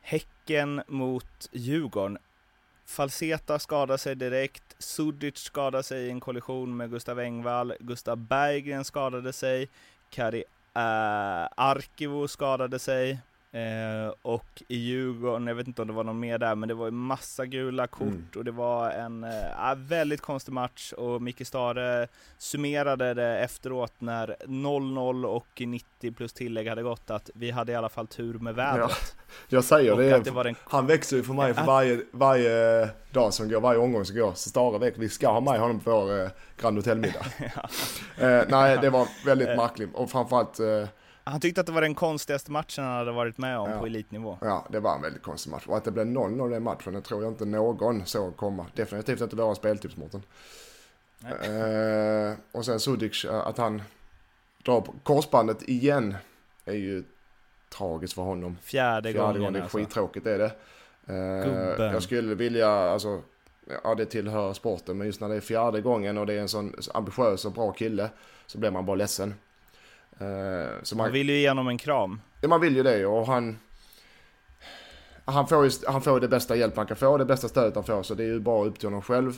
Häcken 0.00 0.82
mot 0.88 1.48
Djurgården. 1.52 2.18
Falseta 2.86 3.58
skadar 3.58 3.96
sig 3.96 4.14
direkt, 4.14 4.76
Sudic 4.78 5.36
skadar 5.36 5.82
sig 5.82 6.06
i 6.06 6.10
en 6.10 6.20
kollision 6.20 6.76
med 6.76 6.90
Gustav 6.90 7.20
Engvall, 7.20 7.74
Gustav 7.80 8.16
Berggren 8.16 8.84
skadade 8.84 9.32
sig, 9.32 9.68
Kari 10.10 10.44
eh, 10.74 11.48
Arkivo 11.56 12.28
skadade 12.28 12.78
sig, 12.78 13.18
eh, 13.56 14.12
och 14.22 14.62
i 14.68 14.76
Djurgården, 14.76 15.46
jag 15.46 15.54
vet 15.54 15.66
inte 15.66 15.82
om 15.82 15.88
det 15.88 15.94
var 15.94 16.04
någon 16.04 16.20
mer 16.20 16.38
där, 16.38 16.54
men 16.54 16.68
det 16.68 16.74
var 16.74 16.84
ju 16.86 16.90
massa 16.90 17.46
gula 17.46 17.86
kort 17.86 18.02
Mm. 18.02 18.26
och 18.36 18.44
det 18.44 18.50
var 18.50 18.90
en 18.90 19.24
eh, 19.24 19.74
väldigt 19.76 20.20
konstig 20.20 20.52
match 20.52 20.92
och 20.92 21.22
Micke 21.22 21.46
Stare 21.46 22.08
summerade 22.38 23.14
det 23.14 23.38
efteråt 23.38 23.92
när 23.98 24.36
0-0 24.46 25.24
och 25.24 25.46
90 25.66 26.12
plus 26.12 26.32
tillägg 26.32 26.68
hade 26.68 26.82
gått 26.82 27.10
att 27.10 27.30
vi 27.34 27.50
hade 27.50 27.72
i 27.72 27.74
alla 27.74 27.88
fall 27.88 28.06
tur 28.06 28.38
med 28.38 28.54
vädret. 28.54 29.16
Jag 29.48 29.64
säger 29.64 29.96
det, 29.96 30.18
det 30.18 30.42
den 30.42 30.54
han 30.64 30.86
växer 30.86 31.16
ju 31.16 31.22
för 31.22 31.34
mig 31.34 31.54
för 31.54 31.60
Ja. 31.60 31.66
varje, 31.66 32.00
varje 32.12 32.88
dag 33.12 33.34
som 33.34 33.48
går, 33.48 33.60
varje 33.60 33.78
omgång 33.80 34.04
som 34.04 34.16
går. 34.16 34.32
Så 34.34 34.48
Stare 34.48 34.78
vet 34.78 34.98
vi 34.98 35.08
ska 35.08 35.28
ha 35.30 35.40
med 35.40 35.60
honom 35.60 35.80
på 35.80 36.12
eh, 36.12 36.30
Grand 36.62 36.76
Hotel-middag. 36.76 37.26
eh, 38.18 38.42
nej, 38.48 38.78
det 38.82 38.90
var 38.90 39.08
väldigt 39.24 39.48
Eh. 39.48 39.56
märkligt 39.56 39.94
och 39.94 40.10
framförallt 40.10 40.60
eh, 40.60 40.88
Han 41.28 41.40
tyckte 41.40 41.60
att 41.60 41.66
det 41.66 41.72
var 41.72 41.80
den 41.82 41.94
konstigaste 41.94 42.50
matchen 42.52 42.84
han 42.84 42.94
hade 42.96 43.12
varit 43.12 43.38
med 43.38 43.58
om 43.58 43.70
Ja. 43.70 43.78
på 43.78 43.86
elitnivå. 43.86 44.38
Ja, 44.40 44.66
det 44.70 44.80
var 44.80 44.94
en 44.96 45.02
väldigt 45.02 45.22
konstig 45.22 45.50
match. 45.50 45.64
Och 45.66 45.76
att 45.76 45.84
det 45.84 45.90
blev 45.90 46.06
0-0 46.06 46.50
i 46.50 46.54
den 46.54 46.62
matchen, 46.62 46.92
det 46.94 47.00
tror 47.00 47.22
jag 47.22 47.32
inte 47.32 47.44
någon 47.44 48.06
såg 48.06 48.36
komma. 48.36 48.66
Definitivt 48.74 49.20
inte 49.20 49.36
våra 49.36 49.54
speltips, 49.54 49.96
Mårten. 49.96 50.22
Eh, 51.24 52.34
och 52.52 52.64
sen 52.64 52.80
Sudic, 52.80 53.24
eh, 53.24 53.34
att 53.46 53.58
han 53.58 53.82
drar 54.64 54.80
på 54.80 54.94
korsbandet 55.02 55.62
igen, 55.68 56.16
är 56.64 56.74
ju 56.74 57.04
tragiskt 57.78 58.14
för 58.14 58.22
honom. 58.22 58.56
Fjärde, 58.62 59.12
Fjärde 59.12 59.18
gången 59.38 59.42
gången, 59.42 59.62
alltså. 59.62 59.78
skittråkigt 59.78 60.26
är 60.26 60.38
det. 60.38 60.50
Eh, 61.06 61.84
jag 61.92 62.02
skulle 62.02 62.34
vilja, 62.34 62.68
alltså, 62.70 63.22
ja 63.84 63.94
det 63.94 64.04
tillhör 64.06 64.52
sporten, 64.52 64.98
men 64.98 65.06
just 65.06 65.20
när 65.20 65.28
det 65.28 65.36
är 65.36 65.40
fjärde 65.40 65.80
gången 65.80 66.18
och 66.18 66.26
det 66.26 66.34
är 66.34 66.40
en 66.40 66.48
sån 66.48 66.74
ambitiös 66.94 67.44
och 67.44 67.52
bra 67.52 67.72
kille, 67.72 68.10
så 68.46 68.58
blir 68.58 68.70
man 68.70 68.86
bara 68.86 68.96
ledsen. 68.96 69.34
Eh, 70.20 70.82
så 70.82 70.96
Man 70.96 71.12
vill 71.12 71.28
ju 71.30 71.38
ge 71.38 71.48
honom 71.48 71.68
en 71.68 71.78
kram. 71.78 72.20
Ja, 72.40 72.48
man 72.48 72.60
vill 72.60 72.76
ju 72.76 72.82
det 72.82 73.06
och 73.06 73.26
han... 73.26 73.58
Han 75.28 75.46
får, 75.48 75.64
ju, 75.64 75.70
han 75.86 76.02
får 76.02 76.20
det 76.20 76.28
bästa 76.28 76.56
hjälp 76.56 76.76
han 76.76 76.86
kan 76.86 76.96
få, 76.96 77.16
det 77.18 77.24
bästa 77.24 77.48
stödet 77.48 77.74
han 77.74 77.84
får. 77.84 78.02
Så 78.02 78.14
det 78.14 78.22
är 78.22 78.26
ju 78.28 78.40
bara 78.40 78.64
upp 78.66 78.78
till 78.78 78.86
honom 78.86 79.02
själv 79.02 79.32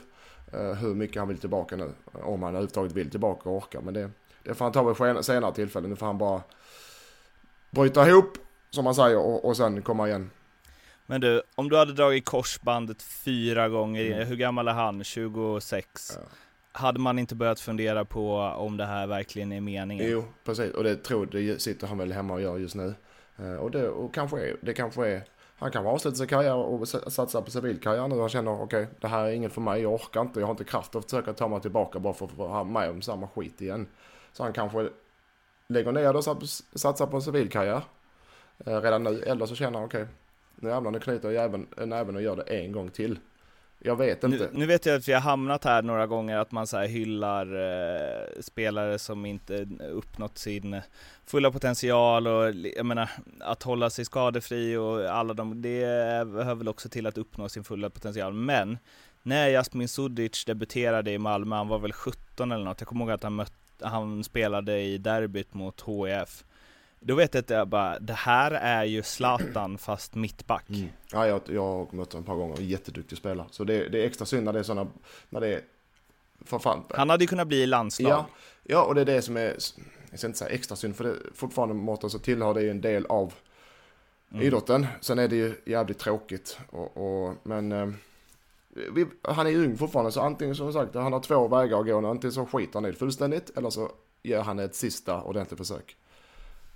eh, 0.52 0.72
hur 0.72 0.94
mycket 0.94 1.16
han 1.16 1.28
vill 1.28 1.38
tillbaka 1.38 1.76
nu. 1.76 1.92
Om 2.12 2.42
han 2.42 2.50
överhuvudtaget 2.50 2.92
vill 2.92 3.10
tillbaka 3.10 3.48
och 3.50 3.56
orkar. 3.56 3.80
Men 3.80 3.94
det, 3.94 4.10
det 4.42 4.54
får 4.54 4.64
han 4.64 4.72
ta 4.72 4.82
vid 4.82 5.24
senare 5.24 5.54
tillfällen. 5.54 5.90
Nu 5.90 5.96
får 5.96 6.06
han 6.06 6.18
bara 6.18 6.42
bryta 7.70 8.08
ihop, 8.08 8.38
som 8.70 8.84
man 8.84 8.94
säger, 8.94 9.18
och, 9.18 9.44
och 9.44 9.56
sen 9.56 9.82
komma 9.82 10.08
igen. 10.08 10.30
Men 11.06 11.20
du, 11.20 11.42
om 11.54 11.68
du 11.68 11.76
hade 11.76 11.92
dragit 11.92 12.24
korsbandet 12.24 13.02
fyra 13.02 13.68
gånger, 13.68 14.06
Mm. 14.06 14.28
hur 14.28 14.36
gammal 14.36 14.68
är 14.68 14.72
han? 14.72 15.04
26? 15.04 15.86
Ja. 16.16 16.22
Hade 16.72 17.00
man 17.00 17.18
inte 17.18 17.35
börjat 17.35 17.61
fundera 17.61 18.04
på 18.04 18.37
om 18.38 18.76
det 18.76 18.85
här 18.85 19.07
verkligen 19.07 19.52
är 19.52 19.61
meningen? 19.61 20.11
Jo, 20.11 20.24
precis. 20.44 20.74
Och 20.74 20.85
det 20.85 20.96
tror 20.96 21.26
det 21.26 21.62
sitter 21.62 21.87
han 21.87 21.98
väl 21.98 22.12
hemma 22.12 22.35
och 22.35 22.40
gör 22.40 22.59
just 22.59 22.74
nu. 22.74 22.94
Eh, 23.38 23.54
och 23.54 23.70
det, 23.70 23.88
och 23.88 24.14
kanske 24.14 24.40
är, 24.40 24.57
det 24.62 24.74
kanske 24.74 25.09
är... 25.09 25.22
Han 25.59 25.70
kanske 25.70 25.90
avslutar 25.90 26.16
sin 26.16 26.26
karriär 26.26 26.54
och 26.54 26.88
satsar 26.88 27.42
på 27.42 27.50
civilkarriär 27.50 28.09
nu. 28.09 28.20
Han 28.20 28.28
känner 28.28 28.62
okej, 28.62 28.87
det 29.00 29.09
här 29.09 29.24
är 29.24 29.33
inget 29.33 29.52
för 29.52 29.61
mig. 29.61 29.83
Jag 29.83 29.94
orkar 29.94 30.20
inte. 30.20 30.40
Jag 30.40 30.46
har 30.46 30.50
inte 30.50 30.64
kraft 30.64 30.94
att 30.94 31.04
försöka 31.04 31.33
ta 31.33 31.48
mig 31.48 31.61
tillbaka 31.61 31.98
bara 31.98 32.12
för 32.14 32.26
att 32.26 32.33
få 32.33 32.64
med 32.64 32.90
om 32.90 33.02
samma 33.02 33.28
skit 33.28 33.61
igen. 33.61 33.87
Så 34.33 34.42
han 34.42 34.52
kanske 34.52 34.88
lägger 35.68 35.92
ner 35.92 36.16
och 36.16 36.24
satsar 36.74 37.07
på 37.07 37.16
en 37.16 37.22
civilkarriär 37.22 37.83
eh, 38.66 38.81
redan 38.81 39.02
nu. 39.02 39.22
Eller 39.22 39.46
så 39.46 39.54
känner 39.54 39.78
han 39.78 39.87
okej, 39.87 40.07
nu 40.54 40.68
jävlar 40.68 40.90
nu 40.90 41.00
knyter 41.00 41.31
jag 41.31 41.44
även, 41.44 41.66
näven 41.76 42.16
och 42.16 42.22
gör 42.22 42.37
det 42.37 42.42
en 42.42 42.72
gång 42.72 42.90
till. 42.90 43.18
Jag 43.80 43.96
vet 43.96 44.24
inte. 44.24 44.38
Nu, 44.38 44.48
nu 44.52 44.66
vet 44.66 44.86
jag 44.86 44.96
att 44.96 45.08
vi 45.08 45.12
har 45.12 45.20
hamnat 45.20 45.64
här 45.64 45.82
några 45.82 46.06
gånger 46.06 46.36
att 46.36 46.52
man 46.52 46.66
så 46.66 46.78
hyllar 46.78 47.46
eh, 47.46 48.40
spelare 48.40 48.98
som 48.98 49.26
inte 49.26 49.68
uppnått 49.92 50.38
sin 50.38 50.80
fulla 51.26 51.50
potential 51.50 52.26
och 52.26 52.54
jag 52.54 52.86
menar 52.86 53.10
att 53.40 53.62
hålla 53.62 53.90
sig 53.90 54.04
skadefri 54.04 54.76
och 54.76 55.04
alla 55.04 55.34
de, 55.34 55.62
det 55.62 55.84
hör 56.44 56.54
väl 56.54 56.68
också 56.68 56.88
till 56.88 57.06
att 57.06 57.18
uppnå 57.18 57.48
sin 57.48 57.64
fulla 57.64 57.90
potential. 57.90 58.32
Men 58.32 58.78
när 59.22 59.48
Jasmin 59.48 59.88
Sudic 59.88 60.44
debuterade 60.44 61.10
i 61.10 61.18
Malmö, 61.18 61.56
han 61.56 61.68
var 61.68 61.78
väl 61.78 61.92
17 61.92 62.52
eller 62.52 62.64
något, 62.64 62.80
jag 62.80 62.88
kommer 62.88 63.04
ihåg 63.04 63.10
att 63.10 63.22
han, 63.22 63.34
mött, 63.34 63.52
han 63.80 64.24
spelade 64.24 64.80
i 64.80 64.98
derbyt 64.98 65.54
mot 65.54 65.84
HIF. 65.86 66.44
Då 67.00 67.14
vet 67.14 67.34
jag 67.34 67.42
att 67.42 67.50
jag 67.50 67.68
bara, 67.68 67.98
det 67.98 68.12
här 68.12 68.50
är 68.50 68.84
ju 68.84 69.02
Zlatan 69.02 69.78
fast 69.78 70.14
mittback. 70.14 70.68
Mm. 70.68 70.88
Ja, 71.12 71.26
jag, 71.26 71.40
jag 71.46 71.62
har 71.62 71.87
mött 71.92 72.12
honom 72.12 72.22
ett 72.22 72.26
par 72.26 72.34
gånger. 72.34 72.61
Jätteduktig 72.61 73.18
spelare. 73.18 73.46
Så 73.50 73.64
det, 73.64 73.88
det 73.88 74.02
är 74.02 74.06
extra 74.06 74.26
synd 74.26 74.44
när 74.44 74.52
det 74.52 74.58
är 74.58 74.62
sådana, 74.62 74.90
när 75.30 75.40
det 75.40 75.54
är. 75.54 75.61
Han 76.94 77.11
hade 77.11 77.24
ju 77.24 77.28
kunnat 77.28 77.48
bli 77.48 77.62
i 77.62 77.66
landslag. 77.66 78.11
Ja, 78.11 78.26
ja, 78.62 78.84
och 78.84 78.94
det 78.94 79.00
är 79.00 79.04
det 79.04 79.22
som 79.22 79.37
är, 79.37 79.56
jag 80.11 80.18
ska 80.18 80.26
inte 80.26 80.38
säga 80.38 80.50
extra 80.50 80.76
synd, 80.76 80.96
för 80.96 81.04
det, 81.04 81.14
fortfarande 81.34 81.74
Mårten 81.74 82.11
så 82.11 82.18
tillhör 82.18 82.54
det 82.54 82.62
ju 82.62 82.70
en 82.70 82.80
del 82.80 83.06
av 83.06 83.34
Mm. 84.32 84.42
idrotten. 84.46 84.87
Sen 85.00 85.18
är 85.18 85.28
det 85.28 85.37
ju 85.37 85.54
jävligt 85.64 85.98
tråkigt. 85.98 86.58
Och, 86.70 86.96
och, 86.96 87.34
men 87.42 87.72
eh, 87.72 87.88
vi, 88.92 89.06
han 89.22 89.46
är 89.46 89.50
ju 89.50 89.64
ung 89.64 89.78
fortfarande, 89.78 90.12
så 90.12 90.20
antingen 90.20 90.54
som 90.54 90.72
sagt, 90.72 90.94
han 90.94 91.12
har 91.12 91.20
två 91.20 91.48
vägar 91.48 91.80
att 91.80 91.87
gå 91.87 92.00
nu. 92.00 92.08
Antingen 92.08 92.32
så 92.32 92.46
skiter 92.46 92.74
han 92.74 92.84
i 92.87 92.90
det 92.90 92.96
fullständigt, 92.96 93.58
eller 93.58 93.70
så 93.70 93.90
gör 94.22 94.42
han 94.42 94.58
ett 94.58 94.74
sista 94.74 95.22
ordentligt 95.22 95.58
försök. 95.58 95.96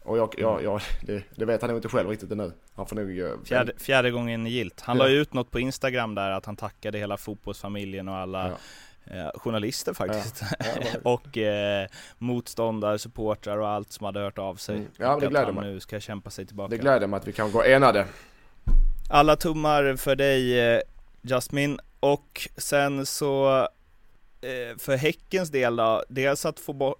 Och 0.05 0.19
jag, 0.19 0.35
jag, 0.39 0.63
jag, 0.63 0.81
det, 1.03 1.23
det 1.37 1.45
vet 1.45 1.61
han 1.61 1.69
nog 1.71 1.79
inte 1.79 1.89
själv 1.89 2.09
riktigt 2.11 2.31
ännu. 2.31 2.53
Han 2.75 2.87
får 2.87 2.97
nog... 2.97 3.19
eh, 3.21 3.31
Fjärde, 3.45 3.73
fjärde 3.79 4.11
gången 4.11 4.47
gilt. 4.47 4.81
Han 4.81 4.97
Ja. 4.97 5.03
la 5.05 5.09
ut 5.11 5.33
något 5.35 5.51
på 5.51 5.61
Instagram 5.61 6.15
där 6.15 6.31
att 6.31 6.47
han 6.47 6.57
tackade 6.57 6.99
hela 6.99 7.17
fotbollsfamiljen 7.17 8.09
och 8.09 8.17
alla 8.17 8.49
Ja. 8.49 9.15
eh, 9.17 9.31
journalister 9.41 9.93
faktiskt. 9.95 10.43
Ja, 10.59 10.67
vad- 11.03 11.15
och 11.29 11.39
eh, 11.39 11.87
motståndare, 12.19 12.99
supportrar 12.99 13.59
och 13.59 13.69
allt 13.69 13.93
som 13.93 14.05
hade 14.07 14.21
hört 14.21 14.39
av 14.39 14.55
sig. 14.55 14.77
Mm. 14.77 14.89
Ja, 14.99 15.19
det 15.21 15.27
gläder 15.27 15.53
mig. 15.53 15.65
nu 15.73 15.81
ska 15.81 16.01
kämpa 16.01 16.31
sig 16.31 16.47
tillbaka. 16.47 16.71
Det 16.71 16.79
gläder 16.79 17.07
mig 17.07 17.17
att 17.17 17.29
vi 17.29 17.33
kan 17.33 17.53
gå 17.53 17.63
enade. 17.65 18.07
Alla 19.11 19.37
tummar 19.37 19.97
för 19.97 20.17
dig 20.17 20.61
eh, 20.75 20.81
Jasmin 21.23 21.79
och 22.01 22.49
sen 22.57 23.07
så 23.07 23.69
för 24.79 24.97
Häckens 24.97 25.51
del 25.51 25.77
då, 25.77 26.03
dels 26.09 26.47
att 26.47 26.61
få 26.61 26.73
bo- 26.73 26.95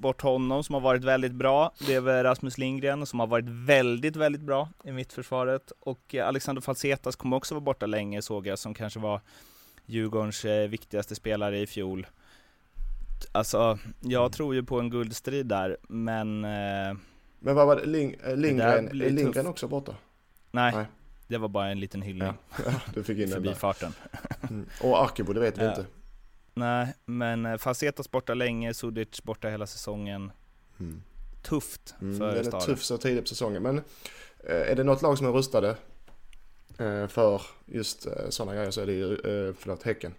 bort 0.00 0.20
honom 0.22 0.64
som 0.64 0.74
har 0.74 0.80
varit 0.80 1.04
väldigt 1.04 1.32
bra, 1.32 1.72
det 1.86 1.94
är 1.94 2.00
väl 2.00 2.22
Rasmus 2.24 2.58
Lindgren 2.58 3.06
som 3.06 3.20
har 3.20 3.26
varit 3.26 3.44
väldigt, 3.48 4.16
väldigt 4.16 4.42
bra 4.42 4.68
i 4.84 4.92
mittförsvaret 4.92 5.72
och 5.80 6.14
eh, 6.14 6.28
Alexander 6.28 6.62
Falsetas 6.62 7.16
kommer 7.16 7.36
också 7.36 7.54
vara 7.54 7.60
borta 7.64 7.86
länge 7.86 8.22
såg 8.22 8.46
jag, 8.46 8.58
som 8.58 8.74
kanske 8.74 9.00
var 9.00 9.20
Djurgårdens 9.86 10.44
eh, 10.44 10.68
viktigaste 10.68 11.14
spelare 11.14 11.58
i 11.60 11.66
fjol. 11.66 12.06
Alltså, 13.32 13.78
jag 14.00 14.20
Mm. 14.22 14.30
tror 14.32 14.54
ju 14.54 14.62
på 14.62 14.80
en 14.80 14.90
guldstrid 14.90 15.46
där, 15.46 15.76
men 15.88 16.44
eh, 16.44 16.96
Men 17.38 17.54
vad 17.54 17.66
var 17.66 17.76
det? 17.76 17.86
Ling, 17.86 18.16
eh, 18.24 18.36
Lindgren, 18.36 18.88
är 18.88 18.92
Lindgren 18.92 19.46
också 19.46 19.68
borta? 19.68 19.94
nej, 20.50 20.72
Nej. 20.76 20.84
det 21.26 21.38
var 21.38 21.48
bara 21.48 21.68
en 21.70 21.80
liten 21.80 22.02
hyllning 22.02 22.28
Ja, 22.28 22.34
ja 22.66 22.72
du 22.94 23.02
fick 23.04 23.18
in 23.18 23.30
den 23.30 23.30
förbifarten. 23.30 23.92
Mm. 24.50 24.66
Och 24.82 25.02
Arkibo, 25.02 25.32
det 25.32 25.40
vet 25.40 25.58
vi 25.58 25.64
Ja. 25.64 25.70
inte. 25.70 25.86
Nej, 26.60 26.94
men 27.04 27.46
eh, 27.46 27.56
Falsetas 27.56 28.10
borta 28.10 28.34
länge, 28.34 28.74
Sudic 28.74 29.22
borta 29.22 29.48
hela 29.48 29.66
säsongen. 29.66 30.32
Mm. 30.80 31.02
Tufft 31.42 31.94
Mm, 32.00 32.18
för 32.18 32.34
den 32.34 32.54
är 32.54 32.60
tuff 32.60 32.82
så 32.82 32.98
tidigt 32.98 33.24
på 33.24 33.28
säsongen. 33.28 33.62
Men 33.62 33.78
eh, 34.48 34.70
är 34.70 34.74
det 34.74 34.84
något 34.84 35.02
lag 35.02 35.18
som 35.18 35.26
är 35.26 35.30
rustade 35.30 35.76
eh, 36.78 37.06
för 37.06 37.42
just 37.66 38.06
sådana 38.28 38.54
grejer 38.54 38.70
så 38.70 38.80
är 38.80 38.86
det 38.86 38.92
ju, 38.92 39.16
förlåt, 39.58 39.82
Häcken. 39.82 40.14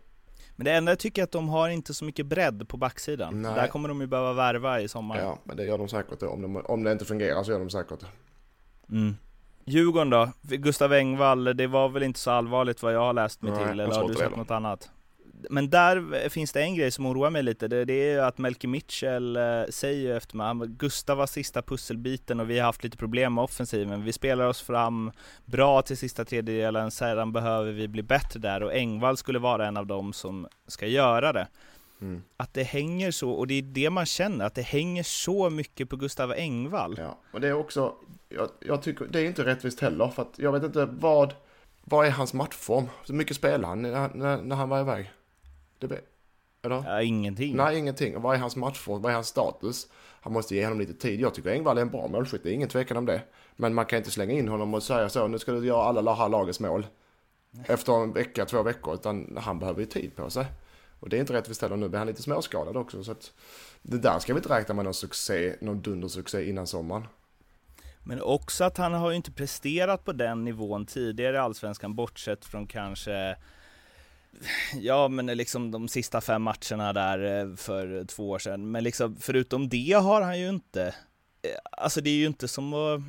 Men 0.55 0.65
det 0.65 0.71
enda 0.71 0.91
jag 0.91 0.99
tycker 0.99 1.21
är 1.21 1.23
att 1.23 1.31
de 1.31 1.49
har 1.49 1.69
inte 1.69 1.93
så 1.93 2.05
mycket 2.05 2.25
bredd 2.25 2.67
på 2.67 2.77
backsidan. 2.77 3.41
Nej. 3.41 3.55
Där 3.55 3.67
kommer 3.67 3.89
de 3.89 4.01
ju 4.01 4.07
behöva 4.07 4.33
värva 4.33 4.81
i 4.81 4.87
sommar. 4.87 5.19
Ja, 5.19 5.39
men 5.43 5.57
det 5.57 5.65
gör 5.65 5.77
de 5.77 5.89
säkert 5.89 6.19
då. 6.19 6.27
Om, 6.29 6.41
de, 6.41 6.55
om 6.55 6.83
det 6.83 6.91
inte 6.91 7.05
fungerar 7.05 7.43
så 7.43 7.51
gör 7.51 7.59
de 7.59 7.69
säkert 7.69 7.99
det. 7.99 8.07
Mm. 8.95 9.15
Djurgården 9.65 10.09
då? 10.09 10.31
Gustav 10.41 10.93
Engvall, 10.93 11.43
det 11.43 11.67
var 11.67 11.89
väl 11.89 12.03
inte 12.03 12.19
så 12.19 12.31
allvarligt 12.31 12.83
vad 12.83 12.93
jag 12.93 12.99
har 12.99 13.13
läst 13.13 13.41
mig 13.41 13.51
Nej, 13.51 13.61
till, 13.63 13.79
eller 13.79 13.95
har 13.95 14.07
du 14.07 14.13
sett 14.13 14.35
något 14.35 14.51
annat? 14.51 14.89
Men 15.49 15.69
där 15.69 16.29
finns 16.29 16.51
det 16.51 16.61
en 16.61 16.75
grej 16.75 16.91
som 16.91 17.05
oroar 17.05 17.29
mig 17.29 17.43
lite, 17.43 17.67
det, 17.67 17.85
det 17.85 17.93
är 17.93 18.13
ju 18.13 18.19
att 18.19 18.37
Melke 18.37 18.67
Mitchell 18.67 19.35
eh, 19.35 19.63
säger 19.69 20.15
efter 20.15 20.53
mig, 20.53 20.67
Gustav 20.67 21.17
var 21.17 21.27
sista 21.27 21.61
pusselbiten 21.61 22.39
och 22.39 22.49
vi 22.49 22.59
har 22.59 22.65
haft 22.65 22.83
lite 22.83 22.97
problem 22.97 23.33
med 23.33 23.43
offensiven. 23.43 24.03
Vi 24.03 24.13
spelar 24.13 24.47
oss 24.47 24.61
fram 24.61 25.11
bra 25.45 25.81
till 25.81 25.97
sista 25.97 26.25
tredjedelen, 26.25 26.91
sedan 26.91 27.31
behöver 27.31 27.71
vi 27.71 27.87
bli 27.87 28.03
bättre 28.03 28.39
där 28.39 28.63
och 28.63 28.73
Engvall 28.73 29.17
skulle 29.17 29.39
vara 29.39 29.67
en 29.67 29.77
av 29.77 29.87
dem 29.87 30.13
som 30.13 30.47
ska 30.67 30.87
göra 30.87 31.33
det. 31.33 31.47
Mm. 32.01 32.23
Att 32.37 32.53
det 32.53 32.63
hänger 32.63 33.11
så, 33.11 33.31
och 33.31 33.47
det 33.47 33.53
är 33.53 33.61
det 33.61 33.89
man 33.89 34.05
känner, 34.05 34.45
att 34.45 34.55
det 34.55 34.61
hänger 34.61 35.03
så 35.03 35.49
mycket 35.49 35.89
på 35.89 35.95
Gustav 35.95 36.31
Engvall. 36.31 36.95
Ja, 36.97 37.17
och 37.31 37.41
det 37.41 37.47
är 37.47 37.53
också, 37.53 37.93
jag, 38.29 38.49
jag 38.59 38.81
tycker, 38.81 39.05
det 39.05 39.19
är 39.19 39.25
inte 39.25 39.45
rättvist 39.45 39.79
heller. 39.79 40.07
För 40.07 40.21
att 40.21 40.33
jag 40.35 40.51
vet 40.51 40.63
inte 40.63 40.85
vad, 40.85 41.33
vad 41.83 42.07
är 42.07 42.11
hans 42.11 42.33
matchform? 42.33 42.89
Så 43.03 43.13
mycket 43.13 43.35
spelar 43.35 43.69
han 43.69 43.81
när, 43.81 44.09
när, 44.13 44.41
när 44.41 44.55
han 44.55 44.69
var 44.69 44.81
iväg? 44.81 45.11
Det 45.87 46.01
eller? 46.63 46.83
Ja, 46.85 47.01
ingenting. 47.01 47.55
Nej, 47.55 47.77
ingenting. 47.77 48.21
Vad 48.21 48.35
är 48.35 48.39
hans 48.39 48.55
matchform? 48.55 49.01
Vad 49.01 49.11
är 49.11 49.15
hans 49.15 49.27
status? 49.27 49.87
Han 50.21 50.33
måste 50.33 50.55
ge 50.55 50.63
honom 50.63 50.79
lite 50.79 50.93
tid. 50.93 51.19
Jag 51.19 51.33
tycker 51.33 51.49
Engvall 51.49 51.77
är 51.77 51.81
en 51.81 51.89
bra 51.89 52.07
målskytt, 52.07 52.43
det 52.43 52.49
är 52.49 52.53
ingen 52.53 52.69
tvekan 52.69 52.97
om 52.97 53.05
det. 53.05 53.21
Men 53.55 53.73
man 53.73 53.85
kan 53.85 53.97
inte 53.97 54.11
slänga 54.11 54.33
in 54.33 54.47
honom 54.47 54.73
och 54.73 54.83
säga 54.83 55.09
så, 55.09 55.27
nu 55.27 55.39
ska 55.39 55.51
du 55.51 55.67
göra 55.67 55.83
alla 55.83 56.01
det 56.01 56.13
här 56.13 56.29
lagets 56.29 56.59
mål. 56.59 56.87
Efter 57.65 58.03
en 58.03 58.13
vecka, 58.13 58.45
två 58.45 58.63
veckor, 58.63 58.93
utan 58.93 59.37
han 59.41 59.59
behöver 59.59 59.79
ju 59.79 59.85
tid 59.85 60.15
på 60.15 60.29
sig. 60.29 60.45
Och 60.99 61.09
det 61.09 61.17
är 61.17 61.19
inte 61.19 61.33
rättvist 61.33 61.61
heller, 61.61 61.77
nu 61.77 61.89
blir 61.89 61.97
han 61.97 62.07
lite 62.07 62.21
småskadad 62.21 62.77
också. 62.77 63.03
Så 63.03 63.11
att 63.11 63.31
det 63.81 63.97
där 63.97 64.19
ska 64.19 64.33
vi 64.33 64.37
inte 64.37 64.53
räkna 64.53 64.75
med 64.75 64.85
någon 64.85 64.93
succé, 64.93 65.55
någon 65.61 65.81
dundersuccé 65.81 66.49
innan 66.49 66.67
sommaren. 66.67 67.07
Men 68.03 68.21
också 68.21 68.63
att 68.63 68.77
han 68.77 68.93
har 68.93 69.09
ju 69.09 69.15
inte 69.15 69.31
presterat 69.31 70.05
på 70.05 70.13
den 70.13 70.43
nivån 70.43 70.85
tidigare 70.85 71.35
i 71.35 71.39
Allsvenskan, 71.39 71.95
bortsett 71.95 72.45
från 72.45 72.67
kanske 72.67 73.35
Ja 74.75 75.07
men 75.07 75.25
liksom 75.25 75.71
de 75.71 75.87
sista 75.87 76.21
fem 76.21 76.41
matcherna 76.41 76.93
där 76.93 77.39
eh, 77.41 77.55
för 77.55 78.05
två 78.05 78.29
år 78.29 78.39
sedan. 78.39 78.71
Men 78.71 78.83
liksom 78.83 79.15
förutom 79.19 79.69
det 79.69 79.93
har 79.93 80.21
han 80.21 80.39
ju 80.39 80.49
inte 80.49 80.83
eh, 81.41 81.49
Alltså 81.71 82.01
det 82.01 82.09
är 82.09 82.15
ju 82.15 82.25
inte 82.27 82.47
som 82.47 82.73
att 82.73 83.01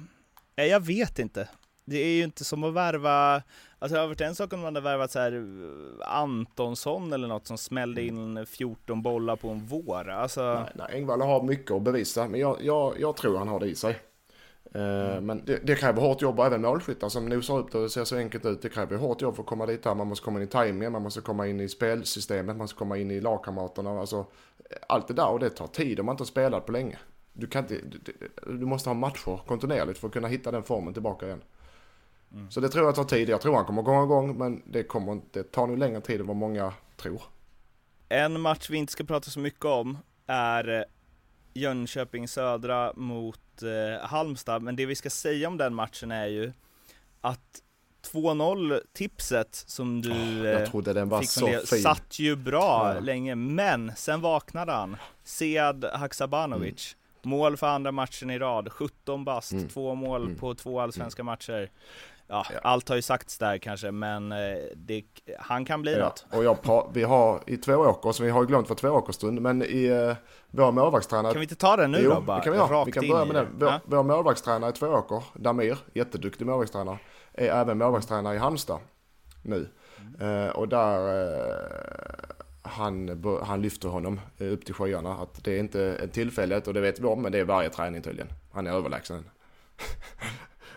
Nej 0.56 0.68
jag 0.68 0.86
vet 0.86 1.18
inte 1.18 1.48
Det 1.84 1.96
är 1.96 2.16
ju 2.16 2.24
inte 2.24 2.44
som 2.44 2.64
att 2.64 2.74
värva 2.74 3.42
Alltså 3.78 3.94
det 3.94 4.00
har 4.00 4.08
varit 4.08 4.20
en 4.20 4.34
sak 4.34 4.52
om 4.52 4.60
man 4.60 4.74
hade 4.74 4.84
värvat 4.84 5.10
så 5.10 5.18
här 5.18 5.32
eh, 5.32 6.08
Antonsson 6.18 7.12
eller 7.12 7.28
något 7.28 7.46
som 7.46 7.58
smällde 7.58 8.02
in 8.02 8.46
14 8.46 9.02
bollar 9.02 9.36
på 9.36 9.48
en 9.48 9.66
vår 9.66 10.08
Alltså 10.08 10.54
Nej, 10.54 10.72
nej, 10.74 10.86
Engvall 10.92 11.20
har 11.20 11.42
mycket 11.42 11.70
att 11.70 11.82
bevisa, 11.82 12.28
men 12.28 12.40
jag, 12.40 12.58
jag, 12.60 12.94
jag 13.00 13.16
tror 13.16 13.38
han 13.38 13.48
har 13.48 13.60
det 13.60 13.66
i 13.66 13.74
sig. 13.74 13.98
Eh, 14.74 15.20
Men 15.20 15.44
det, 15.44 15.58
det 15.66 15.74
kräver 15.74 16.00
hårt 16.02 16.22
jobb 16.22 16.38
och 16.40 16.46
även 16.46 16.62
målskyttar 16.62 17.08
som 17.08 17.26
nosar 17.28 17.58
upp 17.58 17.72
det 17.72 17.78
och 17.78 17.90
ser 17.90 18.04
så 18.04 18.16
enkelt 18.16 18.44
ut. 18.46 18.62
Det 18.62 18.68
kräver 18.68 18.96
hårt 18.96 19.22
jobb 19.22 19.34
för 19.36 19.42
att 19.42 19.48
komma 19.48 19.66
dit 19.66 19.84
här. 19.84 19.94
Man 19.94 20.06
måste 20.06 20.24
komma 20.24 20.38
in 20.38 20.44
i 20.44 20.50
tajmingen, 20.50 20.92
man 20.92 21.02
måste 21.02 21.20
komma 21.20 21.46
in 21.46 21.60
i 21.60 21.68
spelsystemet, 21.68 22.46
man 22.46 22.56
måste 22.56 22.78
komma 22.78 22.96
in 22.98 23.10
i 23.10 23.20
lagkamraterna. 23.20 24.00
Alltså, 24.00 24.26
allt 24.88 25.08
det 25.08 25.14
där 25.14 25.28
och 25.28 25.40
det 25.40 25.50
tar 25.50 25.66
tid 25.66 26.00
om 26.00 26.06
man 26.06 26.12
inte 26.12 26.20
har 26.22 26.26
spelat 26.26 26.66
på 26.66 26.72
länge. 26.72 26.98
Du, 27.32 27.46
kan 27.46 27.62
inte, 27.64 27.74
du, 27.74 28.00
du- 28.58 28.66
måste 28.66 28.88
ha 28.90 28.94
matcher 28.94 29.40
kontinuerligt 29.46 29.98
för 29.98 30.06
att 30.06 30.12
kunna 30.12 30.28
hitta 30.28 30.50
den 30.50 30.62
formen 30.62 30.92
tillbaka 30.94 31.26
igen. 31.26 31.42
Så 32.50 32.60
det 32.60 32.68
tror 32.68 32.84
jag 32.86 32.94
tar 32.94 33.04
tid. 33.04 33.28
Jag 33.28 33.40
tror 33.40 33.54
han 33.54 33.64
kommer 33.64 33.82
komma 33.82 34.04
igång 34.04 34.38
men 34.38 34.62
det, 34.66 34.82
kommer, 34.82 35.20
det 35.30 35.42
tar 35.52 35.66
nog 35.66 35.78
längre 35.78 36.00
tid 36.00 36.20
än 36.20 36.26
vad 36.26 36.36
många 36.36 36.72
tror. 36.96 37.22
En 38.08 38.40
match 38.40 38.70
vi 38.70 38.78
inte 38.78 38.92
ska 38.92 39.04
prata 39.04 39.30
så 39.30 39.40
mycket 39.40 39.64
om 39.64 39.98
är 40.26 40.84
Jönköping 41.54 42.28
Södra 42.28 42.92
mot 42.96 43.62
eh, 43.62 44.06
Halmstad, 44.08 44.62
men 44.62 44.76
det 44.76 44.86
vi 44.86 44.94
ska 44.94 45.10
säga 45.10 45.48
om 45.48 45.56
den 45.56 45.74
matchen 45.74 46.10
är 46.10 46.26
ju 46.26 46.52
att 47.20 47.62
2-0 48.12 48.80
tipset 48.92 49.54
som 49.66 50.02
du 50.02 50.10
Jag 50.48 50.62
eh, 50.62 50.68
trodde 50.70 50.92
den 50.92 51.08
var 51.08 51.20
fick 51.20 51.30
så 51.30 51.46
det 51.46 51.68
fin. 51.68 51.82
satt 51.82 52.18
ju 52.18 52.36
bra 52.36 52.92
Ja. 52.94 53.00
länge, 53.00 53.34
men 53.34 53.92
sen 53.96 54.20
vaknade 54.20 54.72
han. 54.72 54.96
Sead 55.24 55.84
Haksabanovic, 55.94 56.96
mål 57.22 57.56
för 57.56 57.66
andra 57.66 57.92
matchen 57.92 58.30
i 58.30 58.38
rad, 58.38 58.72
17 58.72 59.24
bast, 59.24 59.52
Mm. 59.52 59.68
två 59.68 59.94
mål 59.94 60.22
Mm. 60.24 60.38
på 60.38 60.54
två 60.54 60.80
allsvenska 60.80 61.22
matcher. 61.22 61.70
Ja, 62.32 62.46
Ja. 62.52 62.58
allt 62.62 62.88
har 62.88 62.96
ju 62.96 63.02
sagts 63.02 63.38
där 63.38 63.58
kanske, 63.58 63.90
men 63.90 64.32
eh, 64.32 64.38
det, 64.76 65.04
han 65.38 65.64
kan 65.64 65.82
bli 65.82 65.92
Ja, 65.98 66.04
något. 66.04 66.26
och 66.30 66.44
jag 66.44 66.56
pra- 66.56 66.90
vi 66.92 67.02
har 67.02 67.40
i 67.46 67.56
Tvååker, 67.56 68.12
så 68.12 68.22
vi 68.22 68.30
har 68.30 68.40
ju 68.42 68.46
glömt 68.46 68.68
vad 68.68 68.78
Tvååkerstund, 68.78 69.40
men 69.40 69.62
i 69.62 69.90
uh, 69.90 70.14
vår 70.50 70.72
målvaktstränare... 70.72 71.32
Kan 71.32 71.40
vi 71.40 71.44
inte 71.44 71.54
ta 71.54 71.76
den 71.76 71.90
nu 71.92 71.98
jo, 72.02 72.10
då 72.10 72.20
bara? 72.20 72.38
det 72.38 72.44
kan 72.44 72.52
vi 72.52 72.58
göra. 72.58 72.84
Vi 72.84 72.92
kan 72.92 73.08
börja 73.08 73.24
med 73.24 73.34
den. 73.34 73.46
Vår, 73.58 73.68
Ja. 73.68 73.80
vår 73.84 74.02
målvaktstränare 74.02 74.70
i 74.70 74.72
Tvååker, 74.72 75.22
Damir, 75.34 75.78
jätteduktig 75.94 76.46
målvaktstränare, 76.46 76.98
är 77.32 77.48
även 77.48 77.78
målvaktstränare 77.78 78.34
i 78.34 78.38
Halmstad 78.38 78.78
nu. 79.42 79.68
Mm. 80.20 80.44
Eh, 80.46 80.50
och 80.50 80.68
där 80.68 80.98
eh, 81.50 81.56
han, 82.62 83.22
han 83.44 83.62
lyfter 83.62 83.88
honom 83.88 84.20
eh, 84.38 84.46
upp 84.52 84.64
till 84.64 84.74
skyarna. 84.74 85.12
Att 85.14 85.44
det 85.44 85.52
är 85.52 85.58
inte 85.58 85.96
en 86.02 86.08
tillfällighet 86.08 86.66
och 86.68 86.74
det 86.74 86.80
vet 86.80 87.00
vi 87.00 87.04
om, 87.04 87.22
men 87.22 87.32
det 87.32 87.38
är 87.38 87.44
varje 87.44 87.68
träning 87.70 88.02
tydligen. 88.02 88.28
Han 88.52 88.66
är 88.66 88.70
överlägsen. 88.72 89.24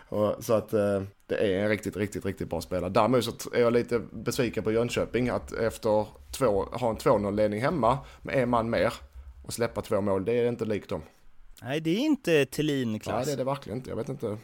Och, 0.08 0.44
så 0.44 0.52
att 0.52 0.72
eh, 0.72 1.02
det 1.26 1.36
är 1.36 1.58
en 1.62 1.68
riktigt, 1.68 1.96
riktigt, 1.96 2.24
riktigt 2.26 2.50
bra 2.50 2.60
spelare. 2.60 2.90
Däremot 2.90 3.24
så 3.24 3.54
är 3.54 3.60
jag 3.60 3.72
lite 3.72 3.98
besviken 4.12 4.64
på 4.64 4.72
Jönköping 4.72 5.28
att 5.28 5.52
efter 5.52 6.06
två, 6.32 6.62
ha 6.64 6.90
en 6.90 6.96
2-0-ledning 6.96 7.60
hemma 7.60 7.98
med 8.22 8.34
en 8.42 8.48
man 8.50 8.70
mer 8.70 8.92
och 9.44 9.52
släppa 9.52 9.82
två 9.82 10.00
mål, 10.00 10.24
det 10.24 10.32
är 10.32 10.48
inte 10.48 10.64
likt 10.64 10.88
dem. 10.88 11.02
Nej, 11.62 11.80
det 11.80 11.90
är 11.90 11.98
inte 12.00 12.30
Nej, 12.30 12.46
Thelin-klass. 12.46 13.26
det 13.26 13.32
är 13.32 13.36
det 13.36 13.44
verkligen 13.44 13.78
inte. 13.78 13.90
Jag 13.90 13.96
vet 13.96 14.08
inte. 14.08 14.38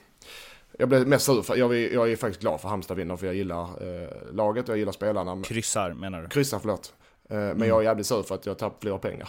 Jag 0.78 0.88
blev 0.88 1.06
mest 1.08 1.26
sur 1.26 1.42
för, 1.42 1.56
jag, 1.56 1.74
är- 1.76 1.90
jag 1.94 2.12
är 2.12 2.16
faktiskt 2.16 2.40
glad 2.40 2.60
för 2.60 2.68
Halmstad 2.68 2.96
vinner 2.96 3.16
för 3.16 3.26
jag 3.26 3.34
gillar 3.34 3.62
eh, 3.64 4.08
laget 4.32 4.64
och 4.68 4.72
jag 4.72 4.78
gillar 4.78 4.92
spelarna. 4.92 5.42
Kryssar 5.42 5.92
menar 5.94 6.22
du? 6.22 6.28
Kryssa, 6.28 6.60
förlåt. 6.60 6.94
Eh, 7.32 7.54
men 7.54 7.68
jag 7.68 7.78
är 7.78 7.82
jävligt 7.82 8.06
sur 8.06 8.22
för 8.22 8.34
att 8.34 8.46
jag 8.46 8.58
tappar 8.58 8.76
fler 8.80 8.98
pengar. 8.98 9.28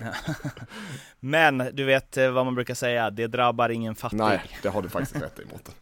Men 1.20 1.68
du 1.72 1.84
vet 1.84 2.16
eh, 2.16 2.30
vad 2.30 2.44
man 2.44 2.54
brukar 2.54 2.74
säga, 2.74 3.10
det 3.10 3.26
drabbar 3.26 3.68
ingen 3.68 3.94
fattig. 3.94 4.16
Nej, 4.18 4.40
det 4.62 4.68
har 4.68 4.82
du 4.82 4.88
faktiskt 4.88 5.22
rätt 5.22 5.38
i 5.38 5.42
Mårten. 5.52 5.74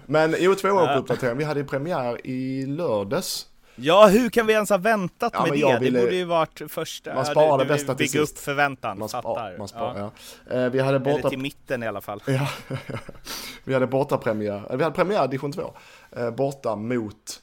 Men 0.06 0.34
jo, 0.38 0.54
två 0.54 0.68
år 0.68 0.86
på 0.86 0.92
uppdatering. 1.00 1.38
Vi 1.38 1.44
hade 1.44 1.64
premiär 1.64 2.26
i 2.26 2.66
lördags. 2.66 3.46
Ja, 3.78 4.06
hur 4.06 4.28
kan 4.30 4.46
vi 4.46 4.52
ens 4.52 4.70
ha 4.70 4.76
väntat 4.78 5.32
Ja, 5.34 5.42
med 5.46 5.52
det? 5.52 5.78
ville- 5.78 5.98
Det 5.98 6.04
borde 6.04 6.16
ju 6.16 6.24
varit 6.24 6.62
första. 6.68 7.14
Man 7.14 7.26
sparar 7.26 7.58
det 7.58 7.64
bästa 7.64 7.94
till 7.94 8.06
bygga 8.06 8.20
upp 8.22 8.28
sist. 8.28 8.40
förväntan, 8.40 8.98
Man, 8.98 9.08
fattar. 9.08 9.30
spar, 9.32 9.54
man 9.58 9.68
sparar, 9.68 9.98
ja. 9.98 10.10
ja. 10.50 10.54
Eh, 10.56 10.70
vi 10.70 10.78
hade 10.80 10.96
Eller 10.96 10.98
borta... 11.16 11.28
till 11.30 11.38
mitten 11.38 11.82
i 11.82 11.86
alla 11.86 12.00
fall. 12.00 12.22
Ja, 12.26 12.48
vi 13.64 13.74
hade 13.74 13.86
bortapremiär. 13.86 14.76
Vi 14.76 14.82
hade 14.82 14.94
premiär 14.94 15.24
i 15.24 15.28
division 15.28 15.52
2. 15.52 15.74
Eh, 16.16 16.30
borta 16.30 16.76
mot 16.76 17.42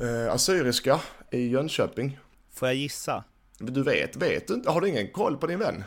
eh, 0.00 0.34
Assyriska 0.34 1.00
i 1.30 1.48
Jönköping. 1.48 2.18
Får 2.52 2.68
jag 2.68 2.74
gissa? 2.74 3.24
Du 3.58 3.82
vet, 3.82 4.16
vet 4.16 4.48
du 4.48 4.54
inte? 4.54 4.70
Har 4.70 4.80
du 4.80 4.88
ingen 4.88 5.10
koll 5.10 5.36
på 5.36 5.46
din 5.46 5.58
vän? 5.58 5.84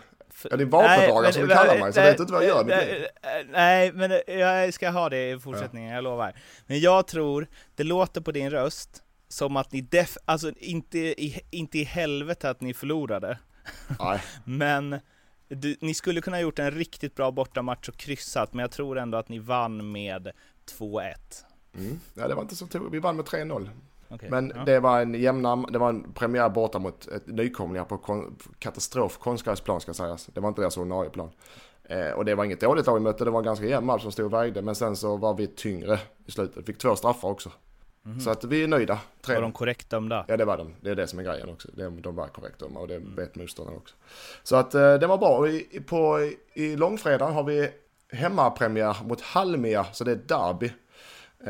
Ja, 0.50 0.58
det 0.58 0.64
är 0.64 0.66
vapendragare 0.66 1.34
som 1.34 1.42
du 1.42 1.48
kallar 1.48 1.80
mig, 1.80 1.94
så 1.94 2.00
jag 2.00 2.06
vet 2.06 2.20
inte 2.20 2.34
vad 2.34 2.44
jag 2.44 2.50
gör. 2.50 2.64
Nej, 2.64 3.08
nej, 3.52 3.92
men 3.92 4.12
jag 4.28 4.74
ska 4.74 4.90
ha 4.90 5.10
det 5.10 5.32
i 5.32 5.40
fortsättningen, 5.40 5.90
ja. 5.90 5.96
jag 5.96 6.04
lovar. 6.04 6.34
Men 6.68 6.80
jag 6.80 7.08
tror, 7.08 7.48
det 7.76 7.84
låter 7.84 8.22
på 8.22 8.32
din 8.32 8.50
röst, 8.50 9.04
som 9.28 9.58
att 9.58 9.72
ni 9.72 9.82
def, 9.82 10.18
alltså 10.26 10.52
inte 10.58 10.98
i, 10.98 11.42
inte 11.50 11.80
i 11.80 11.84
helvete 11.84 12.50
att 12.50 12.62
ni 12.62 12.74
förlorade. 12.74 13.40
Nej. 14.00 14.22
men 14.46 15.00
du, 15.48 15.78
ni 15.82 15.94
skulle 15.94 16.22
kunna 16.22 16.38
ha 16.38 16.42
gjort 16.42 16.60
en 16.60 16.72
riktigt 16.72 17.16
bra 17.16 17.32
bortamatch 17.32 17.90
och 17.90 17.98
kryssat, 17.98 18.54
men 18.54 18.62
jag 18.62 18.72
tror 18.72 18.98
ändå 18.98 19.18
att 19.18 19.30
ni 19.30 19.40
vann 19.40 19.92
med 19.92 20.32
2-1. 20.80 21.14
Mm. 21.78 22.00
Ja, 22.14 22.28
det 22.28 22.36
var 22.36 22.42
inte 22.42 22.56
så 22.56 22.68
tur. 22.68 22.90
Vi 22.92 23.00
vann 23.00 23.16
med 23.16 23.26
3-0. 23.26 23.70
Okay, 24.14 24.30
Men 24.30 24.52
ja. 24.56 24.64
det 24.66 24.80
var 24.80 25.02
en 25.02 25.14
jämna, 25.14 25.56
det 25.56 25.80
var 25.80 25.90
en 25.90 26.14
premiär 26.14 26.50
borta 26.50 26.80
mot 26.80 27.08
ett 27.08 27.28
nykomlingar 27.28 27.86
på 27.86 27.98
kon, 27.98 28.38
katastrof 28.60 29.18
konstgräsplan 29.18 29.82
ska 29.82 29.94
sägas. 29.94 30.26
Det 30.26 30.40
var 30.42 30.50
inte 30.50 30.62
deras 30.62 30.78
ordinarie 30.78 31.10
plan. 31.10 31.30
Eh, 31.84 32.10
och 32.12 32.26
det 32.26 32.36
var 32.36 32.46
inget 32.46 32.62
dåligt 32.62 32.88
lag 32.88 32.94
vi 32.94 33.00
mötte, 33.00 33.24
det 33.26 33.32
var 33.32 33.40
en 33.40 33.46
ganska 33.46 33.66
jämn 33.66 33.86
match 33.86 34.02
som 34.02 34.12
stod 34.12 34.26
och 34.26 34.34
vägde. 34.34 34.62
Men 34.62 34.76
sen 34.76 34.96
så 34.96 35.18
var 35.18 35.34
vi 35.34 35.48
tyngre 35.48 36.00
i 36.26 36.32
slutet, 36.32 36.66
fick 36.66 36.78
två 36.78 36.96
straffar 36.96 37.30
också. 37.30 37.52
Mhm. 38.04 38.20
Så 38.20 38.30
att 38.30 38.44
vi 38.44 38.64
är 38.64 38.68
nöjda. 38.68 39.00
Tre. 39.22 39.36
Var 39.36 39.42
de 39.42 39.52
korrekt 39.52 39.90
dömda? 39.90 40.26
Ja 40.28 40.38
det 40.38 40.46
var 40.46 40.58
de, 40.58 40.74
det 40.82 40.90
är 40.90 40.96
det 40.96 41.08
som 41.08 41.20
är 41.20 41.24
grejen 41.24 41.50
också. 41.50 41.68
De, 41.74 42.02
de 42.02 42.16
var 42.16 42.28
korrekt 42.28 42.60
dömda 42.60 42.80
och 42.80 42.88
det 42.88 42.96
Mm. 42.96 43.16
vet 43.16 43.36
motståndarna 43.36 43.78
också. 43.78 43.96
Så 44.44 44.56
att 44.56 44.76
eh, 44.76 44.94
det 44.94 45.08
var 45.08 45.18
bra. 45.18 45.38
Och 45.38 45.48
i, 45.48 45.80
på, 45.88 46.20
i, 46.22 46.38
i 46.54 46.76
långfredagen 46.76 47.34
har 47.34 47.44
vi 47.44 47.70
hemmapremiär 48.14 48.98
mot 49.06 49.22
Halmia, 49.22 49.86
så 49.92 50.04
det 50.04 50.12
är 50.12 50.16
derby. 50.16 50.66
Eh, 50.66 50.72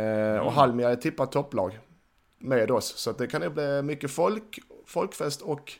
Mm. 0.01 0.45
Och 0.45 0.51
Halmia 0.51 0.89
är 0.89 0.95
tippat 0.95 1.32
topplag 1.32 1.80
med 2.42 2.72
oss. 2.72 2.86
Så 2.98 3.10
att 3.10 3.18
det 3.18 3.28
kan 3.28 3.42
nog 3.42 3.54
bli 3.54 3.82
mycket 3.82 4.12
folk, 4.12 4.60
folkfest 4.86 5.42
och 5.42 5.74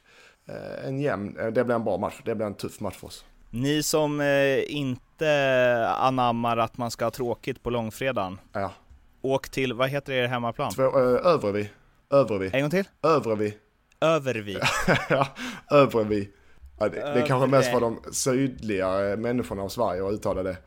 eh, 0.50 0.88
en 0.88 1.00
jämn, 1.00 1.38
eh, 1.40 1.48
det 1.48 1.64
blir 1.64 1.76
en 1.76 1.84
bra 1.84 1.98
match. 1.98 2.22
Det 2.26 2.36
blir 2.36 2.46
en 2.46 2.54
tuff 2.56 2.80
match 2.80 2.96
för 2.98 3.08
oss. 3.08 3.26
Ni 3.50 3.84
som 3.84 4.22
eh, 4.22 4.72
inte 4.76 5.88
anammar 5.98 6.58
att 6.58 6.78
man 6.78 6.92
ska 6.92 7.06
ha 7.06 7.12
tråkigt 7.12 7.64
på 7.64 7.70
långfredagen, 7.70 8.40
Ja. 8.54 8.72
åk 9.22 9.50
till, 9.50 9.74
vad 9.74 9.90
heter 9.90 10.14
er 10.14 10.28
hemmaplan? 10.28 10.74
Två, 10.74 10.84
Övrevi. 11.00 11.70
Övrevi. 12.10 12.50
En 12.54 12.62
gång 12.62 12.70
till? 12.70 12.88
Övrevi. 13.04 13.58
Övervik. 14.02 14.58
ja, 15.10 15.28
Övrevi. 15.72 16.30
Ja, 16.80 16.90
det, 16.90 16.96
det 16.96 17.02
är 17.22 17.26
kanske 17.28 17.48
mest 17.50 17.70
Övre. 17.70 17.80
de 17.80 18.00
sydliga 18.14 19.16
människorna 19.18 19.62
av 19.62 19.70
Sverige 19.70 20.08
att 20.08 20.14
uttala 20.14 20.44
det. 20.44 20.58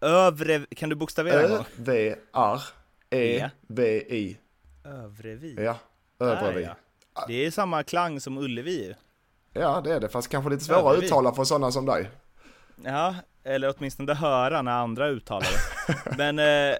Övre, 0.00 0.66
kan 0.76 0.88
du 0.88 0.96
bokstavera 0.96 1.42
en 1.42 1.50
gång? 1.50 1.64
Ö-V-R-E-V-I. 4.90 5.64
Ja, 5.64 5.76
Övrevi. 6.20 6.62
Ja. 7.14 7.24
Det 7.28 7.46
är 7.46 7.50
samma 7.50 7.82
klang 7.82 8.20
som 8.20 8.38
Ullevi. 8.38 8.94
Ja, 9.52 9.80
det 9.84 9.94
är 9.94 10.00
det. 10.00 10.08
Fast 10.08 10.28
kanske 10.28 10.50
lite 10.50 10.64
svårare 10.64 10.98
att 10.98 11.04
uttala 11.04 11.32
för 11.32 11.44
sådana 11.44 11.70
som 11.70 11.86
dig. 11.86 12.10
Ja, 12.84 13.14
eller 13.44 13.74
åtminstone 13.76 14.14
höra 14.14 14.62
när 14.62 14.72
andra 14.72 15.08
uttalar 15.08 15.48
det. 15.86 16.16
Men 16.16 16.38
eh, 16.38 16.76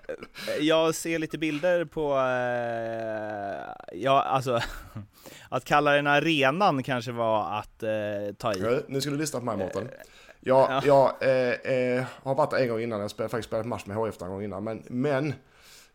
jag 0.61 0.95
ser 0.95 1.19
lite 1.19 1.39
bilder 1.39 1.85
på, 1.85 2.17
eh, 2.19 3.99
ja 4.01 4.23
alltså, 4.23 4.61
att 5.49 5.65
kalla 5.65 5.93
den 5.93 6.07
arenan 6.07 6.83
kanske 6.83 7.13
var 7.13 7.59
att 7.59 7.83
eh, 7.83 7.91
ta 8.39 8.53
i. 8.53 8.83
Nu 8.89 9.01
ska 9.01 9.11
du 9.11 9.17
lyssna 9.17 9.39
på 9.39 9.45
mig 9.45 9.57
Mårten. 9.57 9.89
Jag, 10.41 10.71
Ja. 10.85 11.15
jag 11.21 11.31
eh, 11.31 11.73
eh, 11.99 12.05
har 12.23 12.35
varit 12.35 12.51
där 12.51 12.59
en 12.59 12.69
gång 12.69 12.81
innan, 12.81 13.01
jag 13.01 13.09
har 13.19 13.29
faktiskt 13.29 13.49
spelat 13.49 13.67
match 13.67 13.87
med 13.87 13.97
HF 13.97 14.23
en 14.23 14.29
gång 14.29 14.45
innan. 14.45 14.65
Men, 14.65 14.83
men 14.89 15.35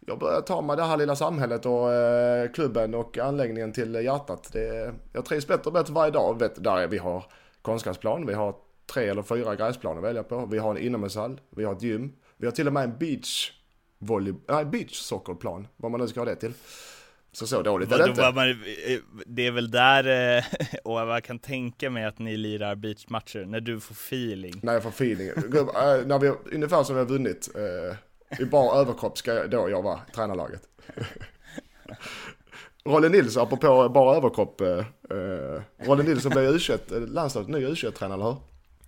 jag 0.06 0.20
börjar 0.20 0.41
ta 0.41 0.62
mig 0.62 0.78
det 0.78 0.84
här 0.84 0.97
lilla 0.97 1.16
samhället 1.16 1.66
och 1.66 1.93
eh, 1.93 2.51
klubben 2.51 2.93
och 2.93 3.18
anläggningen 3.18 3.74
till 3.74 3.95
hjärtat. 3.95 4.49
Det, 4.53 4.93
jag 5.14 5.26
trivs 5.26 5.47
bättre 5.47 5.64
och 5.66 5.74
bättre 5.74 5.93
varje 5.93 6.12
dag. 6.12 6.39
Vet, 6.39 6.64
där 6.64 6.78
är, 6.78 6.88
vi 6.88 6.97
har 6.97 7.26
konstgräsplan, 7.62 8.26
vi 8.26 8.34
har 8.34 8.56
tre 8.93 9.10
eller 9.10 9.24
fyra 9.24 9.56
gräsplaner 9.56 9.97
att 9.97 10.03
välja 10.03 10.24
på. 10.24 10.45
Vi 10.45 10.58
har 10.58 10.76
en 10.76 10.82
inomhushall, 10.82 11.41
vi 11.49 11.64
har 11.64 11.74
ett 11.74 11.82
gym. 11.82 12.14
Vi 12.38 12.47
har 12.47 12.51
till 12.51 12.68
och 12.68 12.74
med 12.74 12.84
en 12.84 12.97
beach 12.97 13.51
volley, 13.99 14.34
nej, 14.47 14.66
beach 14.66 14.93
soccerplan, 14.93 15.68
vad 15.78 15.91
man 15.91 15.99
nu 15.99 16.08
ska 16.08 16.20
ha 16.20 16.26
det 16.26 16.36
till. 16.36 16.53
Så 17.32 17.47
så 17.47 17.62
dåligt 17.62 17.91
är 17.91 17.97
det 17.97 18.10
inte. 18.10 18.32
man, 18.32 18.49
eh, 18.49 18.99
det 19.26 19.47
är 19.47 19.51
väl 19.51 19.72
där, 19.72 20.38
eh, 20.38 20.43
och 20.84 20.99
jag 20.99 21.24
kan 21.24 21.39
tänka 21.39 21.89
mig 21.89 22.06
att 22.06 22.20
ni 22.20 22.38
lirar 22.38 22.76
beachmatcher, 22.76 23.45
när 23.45 23.60
du 23.60 23.80
får 23.80 23.93
feeling. 23.93 24.60
När 24.64 24.74
jag 24.74 24.84
får 24.84 24.89
feeling. 24.89 25.28
Äh, 25.28 25.36
när 26.06 26.20
vi, 26.20 26.34
ungefär 26.56 26.84
som 26.84 26.95
vi 26.95 27.01
har 27.01 27.08
vunnit. 27.08 27.49
Äh, 27.56 27.97
I 28.39 28.45
bara 28.45 28.79
överkropp 28.79 29.17
ska 29.17 29.33
jag, 29.33 29.49
då 29.49 29.69
jag 29.69 29.81
vara 29.81 29.99
tränarlaget. 30.15 30.61
Rolle 32.86 33.09
Nilsson, 33.09 33.43
apropå 33.43 33.89
bara 33.89 34.17
överkropp. 34.17 34.61
Äh, 34.61 34.86
Rolle 35.77 36.03
Nilsson 36.03 36.31
blev 36.31 36.51
U21, 36.51 37.07
landslaget 37.07 37.49
ny 37.49 37.67
U21-tränare, 37.67 38.15
eller 38.15 38.25
hur? 38.25 38.38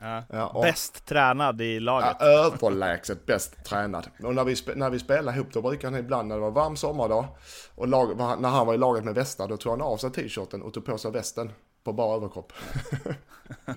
Ja. 0.02 0.24
Ja, 0.30 0.60
Bäst 0.64 1.06
tränad 1.06 1.62
i 1.62 1.80
laget. 1.80 2.18
Ja, 2.20 2.26
överlägset 2.26 3.26
bäst 3.26 3.66
tränad. 3.66 4.08
Och 4.24 4.36
när 4.36 4.44
vi, 4.44 4.56
när 4.76 4.90
vi 4.90 5.00
spelar 5.00 5.36
ihop 5.36 5.48
då 5.54 5.62
brukar 5.62 5.92
han 5.92 6.00
ibland 6.00 6.28
när 6.28 6.36
det 6.36 6.42
var 6.42 6.52
varm 6.52 6.76
sommardag 6.76 7.26
och 7.76 7.88
lag, 7.88 8.18
när 8.18 8.50
han 8.50 8.68
var 8.68 8.74
i 8.74 8.78
laget 8.78 9.04
med 9.04 9.16
västar 9.16 9.48
då 9.48 9.58
tog 9.58 9.72
han 9.72 9.82
av 9.82 9.98
sig 9.98 10.12
t-shirten 10.12 10.62
och 10.62 10.74
tog 10.74 10.86
på 10.86 10.98
sig 10.98 11.12
västen 11.12 11.52
på 11.84 11.94
bara 11.94 12.16
överkropp. 12.16 12.54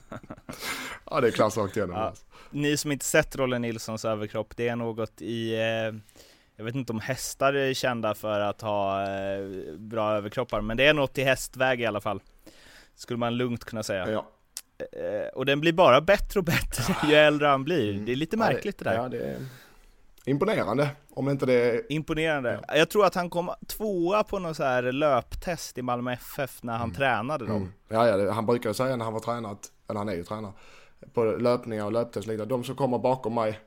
ja 1.10 1.20
det 1.20 1.26
är 1.26 1.30
klass 1.30 1.56
rakt 1.56 1.76
igenom. 1.76 1.96
Ja. 1.96 2.02
alltså. 2.02 2.24
Ni 2.50 2.76
som 2.76 2.92
inte 2.92 3.04
sett 3.04 3.36
Rolle 3.36 3.58
Nilssons 3.58 4.04
överkropp, 4.04 4.56
det 4.56 4.68
är 4.68 4.76
något 4.76 5.22
i, 5.22 5.54
eh, 5.54 6.00
jag 6.56 6.64
vet 6.64 6.74
inte 6.74 6.92
om 6.92 7.00
hästar 7.00 7.52
är 7.52 7.74
kända 7.74 8.14
för 8.14 8.40
att 8.40 8.60
ha 8.60 9.02
eh, 9.02 9.74
bra 9.78 10.12
överkroppar, 10.12 10.60
men 10.60 10.76
det 10.76 10.86
är 10.86 10.94
något 10.94 11.18
i 11.18 11.24
hästväg 11.24 11.80
i 11.80 11.86
alla 11.86 12.00
fall. 12.00 12.22
Skulle 12.94 13.18
man 13.18 13.36
lugnt 13.36 13.64
kunna 13.64 13.82
säga. 13.82 14.10
Ja. 14.10 14.26
Eh, 14.92 15.28
och 15.34 15.46
den 15.46 15.60
blir 15.60 15.72
bara 15.72 16.00
bättre 16.00 16.40
och 16.40 16.44
bättre 16.44 16.94
ju 17.08 17.14
äldre 17.14 17.46
han 17.46 17.64
blir. 17.64 17.92
Det 17.92 18.12
är 18.12 18.16
lite 18.16 18.36
märkligt 18.36 18.78
det 18.78 18.84
där. 18.84 18.94
Ja, 18.94 19.08
det 19.08 19.18
är 19.18 19.36
imponerande. 20.24 20.88
Om 21.10 21.28
inte 21.28 21.46
det. 21.46 21.92
Imponerande. 21.92 22.60
Jag 22.68 22.90
tror 22.90 23.06
att 23.06 23.14
han 23.14 23.30
kom 23.30 23.50
tvåa 23.66 24.24
på 24.24 24.38
något 24.38 24.56
så 24.56 24.64
här 24.64 24.82
löptest 24.82 25.78
i 25.78 25.82
Malmö 25.82 26.12
FF 26.12 26.62
när 26.62 26.76
han 26.76 26.92
tränade 26.92 27.46
dem. 27.46 27.56
Mm. 27.56 27.72
Ja, 27.88 28.18
ja, 28.18 28.32
han 28.32 28.46
brukar 28.46 28.72
säga 28.72 28.96
när 28.96 29.04
han 29.04 29.14
var 29.14 29.20
tränad, 29.20 29.58
eller 29.88 29.98
han 29.98 30.08
är 30.08 30.14
ju 30.14 30.24
tränare, 30.24 30.52
på 31.12 31.24
löpningar 31.24 31.84
och 31.84 31.92
löptest 31.92 32.26
och 32.26 32.32
liknande. 32.32 32.54
De 32.54 32.64
som 32.64 32.76
kommer 32.76 32.98
bakom 32.98 33.34
mig, 33.34 33.58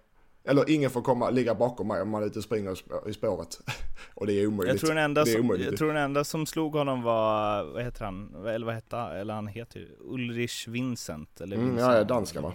eller 0.45 0.69
ingen 0.69 0.89
får 0.89 1.01
komma, 1.01 1.29
ligga 1.29 1.55
bakom 1.55 1.88
mig 1.88 2.01
om 2.01 2.09
man 2.09 2.23
är 2.23 2.27
ute 2.27 2.39
och 2.39 2.43
springer 2.45 2.71
i 2.71 2.75
spå- 2.75 3.09
i 3.09 3.13
spåret. 3.13 3.59
och 4.13 4.27
det 4.27 4.34
är 4.34 4.47
omöjligt. 4.47 4.73
Jag 4.73 4.79
tror, 4.81 4.89
den 4.95 5.03
enda 5.03 5.25
som, 5.25 5.57
jag 5.59 5.77
tror 5.77 5.88
den 5.93 6.03
enda 6.03 6.23
som 6.23 6.45
slog 6.45 6.73
honom 6.75 7.01
var, 7.01 7.63
vad 7.63 7.84
heter 7.84 8.05
han, 8.05 8.45
eller 8.47 8.65
vad 8.65 8.75
hette 8.75 8.95
han, 8.95 9.11
eller 9.11 9.34
han 9.34 9.47
heter 9.47 9.79
ju 9.79 9.88
Ulrich 9.99 10.67
Vincent, 10.67 11.41
eller 11.41 11.55
Mm, 11.55 11.69
Vincent, 11.69 11.91
ja, 11.91 11.97
ja, 11.97 12.03
danska, 12.03 12.41
va? 12.41 12.53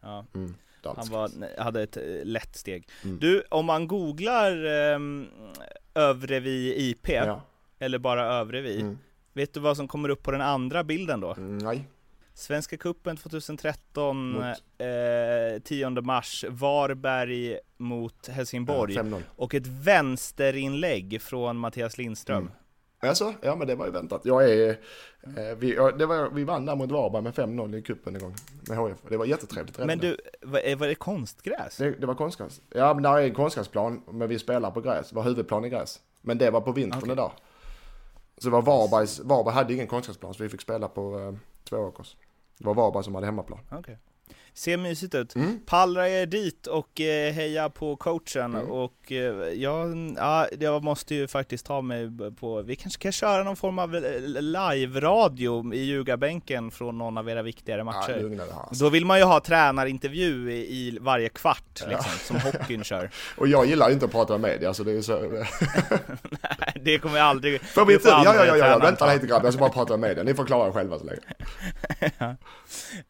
Ja, 0.00 0.24
Mm, 0.34 0.54
han 0.84 1.08
var, 1.10 1.30
hade 1.62 1.82
ett 1.82 1.96
eh, 1.96 2.02
lätt 2.24 2.56
steg. 2.56 2.88
Mm. 3.04 3.18
Du, 3.18 3.42
om 3.50 3.66
man 3.66 3.88
googlar 3.88 4.64
um, 4.94 5.26
Övrevi 5.94 6.74
IP, 6.90 7.08
Ja. 7.08 7.40
eller 7.78 7.98
bara 7.98 8.24
Övrevi, 8.34 8.80
Mm. 8.80 8.98
vet 9.32 9.54
du 9.54 9.60
vad 9.60 9.76
som 9.76 9.88
kommer 9.88 10.08
upp 10.08 10.22
på 10.22 10.30
den 10.30 10.40
andra 10.40 10.84
bilden 10.84 11.20
då? 11.20 11.32
Mm, 11.32 11.58
nej. 11.58 11.88
Svenska 12.40 12.76
cupen 12.76 13.16
2013, 13.16 14.32
Mot? 14.32 14.44
eh, 14.78 15.62
10 15.64 15.90
mars, 15.90 16.44
Varberg 16.48 17.58
mot 17.76 18.28
Helsingborg. 18.28 18.94
Ja, 18.94 19.02
5-0. 19.02 19.22
Och 19.36 19.54
ett 19.54 19.66
vänsterinlägg 19.66 21.22
från 21.22 21.56
Mattias 21.56 21.98
Lindström. 21.98 22.38
Mm. 22.38 22.52
Alltså, 23.02 23.34
ja 23.42 23.56
men 23.56 23.66
det 23.68 23.74
var 23.74 23.86
ju 23.86 23.92
väntat. 23.92 24.20
Jag 24.24 24.50
är, 24.50 24.68
eh, 24.70 25.56
vi, 25.58 25.72
det 25.98 26.06
var, 26.06 26.30
vi 26.30 26.44
vann 26.44 26.66
där 26.66 26.76
mot 26.76 26.90
Varberg 26.90 27.22
med 27.22 27.34
5-0 27.34 27.76
i 27.76 27.82
cupen 27.82 28.14
en 28.16 28.22
gång 28.22 28.34
med 28.68 28.78
HF. 28.78 28.98
Det 29.08 29.16
var 29.16 29.24
jättetrevligt. 29.26 29.78
redan 29.78 29.86
Men 29.86 29.98
du, 29.98 30.16
vad 30.42 30.60
är- 30.64 30.76
var 30.76 30.86
det 30.86 30.94
konstgräs? 30.94 31.76
Det, 31.76 31.90
det 31.90 32.06
var 32.06 32.14
konstgräs. 32.14 32.60
Ja, 32.70 32.94
men 32.94 33.02
där 33.02 33.18
är 33.18 33.22
en 33.22 33.34
konstgräsplan, 33.34 34.02
men 34.10 34.28
vi 34.28 34.38
spelar 34.38 34.70
på 34.70 34.80
gräs. 34.80 35.12
Var 35.12 35.22
huvudplan 35.22 35.64
i 35.64 35.68
gräs. 35.68 36.00
Men 36.20 36.38
det 36.38 36.50
var 36.50 36.60
på 36.60 36.72
vintern 36.72 37.00
Okej. 37.02 37.12
idag. 37.12 37.32
Så 38.38 38.46
det 38.48 38.52
var 38.52 38.62
Varbergs, 38.62 39.20
Varberg 39.20 39.54
hade 39.54 39.74
ingen 39.74 39.86
konstgräsplan 39.86 40.34
så 40.34 40.42
vi 40.42 40.48
fick 40.48 40.60
spela 40.60 40.88
på 40.88 41.18
eh, 41.18 41.34
Tvååkers. 41.68 42.16
Det 42.60 42.66
var 42.66 42.74
Varberg 42.74 43.04
som 43.04 43.14
hade 43.14 43.26
hemmaplan. 43.26 43.60
Okay. 43.78 43.96
Ser 44.60 44.76
mysigt 44.76 45.14
ut. 45.14 45.34
Mm. 45.36 45.60
Pallra 45.66 46.08
er 46.08 46.26
dit 46.26 46.66
och 46.66 47.00
eh, 47.00 47.32
heja 47.32 47.68
på 47.68 47.96
coachen 47.96 48.54
Mm. 48.54 48.70
och 48.70 49.12
eh, 49.12 49.16
jag, 49.54 50.14
ja, 50.16 50.46
jag 50.60 50.84
måste 50.84 51.14
ju 51.14 51.28
faktiskt 51.28 51.66
ta 51.66 51.80
mig 51.80 52.10
på, 52.40 52.62
vi 52.62 52.76
kanske 52.76 53.02
kan 53.02 53.12
köra 53.12 53.44
någon 53.44 53.56
form 53.56 53.78
av 53.78 53.96
eh, 53.96 54.02
live-radio 54.24 55.74
i 55.74 55.78
ljugarbänken 55.84 56.70
från 56.70 56.98
någon 56.98 57.18
av 57.18 57.28
era 57.30 57.42
viktigare 57.42 57.80
Ja, 57.80 57.84
matcher. 57.84 58.40
alltså. 58.68 58.84
Då 58.84 58.90
vill 58.90 59.06
man 59.06 59.18
ju 59.18 59.24
ha 59.24 59.40
tränarintervju 59.40 60.52
i, 60.52 60.56
i 60.56 60.98
varje 61.00 61.28
kvart 61.28 61.80
liksom, 61.88 62.12
som 62.24 62.36
hockeyn 62.52 62.84
kör. 62.84 63.10
Och 63.36 63.48
jag 63.48 63.66
gillar 63.66 63.90
inte 63.90 64.04
att 64.04 64.12
prata 64.12 64.38
med 64.38 64.50
media 64.50 64.74
så 64.74 64.84
det 64.84 64.92
är 64.92 65.02
så. 65.02 65.18
Nej, 66.58 66.82
det 66.84 66.98
kommer 66.98 67.18
jag 67.18 67.26
aldrig... 67.26 67.60
Får 67.74 67.86
vi 67.86 67.94
inte? 67.94 68.08
Ja, 68.08 68.22
ja, 68.24 68.44
ja, 68.46 68.56
ja, 68.56 68.78
vänta 68.78 69.06
ta. 69.06 69.12
lite 69.12 69.26
grabbar, 69.26 69.44
jag 69.44 69.52
ska 69.54 69.60
bara 69.60 69.70
prata 69.70 69.96
med 69.96 70.08
media. 70.10 70.24
Ni 70.24 70.34
får 70.34 70.44
klara 70.44 70.68
er 70.68 70.72
själva 70.72 70.98
så 70.98 71.04
länge. 71.04 71.20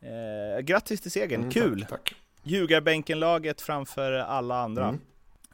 Eh, 0.02 0.60
grattis 0.62 1.00
till 1.00 1.10
segern, 1.10 1.39
Mm, 1.42 1.50
kul! 1.50 1.80
Tack, 1.80 1.90
tack. 1.90 2.14
Ljugarbänken-laget 2.42 3.60
framför 3.60 4.12
alla 4.12 4.62
andra. 4.62 4.88
Mm. 4.88 5.00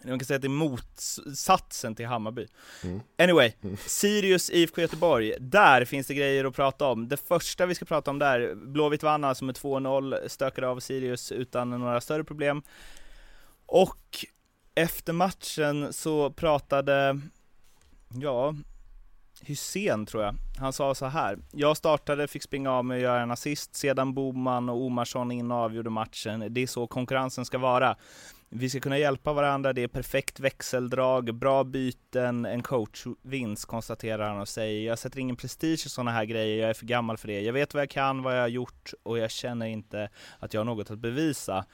man 0.04 0.18
kan 0.18 0.26
säga 0.26 0.36
att 0.36 0.42
det 0.42 0.48
är 0.48 0.48
motsatsen 0.48 1.94
till 1.94 2.06
Hammarby. 2.06 2.46
Mm. 2.84 3.00
Anyway, 3.18 3.52
mm. 3.62 3.76
Sirius 3.76 4.50
IFK 4.50 4.80
Göteborg, 4.80 5.32
där 5.40 5.84
finns 5.84 6.06
det 6.06 6.14
grejer 6.14 6.44
att 6.44 6.56
prata 6.56 6.86
om. 6.86 7.08
Det 7.08 7.16
första 7.16 7.66
vi 7.66 7.74
ska 7.74 7.84
prata 7.84 8.10
om 8.10 8.18
där, 8.18 8.54
Blåvitt 8.54 9.02
vann 9.02 9.24
alltså 9.24 9.44
med 9.44 9.54
2-0, 9.54 10.28
stökade 10.28 10.68
av 10.68 10.80
Sirius 10.80 11.32
utan 11.32 11.70
några 11.70 12.00
större 12.00 12.24
problem. 12.24 12.62
Och 13.66 14.26
efter 14.74 15.12
matchen 15.12 15.92
så 15.92 16.30
pratade, 16.30 17.20
ja, 18.08 18.54
Hussein 19.46 20.06
tror 20.06 20.22
jag. 20.22 20.34
Han 20.58 20.72
sa 20.72 20.94
så 20.94 21.06
här. 21.06 21.38
Jag 21.52 21.76
startade, 21.76 22.28
fick 22.28 22.42
springa 22.42 22.72
av 22.72 22.84
mig 22.84 22.96
och 22.96 23.02
göra 23.02 23.20
en 23.20 23.30
assist. 23.30 23.76
Sedan 23.76 24.14
Boman 24.14 24.68
och 24.68 24.76
Omarsson 24.76 25.32
in 25.32 25.50
och 25.50 25.56
avgjorde 25.56 25.90
matchen. 25.90 26.46
Det 26.50 26.62
är 26.62 26.66
så 26.66 26.86
konkurrensen 26.86 27.44
ska 27.44 27.58
vara. 27.58 27.96
Vi 28.48 28.70
ska 28.70 28.80
kunna 28.80 28.98
hjälpa 28.98 29.32
varandra, 29.32 29.72
det 29.72 29.82
är 29.82 29.88
perfekt 29.88 30.40
växeldrag, 30.40 31.34
bra 31.34 31.64
byten, 31.64 32.46
en 32.46 32.62
coachvinst 32.62 33.66
konstaterar 33.66 34.28
han 34.28 34.40
och 34.40 34.48
säger 34.48 34.86
Jag 34.88 34.98
sätter 34.98 35.18
ingen 35.18 35.36
prestige 35.36 35.86
i 35.86 35.88
sådana 35.88 36.10
här 36.10 36.24
grejer, 36.24 36.60
jag 36.60 36.70
är 36.70 36.74
för 36.74 36.86
gammal 36.86 37.16
för 37.16 37.28
det. 37.28 37.40
Jag 37.40 37.52
vet 37.52 37.74
vad 37.74 37.80
jag 37.80 37.90
kan, 37.90 38.22
vad 38.22 38.36
jag 38.36 38.40
har 38.40 38.48
gjort 38.48 38.92
och 39.02 39.18
jag 39.18 39.30
känner 39.30 39.66
inte 39.66 40.08
att 40.38 40.54
jag 40.54 40.60
har 40.60 40.64
något 40.64 40.90
att 40.90 40.98
bevisa. 40.98 41.64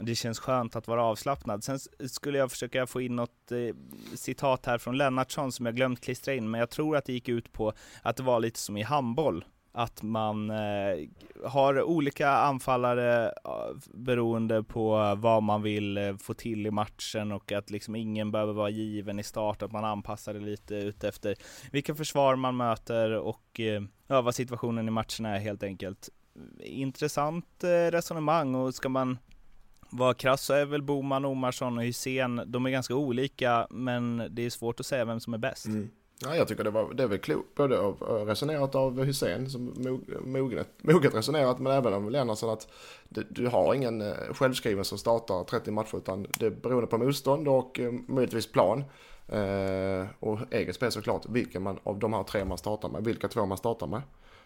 Det 0.00 0.14
känns 0.14 0.38
skönt 0.38 0.76
att 0.76 0.88
vara 0.88 1.04
avslappnad. 1.04 1.64
Sen 1.64 1.78
skulle 2.08 2.38
jag 2.38 2.50
försöka 2.50 2.86
få 2.86 3.00
in 3.00 3.16
något 3.16 3.52
eh, 3.52 3.74
citat 4.14 4.66
här 4.66 4.78
från 4.78 4.96
Lennartsson 4.96 5.52
som 5.52 5.66
jag 5.66 5.76
glömt 5.76 6.00
klistra 6.00 6.34
in, 6.34 6.50
men 6.50 6.60
jag 6.60 6.70
tror 6.70 6.96
att 6.96 7.04
det 7.04 7.12
gick 7.12 7.28
ut 7.28 7.52
på 7.52 7.72
att 8.02 8.16
det 8.16 8.22
var 8.22 8.40
lite 8.40 8.58
som 8.58 8.76
i 8.76 8.82
handboll 8.82 9.44
att 9.78 10.02
man 10.02 10.50
eh, 10.50 11.08
har 11.44 11.82
olika 11.82 12.30
anfallare 12.30 13.32
beroende 13.94 14.62
på 14.62 15.14
vad 15.18 15.42
man 15.42 15.62
vill 15.62 15.98
eh, 15.98 16.16
få 16.16 16.34
till 16.34 16.66
i 16.66 16.70
matchen 16.70 17.32
och 17.32 17.52
att 17.52 17.70
liksom 17.70 17.96
ingen 17.96 18.30
behöver 18.30 18.52
vara 18.52 18.70
given 18.70 19.18
i 19.18 19.22
start, 19.22 19.62
att 19.62 19.72
man 19.72 19.84
anpassar 19.84 20.34
det 20.34 20.40
lite 20.40 20.74
ut 20.74 21.04
efter 21.04 21.36
vilka 21.72 21.94
försvar 21.94 22.36
man 22.36 22.56
möter 22.56 23.10
och 23.10 23.60
eh, 23.60 23.82
ja, 24.06 24.22
vad 24.22 24.34
situationen 24.34 24.88
i 24.88 24.90
matchen 24.90 25.26
är 25.26 25.38
helt 25.38 25.62
enkelt. 25.62 26.08
Intressant 26.60 27.64
eh, 27.64 27.90
resonemang 27.90 28.54
och 28.54 28.74
ska 28.74 28.88
man 28.88 29.18
vara 29.90 30.14
krass 30.14 30.42
så 30.42 30.54
är 30.54 30.64
väl 30.64 30.82
Boman, 30.82 31.24
Omarsson 31.24 31.78
och 31.78 31.84
Hysén, 31.84 32.42
de 32.46 32.66
är 32.66 32.70
ganska 32.70 32.94
olika 32.94 33.66
men 33.70 34.28
det 34.30 34.46
är 34.46 34.50
svårt 34.50 34.80
att 34.80 34.86
säga 34.86 35.04
vem 35.04 35.20
som 35.20 35.34
är 35.34 35.38
bäst. 35.38 35.66
Mm. 35.66 35.90
Ja, 36.20 36.36
jag 36.36 36.48
tycker 36.48 36.64
det, 36.64 36.70
var, 36.70 36.94
det 36.94 37.02
är 37.02 37.06
väl 37.06 37.18
klokt, 37.18 37.54
både 37.54 37.78
av, 37.80 38.02
resonerat 38.26 38.74
av 38.74 39.04
Hussein 39.04 39.50
som 39.50 39.74
moget, 40.24 40.68
moget 40.82 41.14
resonerat, 41.14 41.58
men 41.58 41.72
även 41.72 41.94
av 41.94 42.10
Lennartsson 42.10 42.50
att 42.50 42.68
det, 43.08 43.24
du 43.28 43.46
har 43.46 43.74
ingen 43.74 44.00
eh, 44.00 44.14
självskriven 44.30 44.84
som 44.84 44.98
startar 44.98 45.44
30 45.44 45.70
matcher, 45.70 45.96
utan 45.96 46.26
det 46.38 46.46
är 46.46 46.50
beroende 46.50 46.86
på 46.86 46.98
motstånd 46.98 47.48
och 47.48 47.80
eh, 47.80 47.92
möjligtvis 47.92 48.52
plan. 48.52 48.84
Eh, 49.28 50.06
och 50.20 50.38
eget 50.50 50.74
spel 50.74 50.92
såklart, 50.92 51.26
vilken 51.28 51.62
man, 51.62 51.78
av 51.82 51.98
de 51.98 52.12
här 52.12 52.22
tre 52.22 52.44
man 52.44 52.58
startar 52.58 52.88
med, 52.88 53.04
vilka 53.04 53.28
två 53.28 53.46
man 53.46 53.58
startar 53.58 53.86
med. 53.86 54.02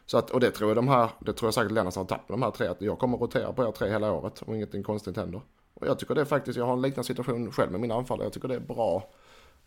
Så 0.06 0.18
att, 0.18 0.30
och 0.30 0.40
det 0.40 0.50
tror 0.50 0.70
jag 0.70 0.76
de 0.76 0.88
här, 0.88 1.10
det 1.20 1.32
tror 1.32 1.46
jag 1.46 1.54
säkert 1.54 1.72
Lennart 1.72 1.94
har 1.94 2.04
tagit 2.04 2.28
med 2.28 2.38
de 2.38 2.42
här 2.42 2.50
tre, 2.50 2.66
att 2.66 2.82
jag 2.82 2.98
kommer 2.98 3.18
rotera 3.18 3.52
på 3.52 3.64
er 3.64 3.72
tre 3.72 3.90
hela 3.90 4.12
året 4.12 4.42
om 4.46 4.54
ingenting 4.54 4.82
konstigt 4.82 5.16
händer. 5.16 5.40
Och 5.74 5.86
jag 5.86 5.98
tycker 5.98 6.14
det 6.14 6.20
är 6.20 6.24
faktiskt, 6.24 6.58
jag 6.58 6.66
har 6.66 6.72
en 6.72 6.82
liknande 6.82 7.06
situation 7.06 7.52
själv 7.52 7.72
med 7.72 7.80
mina 7.80 7.94
anfallare, 7.94 8.26
jag 8.26 8.32
tycker 8.32 8.48
det 8.48 8.54
är 8.54 8.60
bra 8.60 9.10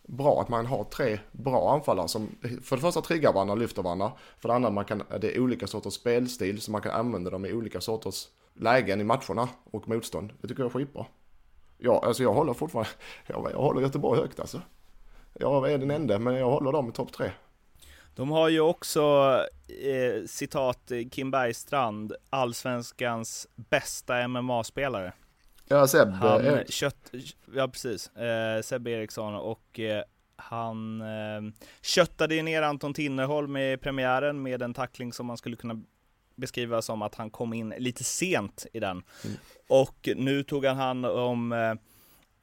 bra 0.07 0.41
att 0.41 0.49
man 0.49 0.65
har 0.65 0.83
tre 0.83 1.19
bra 1.31 1.73
anfallare 1.73 2.07
som 2.07 2.27
för 2.63 2.75
det 2.75 2.81
första 2.81 3.01
triggar 3.01 3.33
varandra 3.33 3.55
lyfter 3.55 3.83
varandra. 3.83 4.11
För 4.39 4.49
det 4.49 4.55
andra 4.55 4.69
man 4.69 4.85
kan, 4.85 5.03
det 5.21 5.35
är 5.35 5.39
olika 5.39 5.67
sorters 5.67 5.93
spelstil 5.93 6.61
så 6.61 6.71
man 6.71 6.81
kan 6.81 6.91
använda 6.91 7.29
dem 7.29 7.45
i 7.45 7.53
olika 7.53 7.81
sorters 7.81 8.27
lägen 8.53 9.01
i 9.01 9.03
matcherna 9.03 9.49
och 9.71 9.87
motstånd. 9.87 10.33
Det 10.41 10.47
tycker 10.47 10.63
jag 10.63 10.69
är 10.69 10.73
skitbra. 10.73 11.05
Ja, 11.77 12.03
alltså 12.05 12.23
jag 12.23 12.33
håller 12.33 12.53
fortfarande, 12.53 12.89
jag, 13.27 13.51
jag 13.51 13.57
håller 13.57 13.81
Göteborg 13.81 14.21
högt 14.21 14.39
alltså. 14.39 14.61
Jag 15.33 15.71
är 15.71 15.77
den 15.77 15.91
enda, 15.91 16.19
men 16.19 16.35
jag 16.35 16.49
håller 16.49 16.71
dem 16.71 16.89
i 16.89 16.91
topp 16.91 17.13
tre. 17.13 17.31
De 18.15 18.31
har 18.31 18.49
ju 18.49 18.59
också, 18.59 19.01
eh, 19.67 20.25
citat 20.27 20.91
Kim 21.11 21.31
Bergstrand, 21.31 22.13
allsvenskans 22.29 23.47
bästa 23.55 24.27
MMA-spelare. 24.27 25.13
Ja, 25.67 25.87
Seb. 25.87 26.09
Han 26.09 26.45
eh, 26.45 26.65
kött, 26.65 27.11
ja 27.55 27.67
precis, 27.67 28.07
eh, 28.07 28.61
Seb 28.61 28.87
Eriksson 28.87 29.35
och 29.35 29.79
eh, 29.79 30.03
han 30.35 31.01
eh, 31.01 31.53
köttade 31.81 32.41
ner 32.41 32.61
Anton 32.61 32.93
Tinnerholm 32.93 33.57
i 33.57 33.77
premiären 33.77 34.41
med 34.41 34.61
en 34.61 34.73
tackling 34.73 35.13
som 35.13 35.25
man 35.25 35.37
skulle 35.37 35.55
kunna 35.55 35.81
beskriva 36.35 36.81
som 36.81 37.01
att 37.01 37.15
han 37.15 37.29
kom 37.29 37.53
in 37.53 37.73
lite 37.77 38.03
sent 38.03 38.65
i 38.73 38.79
den. 38.79 39.03
Mm. 39.23 39.37
Och 39.67 40.09
nu 40.15 40.43
tog 40.43 40.65
han 40.65 40.77
hand 40.77 41.05
om 41.05 41.51
eh, 41.51 41.71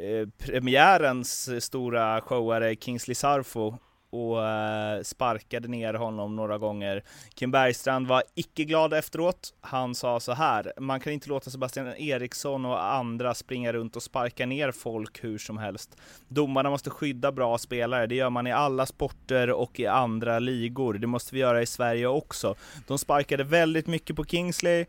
eh 0.06 0.28
premiärens 0.38 1.64
stora 1.64 2.20
showare 2.20 2.76
Kingsley 2.76 3.14
Sarfo 3.14 3.78
och 4.12 4.46
eh, 4.46 5.02
sparkade 5.02 5.68
ner 5.68 5.94
honom 5.94 6.36
några 6.36 6.58
gånger. 6.58 7.02
Kim 7.34 7.50
Bergstrand 7.50 8.06
var 8.06 8.22
icke 8.34 8.64
glad 8.64 8.92
efteråt. 8.92 9.54
Han 9.60 9.94
sa 9.94 10.20
så 10.20 10.32
här, 10.32 10.72
man 10.80 11.00
kan 11.00 11.12
inte 11.12 11.28
låta 11.28 11.50
Sebastian 11.50 11.96
Eriksson 11.96 12.64
och 12.64 12.84
andra 12.84 13.34
springa 13.34 13.72
runt 13.72 13.96
och 13.96 14.02
sparka 14.02 14.46
ner 14.46 14.72
folk 14.72 15.24
hur 15.24 15.38
som 15.38 15.58
helst. 15.58 15.96
Domarna 16.28 16.70
måste 16.70 16.90
skydda 16.90 17.32
bra 17.32 17.58
spelare, 17.58 18.06
det 18.06 18.14
gör 18.14 18.30
man 18.30 18.46
i 18.46 18.52
alla 18.52 18.86
sporter 18.86 19.50
och 19.50 19.80
i 19.80 19.86
andra 19.86 20.38
ligor. 20.38 20.94
Det 20.94 21.06
måste 21.06 21.34
vi 21.34 21.40
göra 21.40 21.62
i 21.62 21.66
Sverige 21.66 22.06
också. 22.06 22.54
De 22.86 22.98
sparkade 22.98 23.44
väldigt 23.44 23.86
mycket 23.86 24.16
på 24.16 24.24
Kingsley, 24.24 24.84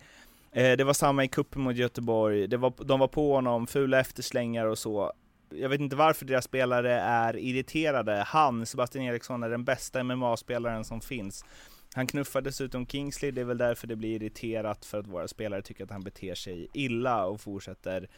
eh, 0.52 0.72
det 0.72 0.84
var 0.84 0.94
samma 0.94 1.24
i 1.24 1.28
cupen 1.28 1.62
mot 1.62 1.76
Göteborg, 1.76 2.48
det 2.48 2.58
var, 2.58 2.74
de 2.86 3.00
var 3.00 3.08
på 3.08 3.36
honom, 3.36 3.68
fula 3.68 4.00
efterslängar 4.00 4.66
och 4.66 4.78
så 4.78 5.14
jag 5.56 5.70
vet 5.70 5.82
inte 5.82 5.96
varför 5.96 6.26
deras 6.26 6.46
spelare 6.46 6.94
är 6.94 7.38
irriterade. 7.38 8.24
Han, 8.28 8.66
Sebastian 8.66 9.06
Eriksson, 9.06 9.44
är 9.44 9.50
den 9.50 9.64
bästa 9.64 10.04
MMA-spelaren 10.04 10.84
som 10.84 11.02
finns. 11.02 11.46
Han 11.96 12.08
knuffar 12.08 12.42
dessutom 12.42 12.88
Kingsley, 12.88 13.32
det 13.32 13.42
är 13.42 13.46
väl 13.46 13.58
därför 13.58 13.88
det 13.88 13.96
blir 13.96 14.16
irriterat 14.16 14.86
för 14.86 15.00
att 15.00 15.08
våra 15.08 15.28
spelare 15.28 15.62
tycker 15.62 15.84
att 15.84 15.92
han 15.92 16.04
beter 16.04 16.36
sig 16.36 16.68
illa 16.74 17.26
och 17.26 17.42
fortsätter. 17.42 18.10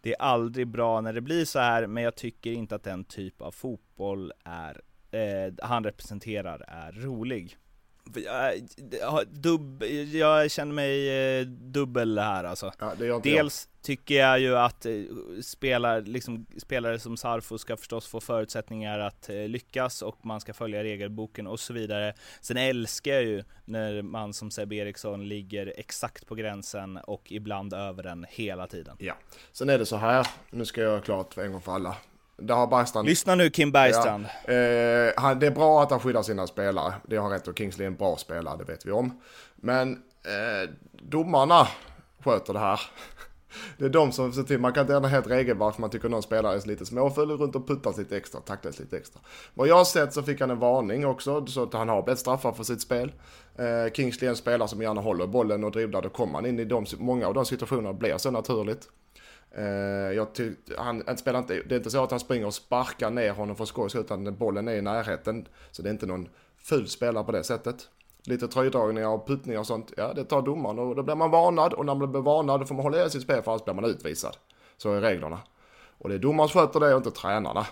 Det 0.00 0.12
är 0.12 0.22
aldrig 0.22 0.68
bra 0.68 1.00
när 1.00 1.12
det 1.12 1.20
blir 1.20 1.44
så 1.44 1.58
här, 1.58 1.86
men 1.86 2.02
jag 2.02 2.16
tycker 2.16 2.52
inte 2.52 2.74
att 2.74 2.82
den 2.82 3.04
typ 3.04 3.42
av 3.42 3.52
fotboll 3.52 4.32
är, 4.44 4.80
eh, 5.10 5.54
han 5.62 5.84
representerar 5.84 6.64
är 6.68 6.92
rolig. 6.92 7.56
Jag, 9.00 9.28
dubb, 9.28 9.82
jag 10.12 10.50
känner 10.50 10.72
mig 10.72 11.08
eh, 11.38 11.46
dubbel 11.46 12.18
här 12.18 12.44
alltså. 12.44 12.72
Ja, 12.78 12.92
Dels 13.22 13.68
jag. 13.72 13.82
tycker 13.82 14.14
jag 14.14 14.40
ju 14.40 14.56
att 14.56 14.86
eh, 14.86 14.92
spelar, 15.42 16.00
liksom, 16.00 16.46
spelare 16.58 16.98
som 16.98 17.16
Sarfo 17.16 17.58
ska 17.58 17.76
förstås 17.76 18.06
få 18.06 18.20
förutsättningar 18.20 18.98
att 18.98 19.28
eh, 19.28 19.36
lyckas 19.36 20.02
och 20.02 20.26
man 20.26 20.40
ska 20.40 20.54
följa 20.54 20.82
regelboken 20.84 21.46
och 21.46 21.60
så 21.60 21.72
vidare. 21.72 22.14
Sen 22.40 22.56
älskar 22.56 23.12
jag 23.12 23.22
ju 23.22 23.44
när 23.64 24.02
man 24.02 24.34
som 24.34 24.50
Sebbe 24.50 24.74
Eriksson 24.74 25.28
ligger 25.28 25.72
exakt 25.76 26.26
på 26.26 26.34
gränsen 26.34 26.96
och 26.96 27.32
ibland 27.32 27.74
över 27.74 28.02
den 28.02 28.26
hela 28.28 28.66
tiden. 28.66 28.96
Ja, 29.00 29.14
sen 29.52 29.68
är 29.70 29.78
det 29.78 29.86
så 29.86 29.96
här, 29.96 30.26
nu 30.50 30.64
ska 30.64 30.80
jag 30.80 31.04
klart 31.04 31.34
för 31.34 31.44
en 31.44 31.52
gång 31.52 31.60
för 31.60 31.72
alla. 31.72 31.96
Det 32.40 32.54
har 32.54 32.66
Bergstrand... 32.66 33.08
Lyssna 33.08 33.34
nu 33.34 33.50
Kim 33.50 33.72
Bergstrand. 33.72 34.26
Ja. 34.46 34.52
Eh, 34.52 35.12
han, 35.16 35.38
det 35.38 35.46
är 35.46 35.50
bra 35.50 35.82
att 35.82 35.90
han 35.90 36.00
skyddar 36.00 36.22
sina 36.22 36.46
spelare. 36.46 36.94
Det 37.06 37.16
har 37.16 37.30
rätt 37.30 37.48
och 37.48 37.58
Kingsley 37.58 37.84
är 37.84 37.90
en 37.90 37.96
bra 37.96 38.16
spelare, 38.16 38.56
det 38.58 38.64
vet 38.64 38.86
vi 38.86 38.90
om. 38.90 39.20
Men 39.56 39.92
eh, 40.24 40.70
domarna 41.02 41.68
sköter 42.24 42.52
det 42.52 42.58
här. 42.58 42.80
Det 43.78 43.84
är 43.84 43.88
de 43.88 44.12
som 44.12 44.32
ser 44.32 44.42
till, 44.42 44.58
man 44.58 44.72
kan 44.72 44.80
inte 44.80 44.94
ändra 44.94 45.08
helt 45.08 45.26
regelverk 45.26 45.74
för 45.74 45.80
man 45.80 45.90
tycker 45.90 46.08
någon 46.08 46.22
spelare 46.22 46.56
är 46.56 46.66
lite 46.66 46.86
småfull 46.86 47.30
runt 47.30 47.56
och 47.56 47.68
puttas 47.68 47.98
lite 47.98 48.16
extra, 48.16 48.40
tacklas 48.40 48.78
lite 48.78 48.96
extra. 48.96 49.20
Vad 49.54 49.68
jag 49.68 49.76
har 49.76 49.84
sett 49.84 50.12
så 50.12 50.22
fick 50.22 50.40
han 50.40 50.50
en 50.50 50.58
varning 50.58 51.06
också, 51.06 51.46
så 51.46 51.62
att 51.62 51.72
han 51.72 51.88
har 51.88 52.02
blivit 52.02 52.18
straffad 52.18 52.56
för 52.56 52.64
sitt 52.64 52.80
spel. 52.80 53.12
Eh, 53.56 53.92
Kingsley 53.92 54.26
är 54.26 54.30
en 54.30 54.36
spelare 54.36 54.68
som 54.68 54.82
gärna 54.82 55.00
håller 55.00 55.26
bollen 55.26 55.64
och 55.64 55.72
dribblar, 55.72 56.02
då 56.02 56.08
kommer 56.08 56.34
han 56.34 56.46
in 56.46 56.58
i 56.58 56.64
de, 56.64 56.86
många 56.98 57.26
av 57.26 57.34
de 57.34 57.46
situationerna 57.46 57.92
blir 57.92 58.18
så 58.18 58.30
naturligt. 58.30 58.88
Uh, 59.58 59.64
jag 60.16 60.34
tyckte, 60.34 60.74
han, 60.78 61.02
han 61.06 61.16
spelar 61.16 61.38
inte, 61.38 61.54
det 61.54 61.74
är 61.74 61.76
inte 61.76 61.90
så 61.90 62.04
att 62.04 62.10
han 62.10 62.20
springer 62.20 62.46
och 62.46 62.54
sparkar 62.54 63.10
ner 63.10 63.32
honom 63.32 63.56
för 63.56 63.64
skojs 63.64 63.96
utan 63.96 64.36
bollen 64.36 64.68
är 64.68 64.74
i 64.74 64.82
närheten. 64.82 65.48
Så 65.70 65.82
det 65.82 65.88
är 65.88 65.92
inte 65.92 66.06
någon 66.06 66.28
ful 66.58 66.88
spelare 66.88 67.24
på 67.24 67.32
det 67.32 67.44
sättet. 67.44 67.88
Lite 68.24 68.48
tröjdragningar 68.48 69.08
och 69.08 69.26
puttningar 69.26 69.60
och 69.60 69.66
sånt, 69.66 69.92
ja 69.96 70.12
det 70.12 70.24
tar 70.24 70.42
domaren 70.42 70.78
och 70.78 70.96
då 70.96 71.02
blir 71.02 71.14
man 71.14 71.30
varnad 71.30 71.72
och 71.72 71.86
när 71.86 71.94
man 71.94 72.12
blir 72.12 72.20
varnad 72.20 72.60
då 72.60 72.66
får 72.66 72.74
man 72.74 72.84
hålla 72.84 73.06
i 73.06 73.10
sitt 73.10 73.22
spel 73.22 73.42
för 73.42 73.50
annars 73.50 73.64
blir 73.64 73.74
man 73.74 73.84
utvisad. 73.84 74.36
Så 74.76 74.92
är 74.92 75.00
reglerna. 75.00 75.38
Och 75.98 76.08
det 76.08 76.14
är 76.14 76.18
domaren 76.18 76.48
som 76.48 76.60
sköter 76.60 76.80
det 76.80 76.94
och 76.94 77.06
inte 77.06 77.10
tränarna. 77.10 77.66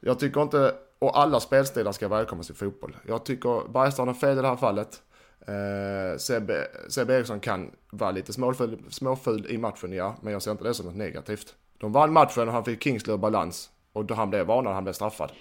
Jag 0.00 0.18
tycker 0.18 0.42
inte, 0.42 0.74
och 0.98 1.18
alla 1.18 1.40
spelstilar 1.40 1.92
ska 1.92 2.08
välkomnas 2.08 2.50
i 2.50 2.54
fotboll. 2.54 2.96
Jag 3.06 3.24
tycker 3.24 3.68
Bergstrand 3.68 4.08
har 4.08 4.14
fel 4.14 4.38
i 4.38 4.42
det 4.42 4.48
här 4.48 4.56
fallet. 4.56 5.02
Eh, 5.46 6.18
Sebbe, 6.18 6.66
Sebbe 6.88 7.14
Eriksson 7.14 7.40
kan 7.40 7.70
vara 7.90 8.10
lite 8.10 8.32
småful, 8.32 8.78
småful 8.90 9.46
i 9.46 9.58
matchen, 9.58 9.92
ja, 9.92 10.16
men 10.20 10.32
jag 10.32 10.42
ser 10.42 10.50
inte 10.50 10.64
det 10.64 10.74
som 10.74 10.86
något 10.86 10.96
negativt. 10.96 11.54
De 11.78 11.92
vann 11.92 12.12
matchen 12.12 12.48
och 12.48 12.54
han 12.54 12.64
fick 12.64 12.82
Kingsley 12.82 13.16
balans 13.16 13.70
och 13.92 14.04
då 14.04 14.14
han 14.14 14.30
blev 14.30 14.46
varnad, 14.46 14.74
han 14.74 14.84
blev 14.84 14.92
straffad. 14.92 15.32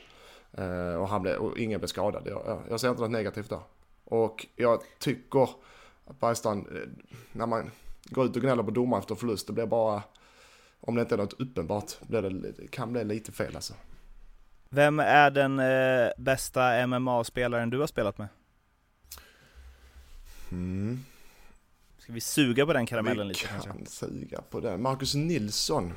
Eh, 0.52 0.96
och, 0.96 1.08
han 1.08 1.22
blev, 1.22 1.38
och 1.38 1.58
ingen 1.58 1.80
blev 1.80 1.88
skadad. 1.88 2.24
Jag, 2.26 2.62
jag 2.70 2.80
ser 2.80 2.90
inte 2.90 3.02
något 3.02 3.12
negativt 3.12 3.50
där. 3.50 3.60
Och 4.06 4.46
jag 4.56 4.82
tycker 5.00 5.44
att 6.06 6.20
Bergstrand, 6.20 6.68
eh, 6.68 6.90
när 7.32 7.46
man 7.46 7.72
går 8.06 8.26
ut 8.26 8.36
och 8.36 8.42
gnäller 8.42 8.64
på 8.64 8.72
domaren 8.72 9.02
efter 9.02 9.16
förlust, 9.16 9.48
det 9.48 9.54
blir 9.54 9.66
bara... 9.66 10.04
Om 10.86 10.96
det 10.96 11.02
inte 11.02 11.16
är 11.16 11.18
något 11.18 11.42
uppenbart 11.42 12.00
blir 12.02 12.22
det, 12.22 12.30
det 12.30 12.68
kan 12.68 12.94
bli 12.94 13.04
lite 13.04 13.32
fel 13.32 13.56
alltså. 13.56 13.74
Vem 14.70 15.00
är 15.00 15.32
den 15.32 15.60
eh, 15.60 16.12
bästa 16.18 16.88
MMA-spelaren 16.88 17.70
du 17.70 17.80
har 17.80 17.88
spelat 17.88 18.18
med? 18.18 18.28
Mm. 20.54 21.00
Ska 21.98 22.14
vi 22.14 22.22
suga 22.22 22.66
på 22.66 22.74
den 22.74 22.86
karamellen 22.86 23.28
Vi 23.28 23.34
lite 23.34 23.48
kan 23.48 23.62
kanske? 23.62 23.86
suga 23.92 24.42
på 24.50 24.60
den. 24.60 24.82
Marcus 24.82 25.16
Nilsson. 25.16 25.94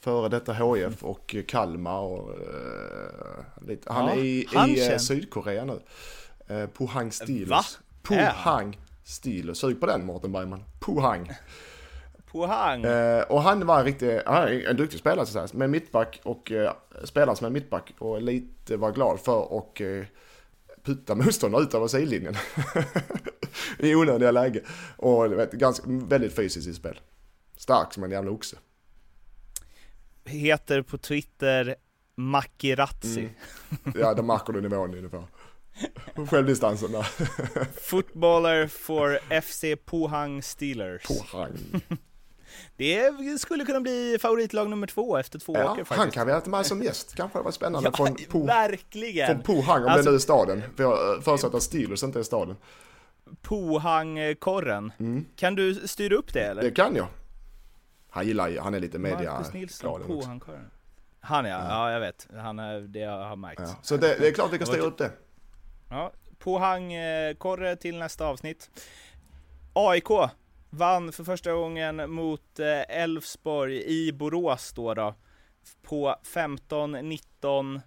Före 0.00 0.28
detta 0.28 0.52
HF 0.52 1.04
och 1.04 1.36
Kalmar 1.48 1.98
och 2.00 2.30
eh, 2.30 3.66
lite. 3.68 3.92
Han 3.92 4.06
Ja, 4.06 4.12
är 4.12 4.18
i, 4.24 4.46
han 4.54 4.70
i 4.70 4.80
eh, 4.80 4.86
känns- 4.88 5.06
Sydkorea 5.06 5.64
nu. 5.64 5.80
Eh, 6.48 6.66
Pohang 6.66 7.12
Steelers. 7.12 7.48
Va? 7.50 7.62
Pohang 8.02 8.78
Steelers. 9.04 9.58
Sug 9.58 9.80
på 9.80 9.86
den 9.86 10.06
Mårten 10.06 10.32
Bergman. 10.32 10.64
Pohang. 10.80 11.30
Pohang! 12.32 12.84
Eh, 12.84 13.22
och 13.22 13.42
han 13.42 13.66
var 13.66 13.78
en 13.78 13.84
riktig, 13.84 14.20
han 14.26 14.42
är 14.42 14.68
en 14.70 14.76
duktig 14.76 14.98
spelare 15.00 15.26
så 15.26 15.38
här, 15.38 15.48
med 15.52 15.70
mittback 15.70 16.20
och 16.24 16.52
eh, 16.52 16.72
spelare 17.04 17.36
som 17.36 17.46
är 17.46 17.50
mittback 17.50 17.92
och 17.98 18.22
lite 18.22 18.76
var 18.76 18.92
glad 18.92 19.20
för 19.20 19.52
och 19.52 19.80
eh, 19.80 20.04
putta 20.84 21.14
motståndare 21.14 21.62
ut 21.62 21.74
över 21.74 21.88
sidlinjen. 21.88 22.34
I 23.78 23.94
onödiga 23.94 24.30
läge. 24.30 24.60
Och 24.96 25.32
vet, 25.32 25.52
ganska, 25.52 25.84
väldigt 25.86 26.34
fysiskt 26.36 26.68
i 26.68 26.74
spel. 26.74 27.00
Stark 27.56 27.94
som 27.94 28.04
en 28.04 28.10
jävla 28.10 28.30
oxe. 28.30 28.56
Heter 30.24 30.82
på 30.82 30.98
Twitter 30.98 31.76
Makiratsi. 32.14 33.20
Mm. 33.20 34.00
Ja, 34.00 34.14
där 34.14 34.22
märker 34.22 34.52
du 34.52 34.60
nivån 34.60 34.94
ungefär. 34.94 35.24
Självdistansen 36.30 36.92
där. 36.92 37.06
Footballer 37.80 38.66
for 38.66 39.40
FC 39.40 39.64
Pohang 39.84 40.42
Steelers. 40.42 41.02
Pohang. 41.02 41.58
Det 42.76 43.40
skulle 43.40 43.64
kunna 43.64 43.80
bli 43.80 44.18
favoritlag 44.20 44.70
nummer 44.70 44.86
två 44.86 45.16
efter 45.16 45.38
två 45.38 45.52
Ja, 45.56 45.64
åker 45.64 45.76
han 45.76 45.84
faktiskt. 45.84 46.14
kan 46.14 46.26
vi 46.26 46.32
ha 46.32 46.42
med 46.46 46.66
som 46.66 46.82
gäst. 46.82 47.14
Kanske 47.14 47.38
det 47.38 47.42
var 47.42 47.50
spännande 47.50 47.88
Ja, 47.88 47.96
från, 47.96 48.16
po, 48.30 48.46
verkligen! 48.46 49.26
från 49.26 49.42
Pohang 49.42 49.82
om 49.82 49.88
Alltså- 49.88 50.04
det 50.04 50.10
nu 50.10 50.14
är 50.14 50.18
staden. 50.20 50.62
För 50.76 50.82
jag 50.82 51.24
förutsätter 51.24 51.56
att 51.56 51.62
Steelers 51.62 52.02
inte 52.02 52.18
är 52.18 52.22
staden. 52.22 52.56
Pohang-korren. 53.42 54.92
Kan 55.36 55.54
du 55.54 55.74
styra 55.74 56.14
upp 56.14 56.32
det 56.32 56.40
eller? 56.40 56.62
Mm. 56.62 56.64
Det 56.64 56.70
kan 56.82 56.96
jag. 56.96 57.06
Han 58.10 58.26
gillar 58.26 58.48
ju, 58.48 58.58
han 58.60 58.74
är 58.74 58.80
lite 58.80 58.98
media 58.98 59.32
Marcus 59.32 59.52
Nilsson. 59.52 60.02
Pohang-korren. 60.06 60.70
Han 61.20 61.44
ja, 61.44 61.66
ja 61.68 61.92
jag 61.92 62.00
vet. 62.00 62.28
Han 62.36 62.58
är, 62.58 62.80
det 62.80 63.02
har 63.04 63.20
jag 63.28 63.38
märkt. 63.38 63.60
Ja. 63.64 63.76
Så 63.82 63.96
det, 63.96 64.16
det 64.20 64.28
är 64.28 64.32
klart 64.32 64.52
vi 64.52 64.58
kan 64.58 64.66
styra 64.66 64.82
upp 64.82 64.98
det. 64.98 65.10
Ja, 65.90 66.12
Pohang-korre 66.38 67.76
till 67.76 67.98
nästa 67.98 68.26
avsnitt. 68.26 68.70
AIK 69.72 70.08
vann 70.76 71.12
för 71.12 71.24
första 71.24 71.52
gången 71.52 72.10
mot 72.10 72.58
eh, 72.60 72.96
Elfsborg 73.02 73.82
i 73.84 74.12
Borås 74.12 74.72
då, 74.72 74.94
då 74.94 75.14
på 75.82 76.16
15-19 76.34 77.80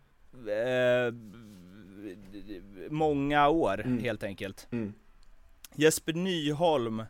eh, 0.47 1.13
många 2.89 3.47
år 3.49 3.81
Mm. 3.85 3.99
helt 4.03 4.23
enkelt. 4.23 4.67
Mm. 4.71 4.93
Jesper 5.75 6.13
Nyholm 6.13 7.03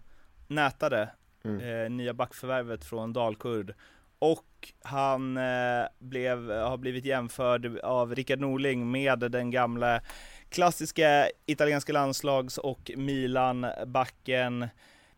nätade 0.47 1.09
Mm. 1.43 1.59
eh, 1.83 1.89
nya 1.89 2.13
backförvärvet 2.13 2.85
från 2.85 3.13
Dalkurd 3.13 3.73
och 4.19 4.73
han 4.83 5.37
eh, 5.37 5.85
blev, 5.99 6.51
har 6.51 6.77
blivit 6.77 7.05
jämförd 7.05 7.79
av 7.79 8.15
Rickard 8.15 8.39
Norling 8.39 8.91
med 8.91 9.19
den 9.19 9.51
gamla 9.51 10.01
klassiska 10.49 11.27
italienska 11.45 11.93
landslags 11.93 12.57
och 12.57 12.91
Milan-backen 12.95 14.67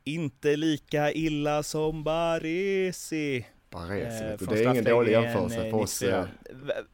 inte 0.03 0.55
lika 0.55 1.11
illa 1.11 1.63
som 1.63 2.03
Baresi. 2.03 3.45
Baresi, 3.69 4.23
eh, 4.23 4.49
det 4.49 4.63
är 4.65 4.71
ingen 4.71 4.83
dålig 4.83 5.11
jämförelse 5.11 5.65
eh, 5.65 5.71
för 5.71 5.77
oss. 5.79 6.01
94. 6.01 6.19
eh, 6.19 6.25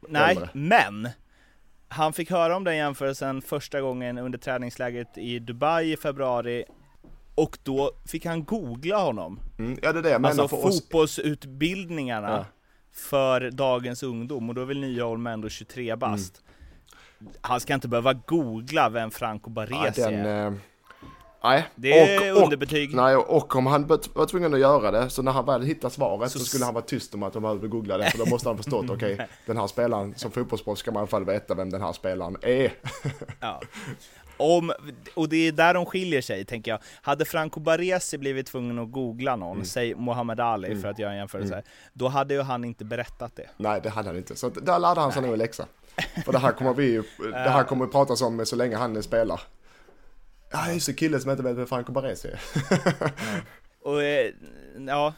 Nej, 0.09 0.31
äldre. 0.35 0.49
men 0.53 1.09
han 1.87 2.13
fick 2.13 2.31
höra 2.31 2.55
om 2.55 2.63
den 2.63 2.77
jämförelsen 2.77 3.41
första 3.41 3.81
gången 3.81 4.17
under 4.17 4.37
träningslägret 4.39 5.17
i 5.17 5.39
Dubai 5.39 5.91
i 5.93 5.97
februari 5.97 6.65
och 7.35 7.57
då 7.63 7.91
fick 8.07 8.25
han 8.25 8.43
googla 8.45 8.97
honom. 8.97 9.39
Mm, 9.59 9.79
ja 9.81 9.93
det 9.93 9.99
är 9.99 10.03
det 10.03 10.19
menar 10.19 10.29
Alltså 10.29 10.47
för 10.47 10.57
oss. 10.67 10.81
fotbollsutbildningarna 10.81 12.29
Ja. 12.29 12.45
för 12.93 13.51
dagens 13.51 14.03
ungdom 14.03 14.49
och 14.49 14.55
då 14.55 14.61
är 14.61 14.65
väl 14.65 14.79
Nyholm 14.79 15.27
ändå 15.27 15.49
23 15.49 15.95
bast. 15.95 16.41
Han 17.41 17.59
ska 17.59 17.73
inte 17.73 17.87
behöva 17.87 18.13
googla 18.13 18.89
vem 18.89 19.11
Franco 19.11 19.49
Ja, 19.49 19.53
Baresi 19.53 20.01
den, 20.01 20.13
är. 20.25 20.53
Nej. 21.49 21.65
Det 21.75 21.99
är 22.15 22.31
och, 22.31 22.37
och, 22.37 22.43
underbetyg. 22.43 22.95
Nej, 22.95 23.15
och 23.15 23.55
om 23.55 23.65
han 23.65 23.87
var 23.87 24.25
tvungen 24.25 24.53
att 24.53 24.59
göra 24.59 24.91
det, 24.91 25.09
så 25.09 25.21
när 25.21 25.31
han 25.31 25.45
väl 25.45 25.61
hittar 25.63 25.89
svaret 25.89 26.31
så, 26.31 26.39
Så- 26.39 26.45
skulle 26.45 26.65
han 26.65 26.73
vara 26.73 26.85
tyst 26.85 27.13
om 27.13 27.23
att 27.23 27.33
de 27.33 27.41
behövde 27.41 27.67
googla 27.67 27.97
det. 27.97 28.11
För 28.11 28.17
då 28.17 28.25
måste 28.25 28.49
han 28.49 28.57
förstått, 28.57 28.85
okej, 28.89 29.27
den 29.45 29.57
här 29.57 29.67
spelaren, 29.67 30.13
som 30.17 30.31
fotbollsproffs 30.31 30.79
ska 30.79 30.91
man 30.91 30.99
i 30.99 31.01
alla 31.01 31.07
fall 31.07 31.25
veta 31.25 31.53
vem 31.55 31.69
den 31.69 31.81
här 31.81 31.93
spelaren 31.93 32.37
är. 32.41 32.73
Ja. 33.39 33.61
Om, 34.37 34.71
och 35.13 35.29
det 35.29 35.47
är 35.47 35.51
där 35.51 35.73
de 35.73 35.85
skiljer 35.85 36.21
sig, 36.21 36.45
tänker 36.45 36.71
jag. 36.71 36.79
Hade 37.01 37.25
Franco 37.25 37.59
Baresi 37.59 38.17
blivit 38.17 38.47
tvungen 38.47 38.79
att 38.79 38.91
googla 38.91 39.35
någon, 39.35 39.51
Mm. 39.51 39.65
säg 39.65 39.95
Muhammad 39.95 40.39
Ali 40.39 40.75
för 40.81 40.87
att 40.87 40.99
göra 40.99 41.11
en 41.11 41.17
jämförelse, 41.17 41.63
då 41.93 42.07
hade 42.07 42.33
ju 42.33 42.41
han 42.41 42.63
inte 42.65 42.85
berättat 42.85 43.35
det. 43.35 43.49
Nej, 43.57 43.79
det 43.83 43.89
hade 43.89 44.09
han 44.09 44.17
inte. 44.17 44.35
Så 44.35 44.49
där 44.49 44.79
lärde 44.79 45.01
han 45.01 45.11
sig 45.11 45.21
nog 45.21 45.31
en 45.33 45.39
läxa. 45.39 45.65
För 46.25 46.31
det 46.31 46.37
här 46.37 46.51
kommer 46.51 46.73
vi 46.73 46.95
det 47.31 47.49
här 47.49 47.63
kommer 47.63 47.87
pratas 47.87 48.21
om 48.21 48.45
så 48.45 48.55
länge 48.55 48.75
han 48.75 49.03
spelar. 49.03 49.41
Ja, 50.55 50.71
just 50.71 50.87
det, 50.87 50.93
killen 50.93 51.21
som 51.21 51.31
inte 51.31 51.43
vet 51.43 51.57
vem 51.57 51.67
Franco 51.67 51.91
Baresi 51.91 52.27
är. 52.27 52.39
Och 53.81 54.03
eh, 54.03 54.31
ja, 54.87 55.13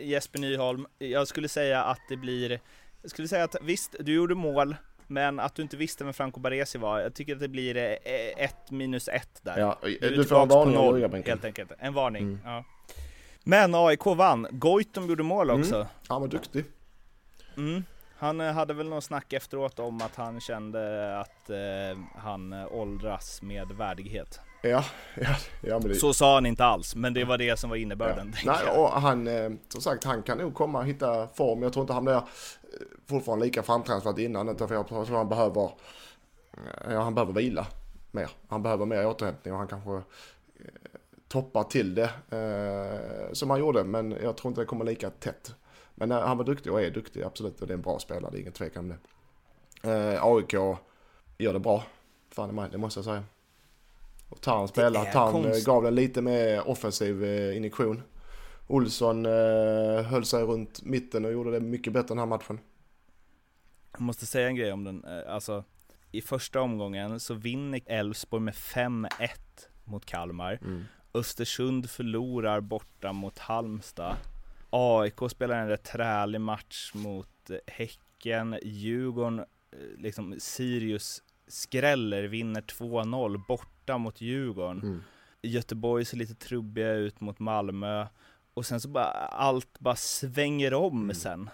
Jesper 0.00 0.38
Nyholm, 0.38 0.86
jag 0.98 1.28
skulle 1.28 1.48
säga 1.48 1.82
att 1.82 2.00
det 2.08 2.16
blir, 2.16 2.60
jag 3.02 3.10
skulle 3.10 3.28
säga 3.28 3.44
att 3.44 3.56
visst, 3.62 3.94
du 4.00 4.14
gjorde 4.14 4.34
mål, 4.34 4.76
men 5.06 5.40
att 5.40 5.54
du 5.54 5.62
inte 5.62 5.76
visste 5.76 6.04
vem 6.04 6.12
Franco 6.12 6.40
Baresi 6.40 6.78
var, 6.78 7.00
jag 7.00 7.14
tycker 7.14 7.34
att 7.34 7.40
det 7.40 7.48
blir 7.48 7.76
eh, 7.76 8.44
ett 8.44 8.70
minus 8.70 9.08
ett 9.08 9.40
där. 9.42 9.58
Ja, 9.58 9.78
Du 9.82 9.98
du 9.98 10.24
får 10.24 10.42
en 10.42 10.48
på 10.48 10.54
varning 10.54 10.76
av 10.76 10.84
noll, 10.84 11.00
helt 11.26 11.44
enkelt. 11.44 11.72
En 11.78 11.94
varning. 11.94 12.22
Mm. 12.22 12.40
Ja. 12.44 12.64
Men 13.44 13.74
AIK 13.74 14.06
vann, 14.06 14.46
Goitom 14.50 15.08
gjorde 15.08 15.22
mål 15.22 15.50
också. 15.50 15.86
Han 16.08 16.20
var 16.20 16.28
duktig. 16.28 16.64
Mm. 17.56 17.84
Han 18.16 18.40
eh, 18.40 18.52
hade 18.52 18.74
väl 18.74 18.88
någon 18.88 19.02
snack 19.02 19.32
efteråt 19.32 19.78
om 19.78 20.02
att 20.02 20.16
han 20.16 20.40
kände 20.40 21.18
att 21.20 21.50
eh, 21.50 21.98
han 22.16 22.52
eh, 22.52 22.66
åldras 22.72 23.42
med 23.42 23.68
värdighet. 23.68 24.40
Ja, 24.70 24.84
ja, 25.14 25.36
ja 25.60 25.78
det... 25.78 25.94
Så 25.94 26.14
sa 26.14 26.34
han 26.34 26.46
inte 26.46 26.64
alls, 26.64 26.96
men 26.96 27.14
det 27.14 27.24
var 27.24 27.38
det 27.38 27.56
som 27.56 27.70
var 27.70 27.76
innebörden. 27.76 28.32
tänker 28.32 28.46
Nej, 28.46 28.78
och 28.78 28.88
han, 28.88 29.26
eh, 29.26 29.50
som 29.68 29.80
sagt, 29.80 30.04
han 30.04 30.22
kan 30.22 30.38
nog 30.38 30.54
komma 30.54 30.78
och 30.78 30.86
hitta 30.86 31.28
form. 31.28 31.62
Jag 31.62 31.72
tror 31.72 31.82
inte 31.82 31.92
han 31.92 32.04
blir 32.04 32.14
eh, 32.14 32.22
fortfarande 33.06 33.44
lika 33.44 33.62
framträdande 33.62 34.02
som 34.02 34.18
innan, 34.18 34.48
utan 34.48 34.68
för 34.68 34.74
jag 34.74 34.88
tror 34.88 35.16
han 35.16 35.28
behöver, 35.28 35.62
eh, 36.52 36.92
ja, 36.92 37.00
han 37.00 37.14
behöver 37.14 37.32
vila 37.32 37.66
mer. 38.10 38.30
Han 38.48 38.62
behöver 38.62 38.86
mer 38.86 39.06
återhämtning 39.06 39.52
och 39.52 39.58
han 39.58 39.68
kanske 39.68 40.02
toppar 41.28 41.64
till 41.64 41.94
det 41.94 42.10
eh, 42.30 43.32
som 43.32 43.50
han 43.50 43.60
gjorde, 43.60 43.84
men 43.84 44.10
jag 44.22 44.36
tror 44.36 44.50
inte 44.50 44.60
det 44.60 44.66
kommer 44.66 44.84
lika 44.84 45.10
tätt. 45.10 45.54
Men 45.94 46.12
eh, 46.12 46.20
han 46.20 46.38
var 46.38 46.44
duktig 46.44 46.72
och 46.72 46.82
är 46.82 46.90
duktig, 46.90 47.22
absolut, 47.22 47.60
och 47.60 47.66
det 47.66 47.72
är 47.72 47.76
en 47.76 47.82
bra 47.82 47.98
spelare, 47.98 48.30
det 48.30 48.38
är 48.38 48.40
ingen 48.40 48.52
tvekan 48.52 48.84
om 48.84 48.88
det. 48.88 48.98
Eh, 49.90 50.24
AIK 50.24 50.52
gör 51.38 51.52
det 51.52 51.58
bra, 51.58 51.84
fan 52.30 52.50
i 52.50 52.52
mig, 52.52 52.68
det 52.72 52.78
måste 52.78 52.98
jag 52.98 53.04
säga. 53.04 53.24
Och 54.34 54.40
Tarn 54.40 54.68
spelar, 54.68 55.06
är 55.06 55.12
Tarn 55.12 55.44
eh, 55.44 55.50
konst- 55.50 55.66
gav 55.66 55.82
den 55.82 55.94
lite 55.94 56.22
mer 56.22 56.68
offensiv 56.68 57.24
eh, 57.24 57.56
injektion. 57.56 58.02
Olsson 58.66 59.26
eh, 59.26 60.02
höll 60.02 60.24
sig 60.24 60.42
runt 60.42 60.82
mitten 60.82 61.24
och 61.24 61.32
gjorde 61.32 61.50
det 61.50 61.60
mycket 61.60 61.92
bättre 61.92 62.08
den 62.08 62.18
här 62.18 62.26
matchen. 62.26 62.58
Jag 63.92 64.00
måste 64.00 64.26
säga 64.26 64.46
en 64.48 64.56
grej 64.56 64.72
om 64.72 64.84
den, 64.84 65.04
eh, 65.04 65.34
alltså 65.34 65.64
i 66.12 66.20
första 66.20 66.60
omgången 66.60 67.20
så 67.20 67.34
vinner 67.34 67.80
Elfsborg 67.86 68.42
med 68.42 68.54
5-1 68.54 69.08
mot 69.84 70.04
Kalmar. 70.06 70.58
Östersund 71.14 71.90
förlorar 71.90 72.60
borta 72.60 73.12
mot 73.12 73.38
Halmstad. 73.38 74.16
AIK 74.70 75.18
spelar 75.30 75.56
en 75.58 75.68
rätt 75.68 75.84
trälig 75.84 76.40
match 76.40 76.90
mot 76.94 77.50
Häcken. 77.66 78.58
Djurgården, 78.62 79.44
liksom 79.98 80.34
Sirius 80.38 81.22
skräller, 81.48 82.22
vinner 82.22 82.60
2-0 82.60 83.42
borta 83.48 83.98
mot 83.98 84.20
Djurgården. 84.20 84.80
Mm. 84.82 85.02
Göteborg 85.42 86.04
ser 86.04 86.16
lite 86.16 86.34
trubbiga 86.34 86.92
ut 86.92 87.20
mot 87.20 87.38
Malmö. 87.38 88.06
Och 88.54 88.66
sen 88.66 88.80
så 88.80 88.88
bara, 88.88 89.04
allt 89.28 89.78
bara 89.78 89.96
svänger 89.96 90.74
om 90.74 91.02
Mm. 91.02 91.14
sen. 91.14 91.50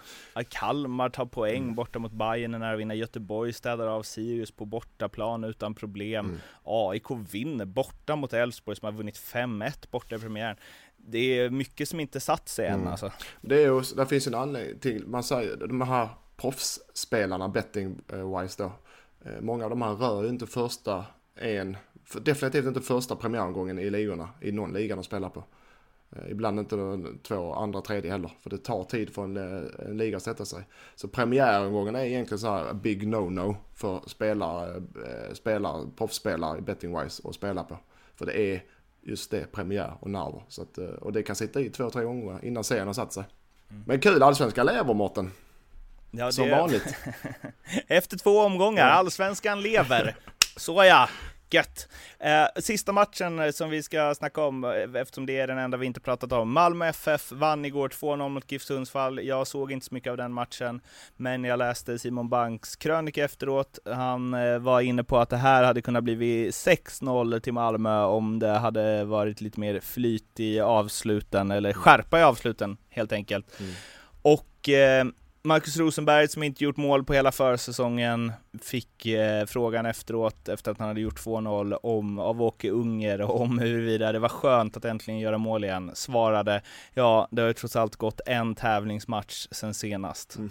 Kalmar 0.49 1.09
tar 1.09 1.25
poäng 1.25 1.75
borta 1.75 1.99
mot 1.99 2.11
Bayern 2.11 2.51
när 2.51 2.71
de 2.71 2.77
vinner. 2.77 2.95
Göteborg 2.95 3.53
städar 3.53 3.87
av 3.87 4.03
Sirius 4.03 4.51
på 4.51 4.65
bortaplan 4.65 5.43
utan 5.43 5.73
problem. 5.75 6.25
Mm. 6.25 6.37
AIK 6.63 7.05
vinner 7.31 7.65
borta 7.65 8.15
mot 8.15 8.33
Elfsborg 8.33 8.77
som 8.77 8.85
har 8.85 8.91
vunnit 8.93 9.17
5-1 9.17 9.91
borta 9.91 10.15
i 10.15 10.19
premiären. 10.19 10.57
Det 10.97 11.19
är 11.39 11.49
mycket 11.49 11.89
som 11.89 11.99
inte 11.99 12.19
satt 12.19 12.49
sig 12.49 12.67
än 12.67 12.73
Mm. 12.79 12.87
alltså. 12.87 13.11
Det 13.41 13.55
är 13.55 13.65
ju, 13.65 13.81
där 13.95 14.05
finns 14.05 14.27
en 14.27 14.35
anledning 14.35 14.79
till, 14.79 15.07
man 15.07 15.23
säger, 15.23 15.55
de 15.57 15.81
här 15.81 16.09
proffsspelarna 16.37 17.47
betting-wise 17.47 18.57
då. 18.57 18.71
Eh, 19.25 19.41
Många 19.41 19.63
av 19.63 19.69
de 19.69 19.81
här 19.81 19.93
rör 19.95 20.23
ju 20.23 20.29
inte 20.29 20.47
första 20.47 21.05
en, 21.35 21.77
för- 22.05 22.19
definitivt 22.19 22.65
inte 22.65 22.81
första 22.81 23.15
premiäromgången 23.15 23.79
i 23.79 23.89
ligorna, 23.89 24.29
i 24.41 24.51
någon 24.51 24.73
liga 24.73 24.95
de 24.95 25.03
spelar 25.03 25.29
på. 25.29 25.43
Eh, 26.11 26.31
ibland 26.31 26.59
inte 26.59 26.75
de 26.75 27.19
två, 27.23 27.53
andra, 27.53 27.81
tredje 27.81 28.11
heller. 28.11 28.31
För 28.41 28.49
det 28.49 28.57
tar 28.57 28.83
tid 28.83 29.09
för 29.13 29.23
en, 29.23 29.37
eh, 29.37 29.63
en 29.87 29.97
liga 29.97 30.17
att 30.17 30.23
sätta 30.23 30.45
sig. 30.45 30.63
Så 30.95 31.07
premiäromgången 31.07 31.95
är 31.95 32.05
egentligen 32.05 32.39
så 32.39 32.47
här 32.47 32.73
big 32.73 33.03
no-no 33.07 33.55
för 33.75 34.01
spelare, 34.07 34.81
spelare, 35.33 35.87
proffsspelare 35.97 36.57
i 36.57 36.61
betting-wise 36.61 37.29
att 37.29 37.35
spela 37.35 37.63
på. 37.63 37.77
För 38.15 38.25
det 38.25 38.39
är 38.39 38.63
just 39.01 39.31
det, 39.31 39.51
premiär 39.51 39.93
och 39.99 40.09
nerver. 40.09 40.43
Så 40.47 40.61
att, 40.61 40.77
och 40.77 41.13
det 41.13 41.23
kan 41.23 41.35
sitta 41.35 41.61
i 41.61 41.69
två, 41.69 41.89
tre 41.89 42.03
gånger 42.03 42.45
innan 42.45 42.63
serien 42.63 42.87
har 42.87 42.93
satt 42.93 43.13
sig. 43.13 43.23
Mm. 43.69 43.83
Men 43.87 43.99
kul, 43.99 44.23
allsvenskan 44.23 44.65
lever 44.65 44.93
Mårten. 44.93 45.31
Ja, 46.11 46.31
Som 46.31 46.49
vanligt. 46.49 46.95
Efter 47.87 48.17
två 48.17 48.39
omgångar, 48.39 48.87
allsvenskan 48.87 49.61
lever. 49.61 50.15
Så 50.57 50.83
ja. 50.83 51.09
Gött! 51.53 51.87
Eh, 52.19 52.61
sista 52.61 52.91
matchen 52.91 53.39
eh, 53.39 53.51
som 53.51 53.69
vi 53.69 53.83
ska 53.83 54.15
snacka 54.15 54.43
om, 54.43 54.63
eh, 54.63 55.01
eftersom 55.01 55.25
det 55.25 55.39
är 55.39 55.47
den 55.47 55.57
enda 55.57 55.77
vi 55.77 55.85
inte 55.85 55.99
pratat 55.99 56.31
om. 56.31 56.53
Malmö 56.53 56.87
FF 56.87 57.31
vann 57.31 57.65
igår 57.65 57.89
2-0 57.89 58.29
mot 58.29 58.51
GIF 58.51 58.61
Sundsvall. 58.61 59.25
Jag 59.25 59.47
såg 59.47 59.71
inte 59.71 59.85
så 59.85 59.93
mycket 59.93 60.11
av 60.11 60.17
den 60.17 60.33
matchen, 60.33 60.81
men 61.17 61.43
jag 61.43 61.59
läste 61.59 61.99
Simon 61.99 62.29
Banks 62.29 62.75
krönika 62.75 63.25
efteråt. 63.25 63.79
Han 63.85 64.31
var 64.63 64.81
inne 64.81 65.03
på 65.03 65.17
att 65.17 65.29
det 65.29 65.37
här 65.37 65.63
hade 65.63 65.81
kunnat 65.81 66.03
bli 66.03 66.49
6-0 66.49 67.39
till 67.39 67.53
Malmö 67.53 68.03
om 68.03 68.39
det 68.39 68.57
hade 68.57 69.03
varit 69.03 69.41
lite 69.41 69.59
mer 69.59 69.79
flyt 69.79 70.39
i 70.39 70.59
avsluten, 70.59 71.51
eller 71.51 71.73
skärpa 71.73 72.19
i 72.19 72.23
avsluten 72.23 72.77
helt 72.89 73.11
enkelt. 73.11 73.59
Mm. 73.59 73.71
Och 74.21 74.69
eh, 74.69 75.05
Marcus 75.43 75.77
Rosenberg 75.77 76.27
som 76.27 76.43
inte 76.43 76.63
gjort 76.63 76.77
mål 76.77 77.03
på 77.03 77.13
hela 77.13 77.31
försäsongen 77.31 78.31
fick 78.61 79.05
eh, 79.05 79.45
frågan 79.45 79.85
efteråt, 79.85 80.49
efter 80.49 80.71
att 80.71 80.79
han 80.79 80.87
hade 80.87 81.01
gjort 81.01 81.19
2-0, 81.19 81.77
om, 81.83 82.19
av 82.19 82.41
Åke 82.41 82.69
Unger 82.69 83.21
om 83.41 83.59
huruvida 83.59 84.11
det 84.11 84.19
var 84.19 84.29
skönt 84.29 84.77
att 84.77 84.85
äntligen 84.85 85.19
göra 85.19 85.37
mål 85.37 85.63
igen. 85.63 85.91
Svarade, 85.93 86.61
ja, 86.93 87.27
det 87.31 87.41
har 87.41 87.47
ju 87.47 87.53
trots 87.53 87.75
allt 87.75 87.95
gått 87.95 88.21
en 88.25 88.55
tävlingsmatch 88.55 89.47
sen 89.51 89.73
senast. 89.73 90.35
Mm. 90.35 90.49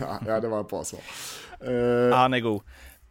ja, 0.26 0.40
det 0.40 0.48
var 0.48 0.60
ett 0.60 0.68
bra 0.68 0.84
svar. 0.84 1.00
Uh, 1.68 2.14
han 2.14 2.34
är 2.34 2.40
god. 2.40 2.62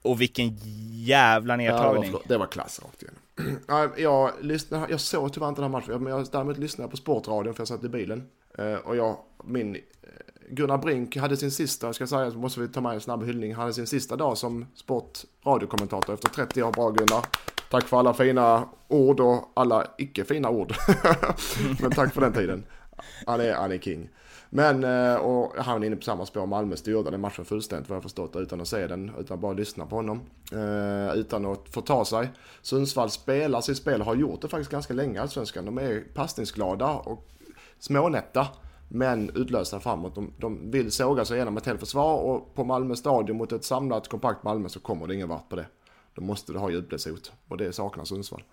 Och 0.02 0.22
vilken 0.22 0.58
jävla 0.92 1.56
nedtagning. 1.56 2.12
Ja, 2.14 2.20
det 2.28 2.38
var 2.38 2.48
klass 2.48 2.80
rakt 2.84 3.04
igenom. 3.04 3.92
jag, 3.98 4.32
lyssnade, 4.42 4.88
jag 4.90 5.00
såg 5.00 5.34
tyvärr 5.34 5.50
inte 5.50 5.62
den 5.62 5.74
här 5.74 5.80
matchen, 5.80 6.04
men 6.04 6.14
jag 6.14 6.28
däremot 6.32 6.58
lyssnade 6.58 6.90
på 6.90 6.98
Sportradion 6.98 7.54
för 7.54 7.62
jag 7.62 7.68
satt 7.68 7.84
i 7.84 7.90
bilen. 7.90 8.30
Uh, 8.60 8.76
och 8.76 8.96
jag, 8.96 9.18
min 9.44 9.78
Gunnar 10.52 10.78
Brink 10.78 11.18
hade 11.18 11.38
sin 11.38 11.52
sista, 11.52 11.94
ska 11.94 12.02
jag 12.02 12.10
säga, 12.10 12.32
så 12.32 12.38
måste 12.38 12.60
vi 12.60 12.68
ta 12.68 12.82
med 12.82 12.94
en 12.94 13.02
snabb 13.02 13.24
hyllning, 13.24 13.56
hade 13.56 13.74
sin 13.74 13.88
sista 13.88 14.16
dag 14.16 14.38
som 14.38 14.66
sportradiokommentator 14.76 16.14
efter 16.14 16.30
30 16.30 16.64
år. 16.64 16.72
Bra 16.72 16.90
Gunnar. 16.90 17.26
Tack 17.70 17.88
för 17.88 18.00
alla 18.00 18.14
fina 18.14 18.70
ord 18.88 19.20
och 19.20 19.52
alla 19.54 19.88
icke 19.98 20.24
fina 20.24 20.50
ord. 20.50 20.74
Men 21.82 21.92
tack 21.92 22.14
för 22.14 22.22
den 22.22 22.34
tiden. 22.34 22.64
Han 23.26 23.42
är, 23.42 23.54
han 23.54 23.72
är 23.72 23.78
king. 23.78 24.10
Men, 24.50 24.84
eh, 24.84 25.16
och 25.16 25.54
han 25.58 25.84
är 25.84 25.88
inne 25.88 25.96
på 25.96 26.02
samma 26.02 26.26
spår. 26.26 26.46
Malmö 26.46 26.76
styrde 26.76 27.12
den 27.12 27.22
matchen 27.22 27.46
fullständigt 27.46 27.90
vad 27.90 27.96
jag 27.96 28.04
förstått 28.04 28.36
utan 28.36 28.62
att 28.62 28.68
se 28.68 28.88
den, 28.88 29.12
utan 29.20 29.40
bara 29.40 29.54
lyssna 29.54 29.86
på 29.86 29.96
honom. 29.96 30.22
Eh, 30.52 31.16
utan 31.16 31.46
att 31.46 31.70
få 31.70 31.82
ta 31.82 32.06
sig. 32.06 32.30
Sundsvall 32.62 33.10
spelar 33.10 33.62
sitt 33.62 33.78
spel, 33.78 34.02
har 34.02 34.16
gjort 34.16 34.42
det 34.42 34.48
faktiskt 34.48 34.72
ganska 34.72 34.94
länge 34.94 35.16
i 35.16 35.20
allsvenskan. 35.20 35.66
De 35.66 35.78
är 35.78 36.04
passningsglada 36.14 36.88
och 36.88 37.28
smånätta 37.80 38.48
men 38.94 39.32
utlösta 39.36 39.80
framåt. 39.80 40.16
De, 40.16 40.34
de 40.38 40.72
vill 40.72 40.92
såga 40.92 41.26
sig 41.26 41.36
igenom 41.36 41.58
ett 41.58 41.66
helt 41.66 41.80
försvar 41.80 42.18
och 42.18 42.56
på 42.56 42.64
Malmö 42.64 42.96
stadion 42.96 43.38
mot 43.38 43.52
ett 43.52 43.64
samlat 43.64 44.08
kompakt 44.08 44.44
Malmö 44.44 44.70
så 44.70 44.80
kommer 44.80 45.08
det 45.08 45.16
ingen 45.16 45.30
vart 45.30 45.50
på 45.50 45.56
det. 45.56 45.66
Då 46.16 46.22
måste 46.22 46.54
det 46.54 46.60
ha 46.60 46.70
djupledshot 46.70 47.32
och 47.48 47.58
det 47.58 47.74
saknar 47.74 48.06
Sundsvall. 48.06 48.44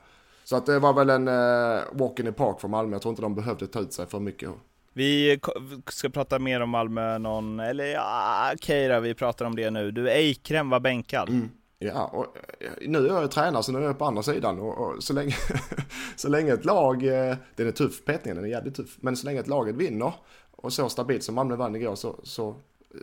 Så 0.44 0.56
att 0.56 0.66
det 0.66 0.78
var 0.78 0.92
väl 0.92 1.10
en 1.10 1.28
uh, 1.28 1.80
walk 1.92 2.18
in 2.18 2.26
the 2.26 2.32
park 2.32 2.60
för 2.60 2.68
Malmö. 2.68 2.94
Jag 2.94 3.02
tror 3.02 3.12
inte 3.12 3.22
de 3.22 3.34
behövde 3.34 3.66
ta 3.66 3.80
ut 3.80 3.92
sig 3.92 4.06
för 4.06 4.20
mycket. 4.20 4.50
Vi 4.92 5.40
ska 5.86 6.08
prata 6.08 6.38
mer 6.38 6.60
om 6.60 6.70
Malmö 6.70 7.18
någon, 7.18 7.60
eller 7.60 7.84
ja, 7.84 8.50
okej 8.54 8.88
då, 8.88 9.00
vi 9.00 9.14
pratar 9.14 9.44
om 9.44 9.56
det 9.56 9.70
nu. 9.70 9.90
Du, 9.90 10.10
Eikrem 10.10 10.70
var 10.70 10.80
bänkad. 10.80 11.28
Mm. 11.28 11.50
Ja, 11.78 12.04
och 12.04 12.36
eh, 12.60 12.88
nu 12.88 12.98
är 12.98 13.20
jag 13.20 13.30
tränare 13.30 13.62
så 13.62 13.72
nu 13.72 13.78
är 13.78 13.82
jag 13.82 13.98
på 13.98 14.04
andra 14.04 14.22
sidan 14.22 14.58
och, 14.58 14.78
och 14.78 15.02
så, 15.02 15.12
länge, 15.12 15.34
så 16.16 16.28
länge 16.28 16.52
ett 16.52 16.64
lag, 16.64 17.02
eh, 17.02 17.36
den 17.56 17.66
är 17.66 17.72
tuff, 17.72 18.04
petningen 18.04 18.36
den 18.36 18.44
är 18.44 18.48
jävligt 18.48 18.74
tuff, 18.74 18.96
men 19.00 19.16
så 19.16 19.26
länge 19.26 19.40
ett 19.40 19.48
laget 19.48 19.74
vinner 19.74 20.12
och 20.50 20.72
så 20.72 20.88
stabilt 20.88 21.22
som 21.22 21.34
Malmö 21.34 21.56
vann 21.56 21.76
igår 21.76 21.94
så, 21.94 22.20
så 22.22 22.54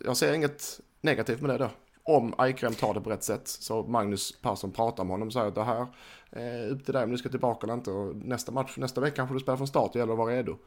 jag 0.06 0.18
ser 0.18 0.34
inget 0.34 0.80
negativt 1.02 1.42
med 1.42 1.50
det 1.50 1.58
då. 1.58 1.70
Om 2.04 2.34
Eikrem 2.38 2.74
tar 2.74 2.94
det 2.94 3.02
på 3.02 3.10
rätt 3.10 3.24
sätt 3.24 3.48
så 3.48 3.84
Magnus 3.84 4.42
Persson 4.42 4.72
pratar 4.72 5.04
med 5.04 5.12
honom 5.12 5.28
och 5.28 5.34
säger 5.34 5.48
att 5.48 5.56
det 5.56 5.64
här 5.64 5.88
är 6.30 6.70
upp 6.70 6.86
till 6.86 6.94
dig 6.94 7.04
om 7.04 7.12
du 7.12 7.18
ska 7.18 7.30
tillbaka 7.30 7.66
eller 7.66 7.74
inte 7.74 7.92
och 7.92 8.16
nästa 8.16 8.52
match, 8.52 8.78
nästa 8.78 9.02
vecka 9.02 9.16
kanske 9.16 9.36
du 9.36 9.40
spelar 9.40 9.58
från 9.58 9.68
start, 9.68 9.94
det 9.94 10.00
gäller 10.00 10.14
att 10.14 10.20
vara 10.20 10.36
redo. 10.36 10.58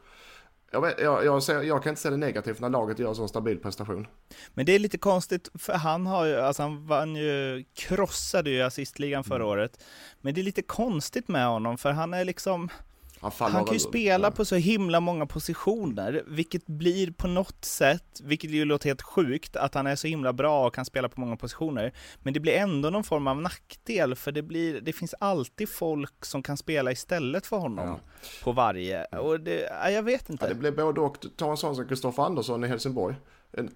Jag, 0.71 0.81
vet, 0.81 0.99
jag, 0.99 1.25
jag, 1.25 1.65
jag, 1.65 1.83
kan 1.83 1.89
inte 1.89 2.01
se 2.01 2.09
det 2.09 2.17
negativt 2.17 2.59
när 2.59 2.69
laget 2.69 2.99
gör 2.99 3.09
en 3.09 3.15
så 3.15 3.27
stabil 3.27 3.59
prestation. 3.59 4.07
Men 4.53 4.65
det 4.65 4.75
är 4.75 4.79
lite 4.79 4.97
konstigt, 4.97 5.49
för 5.53 5.73
han 5.73 6.05
har 6.05 6.25
ju, 6.25 6.35
alltså 6.35 6.63
han 6.63 6.87
vann 6.87 7.15
ju, 7.15 7.63
krossade 7.73 8.49
ju 8.49 8.61
assistligan 8.61 9.23
förra 9.23 9.35
mm. 9.35 9.47
året. 9.47 9.83
Men 10.21 10.33
det 10.33 10.41
är 10.41 10.43
lite 10.43 10.61
konstigt 10.61 11.27
med 11.27 11.47
honom, 11.47 11.77
för 11.77 11.91
han 11.91 12.13
är 12.13 12.25
liksom, 12.25 12.69
han, 13.21 13.51
han 13.51 13.65
kan 13.65 13.73
ju 13.73 13.79
spela 13.79 14.27
ja. 14.27 14.31
på 14.31 14.45
så 14.45 14.55
himla 14.55 14.99
många 14.99 15.25
positioner, 15.25 16.23
vilket 16.27 16.65
blir 16.65 17.11
på 17.11 17.27
något 17.27 17.65
sätt, 17.65 18.21
vilket 18.23 18.51
ju 18.51 18.65
låter 18.65 18.89
helt 18.89 19.01
sjukt, 19.01 19.55
att 19.55 19.73
han 19.73 19.87
är 19.87 19.95
så 19.95 20.07
himla 20.07 20.33
bra 20.33 20.67
och 20.67 20.73
kan 20.73 20.85
spela 20.85 21.09
på 21.09 21.19
många 21.19 21.37
positioner. 21.37 21.93
Men 22.23 22.33
det 22.33 22.39
blir 22.39 22.53
ändå 22.53 22.89
någon 22.89 23.03
form 23.03 23.27
av 23.27 23.41
nackdel, 23.41 24.15
för 24.15 24.31
det, 24.31 24.41
blir, 24.41 24.81
det 24.81 24.93
finns 24.93 25.15
alltid 25.19 25.69
folk 25.69 26.25
som 26.25 26.43
kan 26.43 26.57
spela 26.57 26.91
istället 26.91 27.47
för 27.47 27.57
honom 27.57 27.87
ja. 27.87 27.99
på 28.43 28.51
varje. 28.51 29.05
Och 29.05 29.39
det, 29.39 29.89
jag 29.91 30.03
vet 30.03 30.29
inte. 30.29 30.45
Ja, 30.45 30.49
det 30.49 30.59
blir 30.59 30.71
både 30.71 31.01
och. 31.01 31.25
Ta 31.35 31.51
en 31.51 31.57
sån 31.57 31.75
som 31.75 31.87
Kristoffer 31.87 32.23
Andersson 32.23 32.63
i 32.63 32.67
Helsingborg, 32.67 33.15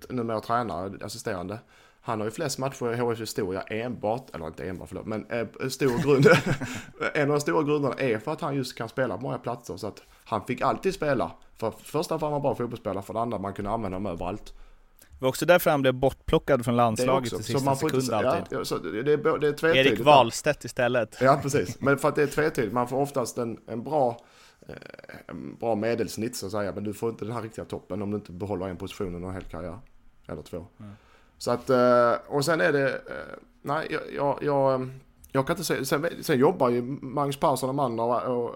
numera 0.09 0.39
tränare, 0.39 1.05
assisterande. 1.05 1.59
Han 2.05 2.19
har 2.19 2.25
ju 2.27 2.31
flest 2.31 2.59
matcher 2.59 2.93
i 2.93 2.97
HFs 2.97 3.21
historia 3.21 3.61
enbart, 3.61 4.35
eller 4.35 4.47
inte 4.47 4.69
enbart 4.69 4.89
förlåt, 4.89 5.05
men 5.05 5.25
eh, 5.25 5.69
stor 5.69 6.03
grund, 6.03 6.27
en 7.13 7.21
av 7.21 7.27
de 7.27 7.39
stora 7.39 7.63
grunderna 7.63 7.95
är 7.95 8.17
för 8.17 8.31
att 8.31 8.41
han 8.41 8.55
just 8.55 8.77
kan 8.77 8.89
spela 8.89 9.17
på 9.17 9.23
många 9.23 9.37
platser. 9.37 9.77
Så 9.77 9.87
att 9.87 10.01
han 10.25 10.45
fick 10.45 10.61
alltid 10.61 10.93
spela. 10.93 11.31
För 11.57 11.71
första 11.71 12.17
var 12.17 12.31
han 12.31 12.41
bra 12.41 12.55
fotbollsspelare, 12.55 13.03
för 13.03 13.13
det 13.13 13.19
andra 13.19 13.39
man 13.39 13.53
kunde 13.53 13.71
använda 13.71 13.95
honom 13.95 14.11
överallt. 14.11 14.53
Det 14.99 15.25
var 15.25 15.29
också 15.29 15.45
därför 15.45 15.71
han 15.71 15.81
blev 15.81 15.93
bortplockad 15.93 16.65
från 16.65 16.75
landslaget 16.75 17.33
i 17.33 17.43
sista 17.43 17.75
sekund 17.75 18.03
inte, 18.03 18.17
alltid. 18.17 18.57
Ja, 18.57 18.77
det, 19.03 19.13
är, 19.13 19.39
det 19.39 19.47
är 19.47 19.53
tvetydigt. 19.53 19.91
Erik 19.91 19.99
Wahlstedt 20.05 20.65
istället. 20.65 21.17
Ja, 21.21 21.39
precis. 21.43 21.81
Men 21.81 21.97
för 21.97 22.09
att 22.09 22.15
det 22.15 22.23
är 22.23 22.27
tvetydigt. 22.27 22.73
Man 22.73 22.87
får 22.87 22.97
oftast 22.97 23.37
en, 23.37 23.59
en 23.67 23.83
bra 23.83 24.17
eh, 24.67 24.75
en 25.27 25.55
bra 25.55 25.75
medelsnitt 25.75 26.35
så 26.35 26.45
att 26.45 26.51
säga. 26.51 26.71
Men 26.71 26.83
du 26.83 26.93
får 26.93 27.09
inte 27.09 27.25
den 27.25 27.33
här 27.33 27.41
riktiga 27.41 27.65
toppen 27.65 28.01
om 28.01 28.11
du 28.11 28.15
inte 28.15 28.31
behåller 28.31 28.67
en 28.67 28.77
position 28.77 29.15
under 29.15 29.27
en 29.27 29.33
hel 29.33 29.43
karriär. 29.43 29.79
Eller 30.27 30.41
två. 30.41 30.57
Mm. 30.79 30.91
Så 31.43 31.51
att, 31.51 31.69
eh, 31.69 32.13
och 32.27 32.45
sen 32.45 32.61
är 32.61 32.73
det, 32.73 32.89
eh, 32.89 33.37
nej 33.61 33.87
jag, 33.89 34.01
jag, 34.15 34.37
jag, 34.41 34.89
jag 35.31 35.47
kan 35.47 35.53
inte 35.53 35.63
säga, 35.63 35.85
sen, 35.85 36.09
sen 36.21 36.39
jobbar 36.39 36.69
ju 36.69 36.81
Magnus 37.01 37.37
Persson 37.37 37.69
och 37.69 37.75
de 37.75 37.79
andra 37.79 38.03
och, 38.03 38.21
eh, 38.21 38.31
och 38.31 38.55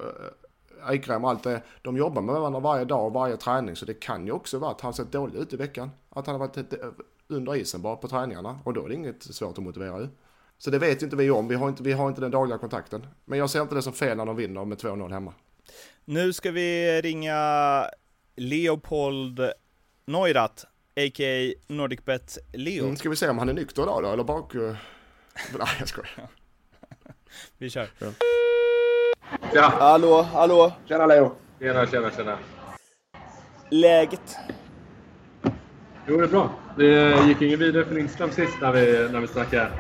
Eikrem 0.90 1.24
och 1.24 1.30
allt 1.30 1.44
det, 1.44 1.62
de 1.82 1.98
jobbar 1.98 2.22
med 2.22 2.36
varandra 2.36 2.60
varje 2.60 2.86
dag 2.86 3.06
och 3.06 3.14
varje 3.14 3.38
träning 3.38 3.76
så 3.76 3.86
det 3.86 3.94
kan 3.94 4.26
ju 4.26 4.32
också 4.32 4.60
vara 4.60 4.72
att 4.72 4.82
han 4.82 4.94
sett 4.94 5.12
dåligt 5.12 5.36
ut 5.36 5.54
i 5.54 5.58
veckan. 5.58 5.92
Att 6.10 6.28
han 6.28 6.40
har 6.40 6.48
varit 6.48 6.74
under 7.28 7.56
isen 7.56 7.82
bara 7.82 7.96
på 7.96 8.08
träningarna 8.08 8.60
och 8.64 8.74
då 8.74 8.86
är 8.86 8.90
det 8.90 8.96
inget 8.96 9.24
svårt 9.24 9.58
att 9.58 9.64
motivera 9.64 10.00
ju. 10.00 10.08
Så 10.58 10.70
det 10.70 10.80
vet 10.80 11.02
ju 11.02 11.06
inte 11.06 11.16
vi 11.16 11.32
om, 11.32 11.48
vi 11.48 11.56
har 11.56 11.70
inte, 11.70 11.84
vi 11.84 11.94
har 11.94 12.08
inte 12.08 12.22
den 12.22 12.32
dagliga 12.32 12.58
kontakten. 12.58 13.08
Men 13.26 13.40
jag 13.40 13.50
ser 13.50 13.62
inte 13.62 13.76
det 13.76 13.82
som 13.82 13.94
fel 13.94 14.18
när 14.18 14.26
de 14.26 14.36
vinner 14.36 14.66
med 14.66 14.78
2-0 14.78 15.12
hemma. 15.12 15.34
Nu 16.06 16.34
ska 16.34 16.52
vi 16.52 17.02
ringa 17.02 17.40
Leopold 18.36 19.52
Neurath 20.06 20.66
a.k.a. 20.98 21.54
NordicBet 21.68 22.38
Leo. 22.54 22.84
Mm, 22.84 22.96
ska 22.96 23.10
vi 23.10 23.16
se 23.16 23.30
om 23.30 23.38
han 23.38 23.50
är 23.50 23.54
nykter 23.54 23.84
idag 23.84 24.04
då, 24.04 24.10
eller 24.10 24.24
bak... 24.24 24.54
Nej, 24.54 25.68
jag 25.80 25.88
skojar. 25.88 26.28
vi 27.58 27.70
kör. 27.70 27.88
Ja. 28.00 28.08
Tja! 29.54 29.74
Hallå, 29.80 30.22
hallå! 30.22 30.74
Tjena 30.86 31.06
Leo! 31.06 31.36
Tjena, 31.60 31.88
tjena, 31.88 32.12
tjena. 32.12 32.38
Läget? 33.70 34.36
Jo, 36.08 36.18
det 36.18 36.24
är 36.24 36.28
bra. 36.28 36.50
Det 36.78 37.28
gick 37.28 37.42
ingen 37.42 37.60
vidare 37.60 37.86
för 37.86 37.96
Lindström 37.96 38.32
sist 38.32 38.54
när 38.62 38.72
vi, 38.72 39.10
när 39.12 39.20
vi 39.20 39.28
snackade. 39.28 39.72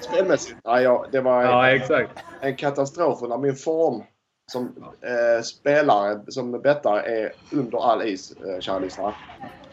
Spelmässigt? 0.00 0.58
Ja, 0.64 0.80
ja, 0.80 1.06
det 1.12 1.20
var 1.20 1.42
ja, 1.42 1.70
exakt. 1.70 2.10
en 2.40 2.56
katastrof 2.56 3.22
under 3.22 3.38
min 3.38 3.56
form 3.56 4.02
som 4.50 4.84
eh, 5.00 5.42
spelare, 5.42 6.20
som 6.28 6.52
bettare, 6.52 7.00
är 7.00 7.32
under 7.52 7.90
all 7.92 8.02
is, 8.02 8.32
eh, 8.32 8.60
kära 8.60 8.78
lyssnare. 8.78 9.14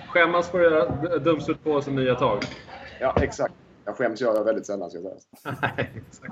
Skämmas 0.08 0.50
för 0.50 0.60
det 0.60 1.20
döms 1.20 1.50
ut 1.50 1.64
på 1.64 1.82
som 1.82 1.96
nya 1.96 2.16
tag. 2.16 2.44
Ja, 3.00 3.16
exakt. 3.22 3.54
Jag 3.86 3.96
skäms 3.96 4.22
gör 4.22 4.36
jag 4.36 4.44
väldigt 4.44 4.66
sällan, 4.66 4.90
ska 4.90 5.00
jag 5.00 5.14
säga. 6.12 6.32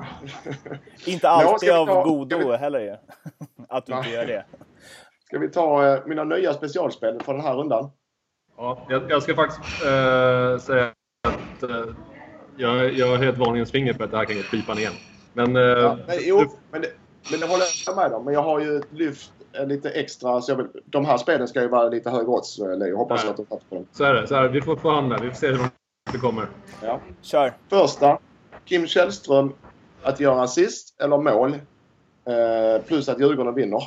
inte 1.05 1.29
alltid 1.29 1.71
av 1.71 1.85
ta, 1.85 2.03
godo 2.03 2.37
vi... 2.37 2.57
heller 2.57 2.99
att 3.69 3.85
du 3.85 3.93
inte 3.93 4.09
gör 4.09 4.25
det. 4.25 4.45
Ska 5.25 5.39
vi 5.39 5.49
ta 5.49 5.87
eh, 5.87 6.05
mina 6.05 6.23
nya 6.23 6.53
specialspel 6.53 7.21
för 7.21 7.33
den 7.33 7.41
här 7.41 7.55
rundan? 7.55 7.91
Ja, 8.57 8.85
jag, 8.89 9.11
jag 9.11 9.23
ska 9.23 9.35
faktiskt 9.35 9.85
äh, 9.85 10.57
säga 10.57 10.91
att 11.27 11.63
äh, 11.63 11.85
jag, 12.57 12.93
jag 12.93 13.13
är 13.13 13.17
helt 13.17 13.37
varningens 13.37 13.71
finger 13.71 13.93
på 13.93 14.03
att 14.03 14.11
det 14.11 14.17
här 14.17 14.25
kan 14.25 14.35
gå 14.35 14.41
pipan 14.41 14.77
igen. 14.77 14.93
Men, 15.33 15.55
äh, 15.55 15.61
ja, 15.61 15.97
men, 16.07 16.15
jo, 16.21 16.39
du... 16.39 16.49
men 16.71 16.81
det, 16.81 16.87
men 17.31 17.39
det 17.39 17.47
håller 17.47 17.65
jag 17.85 17.95
med 17.95 18.13
om. 18.13 18.25
Men 18.25 18.33
jag 18.33 18.43
har 18.43 18.59
ju 18.59 18.81
lyft 18.91 19.31
lite 19.67 19.89
extra. 19.89 20.41
Så 20.41 20.51
jag 20.51 20.57
vill, 20.57 20.67
de 20.85 21.05
här 21.05 21.17
spelen 21.17 21.47
ska 21.47 21.61
ju 21.61 21.67
vara 21.67 21.89
lite 21.89 22.09
högre 22.09 22.27
odds, 22.27 22.57
Leo. 22.57 22.97
Hoppas 22.97 23.23
Nej. 23.23 23.31
att 23.31 23.37
du 23.37 23.45
fattar 23.45 23.65
på 23.69 23.75
dem. 23.75 23.87
Så 23.91 24.03
är 24.03 24.13
det. 24.13 24.27
Så 24.27 24.35
är 24.35 24.43
det. 24.43 24.49
Vi 24.49 24.61
får 24.61 24.75
förhandla. 24.75 25.17
Vi 25.17 25.29
får 25.29 25.35
se 25.35 25.47
hur 25.47 25.57
långt 25.57 25.73
det 26.11 26.17
kommer. 26.17 26.47
Ja. 26.81 26.99
Kör! 27.21 27.53
Första. 27.69 28.17
Kim 28.65 28.87
Källström 28.87 29.53
att 30.03 30.19
göra 30.19 30.41
assist 30.41 31.01
eller 31.01 31.17
mål. 31.17 31.53
Eh, 31.53 32.81
plus 32.87 33.09
att 33.09 33.19
Djurgården 33.19 33.55
vinner. 33.55 33.83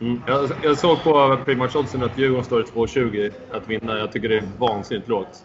Mm. 0.00 0.22
Jag, 0.26 0.50
jag 0.62 0.78
såg 0.78 1.02
på 1.02 1.38
Primatch 1.44 1.76
Oddsen 1.76 2.02
att 2.02 2.18
Djurgården 2.18 2.44
står 2.44 2.60
i 2.60 2.64
2,20 2.64 3.32
att 3.52 3.68
vinna. 3.68 3.98
Jag 3.98 4.12
tycker 4.12 4.28
det 4.28 4.36
är 4.36 4.48
vansinnigt 4.58 5.08
lågt. 5.08 5.44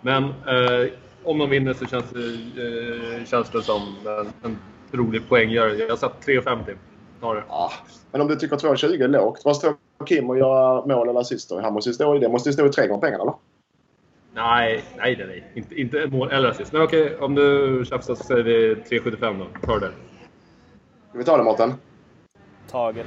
Men 0.00 0.24
eh, 0.24 0.92
om 1.24 1.38
de 1.38 1.50
vinner 1.50 1.72
så 1.72 1.86
känns 1.86 2.04
det, 2.10 2.20
eh, 2.20 3.24
känns 3.24 3.50
det 3.50 3.62
som 3.62 3.96
en, 4.06 4.50
en 4.50 4.58
rolig 4.92 5.28
poänggörare. 5.28 5.76
Jag 5.76 5.88
har 5.88 5.96
satt 5.96 6.26
3,50. 6.26 6.76
Ta 7.20 7.34
det. 7.34 7.42
Ja. 7.48 7.72
Men 8.12 8.20
om 8.20 8.28
du 8.28 8.36
tycker 8.36 8.56
2,20 8.56 9.04
är 9.04 9.08
lågt. 9.08 9.42
Vad 9.44 9.56
står 9.56 9.74
Kim 10.06 10.30
att 10.30 10.38
göra 10.38 10.86
mål 10.86 11.08
eller 11.08 11.20
assist 11.20 11.48
då? 11.48 11.60
Han 11.60 11.72
måste 11.72 11.90
ju 11.90 11.94
stå 11.94 12.16
i 12.16 12.18
det. 12.18 12.28
måste 12.28 12.48
ju 12.48 12.52
stå 12.52 12.66
i 12.66 12.70
tre 12.70 12.86
gånger 12.86 13.00
pengarna 13.00 13.22
eller? 13.22 13.34
Nej, 14.34 14.84
nej, 14.96 15.16
nej. 15.16 15.26
nej. 15.26 15.44
Inte, 15.54 15.80
inte 15.80 16.06
mål 16.06 16.30
eller 16.30 16.48
assist. 16.48 16.72
Men 16.72 16.82
okej, 16.82 17.16
om 17.16 17.34
du 17.34 17.84
tjafsar 17.88 18.14
så 18.14 18.24
säger 18.24 18.42
vi 18.42 18.74
3,75 18.74 19.38
då. 19.38 19.46
Ta 19.66 19.78
det. 19.78 19.90
Ska 21.08 21.18
vi 21.18 21.24
ta 21.24 21.36
det 21.36 21.44
Mårten? 21.44 21.74
Taget. 22.70 23.06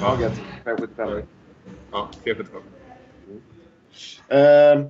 Taget. 0.00 0.32
3,75. 0.64 1.22
Ja, 1.92 2.08
3,75. 2.24 2.56
Eh, 4.28 4.86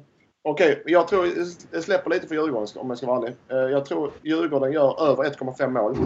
Okej, 0.48 0.82
jag 0.86 1.08
tror 1.08 1.26
jag 1.72 1.82
släpper 1.82 2.10
lite 2.10 2.26
för 2.28 2.34
Djurgården 2.34 2.68
om 2.76 2.88
jag 2.88 2.98
ska 2.98 3.06
vara 3.06 3.18
ärlig. 3.18 3.34
Eh, 3.48 3.56
jag 3.56 3.84
tror 3.84 4.10
Djurgården 4.22 4.72
gör 4.72 5.08
över 5.10 5.24
1,5 5.24 5.70
mål. 5.70 5.96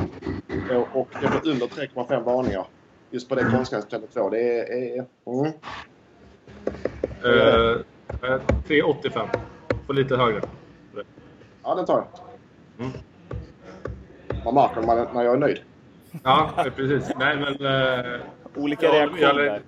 Eh, 0.71 0.97
och 0.97 1.09
det 1.21 1.41
blir 1.43 1.53
under 1.53 1.67
3,5 1.67 2.25
varningar. 2.25 2.67
Just 3.11 3.29
på 3.29 3.35
det 3.35 3.45
konstgrässtället 3.45 4.15
2. 4.15 4.31
Det 4.31 4.39
är... 4.59 4.73
är 4.73 5.05
mm. 5.27 5.53
Eh, 7.25 7.71
eh, 8.31 8.41
3,85. 8.69 9.29
Får 9.87 9.95
lite 9.95 10.17
högre. 10.17 10.41
Ja, 11.63 11.75
den 11.75 11.87
tar 11.87 11.95
jag. 11.95 12.87
Mm. 12.87 12.99
Man 14.45 14.55
märker 14.55 14.81
när, 14.81 14.87
man, 14.87 15.07
när 15.15 15.23
jag 15.25 15.35
är 15.35 15.39
nöjd. 15.39 15.59
Ja, 16.23 16.51
precis. 16.77 17.11
Nej, 17.19 17.37
men... 17.37 17.67
Eh, 17.67 18.21
Olika 18.57 18.87
Ja, 18.87 18.93
reaktioner. 18.93 19.29
eller- 19.29 19.63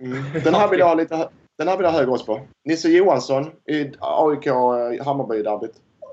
Mm. 0.00 0.22
Den 0.44 0.54
här 0.54 0.68
vill 0.68 0.78
jag 0.78 0.86
ha 0.86 0.94
lite 0.94 1.28
den 1.58 1.68
här 1.68 1.76
vill 1.76 1.84
jag 1.84 1.90
ha 1.90 1.98
högre 1.98 2.12
odds 2.12 2.26
på. 2.26 2.40
Nisse 2.64 2.88
Johansson 2.88 3.50
i 3.66 3.92
AIK 4.00 4.46
eh. 4.46 5.60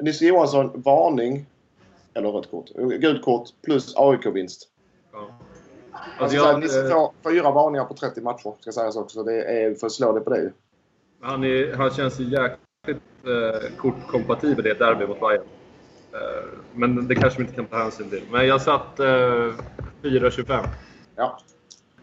Nisse 0.02 0.26
Johansson, 0.26 0.82
varning. 0.86 1.46
Eller 2.14 2.30
rött 2.32 2.52
kort. 2.52 2.70
Gult 2.76 3.24
kort 3.26 3.50
plus 3.64 3.96
AIK-vinst. 3.96 4.68
ja. 5.14 5.28
Alltså, 6.20 6.38
jag, 6.38 6.60
Nisse 6.60 6.90
får 6.90 7.12
fyra 7.32 7.52
varningar 7.52 7.86
på 7.86 7.94
30 7.94 8.22
matcher. 8.22 8.54
Ska 8.60 8.72
sägas 8.72 8.96
också. 8.96 9.24
Det 9.24 9.44
är 9.44 9.76
för 9.76 9.88
att 9.88 9.94
slå 9.94 10.14
det 10.14 10.22
på 10.22 10.30
det 10.30 10.52
han, 11.22 11.44
är, 11.44 11.74
han 11.76 11.92
känns 11.92 12.20
ju 12.20 12.24
jäkligt 12.24 13.04
eh, 13.26 13.78
kortkompatibel 13.78 14.68
i 14.68 14.70
ett 14.70 14.80
derby 14.80 15.08
mot 15.08 15.20
Bayern. 15.20 15.44
Eh, 16.14 16.50
men 16.74 17.08
det 17.08 17.16
kanske 17.16 17.40
vi 17.40 17.44
inte 17.44 17.56
kan 17.56 17.66
ta 17.66 17.78
hänsyn 17.78 18.10
till. 18.10 18.24
Men 18.32 18.48
jag 18.48 18.62
satt 18.62 19.00
eh, 19.00 19.06
4,25. 19.06 20.66
Ja. 21.16 21.40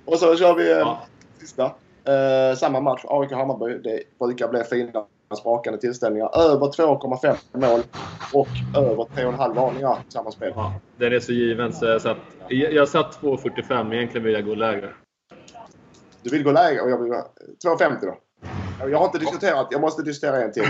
Och 0.04 0.18
så 0.18 0.36
kör 0.36 0.54
vi 0.54 0.70
eh, 0.70 0.78
Ja. 0.78 1.06
sista. 1.40 1.70
Eh, 2.08 2.56
samma 2.56 2.80
match, 2.80 3.04
AIK-Hammarby. 3.04 3.78
Det 3.78 4.02
brukar 4.18 4.48
bli 4.48 4.64
fina 4.64 5.04
sprakande 5.40 5.78
tillställningar. 5.78 6.38
Över 6.38 6.66
2,5 6.66 7.36
mål 7.52 7.80
och 8.32 8.48
över 8.76 9.04
3,5 9.04 9.54
varningar 9.54 9.98
i 10.08 10.12
samma 10.12 10.30
spel. 10.30 10.52
Ja, 10.56 10.74
den 10.96 11.12
är 11.12 11.20
så 11.20 11.32
given 11.32 11.72
så 11.72 11.86
jag 11.86 12.02
satt, 12.02 12.16
jag, 12.48 12.88
satt 12.88 13.20
2,45 13.20 13.84
men 13.84 13.92
egentligen 13.92 14.24
vill 14.24 14.34
jag 14.34 14.44
gå 14.44 14.54
lägre. 14.54 14.90
Du 16.22 16.30
vill 16.30 16.44
gå 16.44 16.52
lägre 16.52 16.80
och 16.80 16.90
jag 16.90 17.02
vill 17.02 17.10
gå 17.10 17.24
2,50 17.64 17.96
då. 18.00 18.16
Jag 18.90 18.98
har 18.98 19.04
inte 19.04 19.18
diskuterat. 19.18 19.68
Jag 19.70 19.80
måste 19.80 20.02
diskutera 20.02 20.42
en 20.42 20.52
till. 20.52 20.62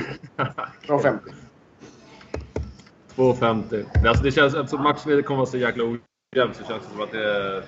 2,50. 0.86 1.18
2,50. 3.16 3.86
Men 3.94 4.06
Alltså 4.06 4.24
det 4.24 4.30
känns, 4.30 4.54
eftersom 4.54 4.82
matchen 4.82 5.22
kommer 5.22 5.38
vara 5.38 5.46
så 5.46 5.58
jäkla 5.58 5.84
ojämn 5.84 6.54
så 6.54 6.64
känns 6.64 6.82
det 6.82 6.90
som 6.92 7.00
att 7.00 7.12
det, 7.12 7.62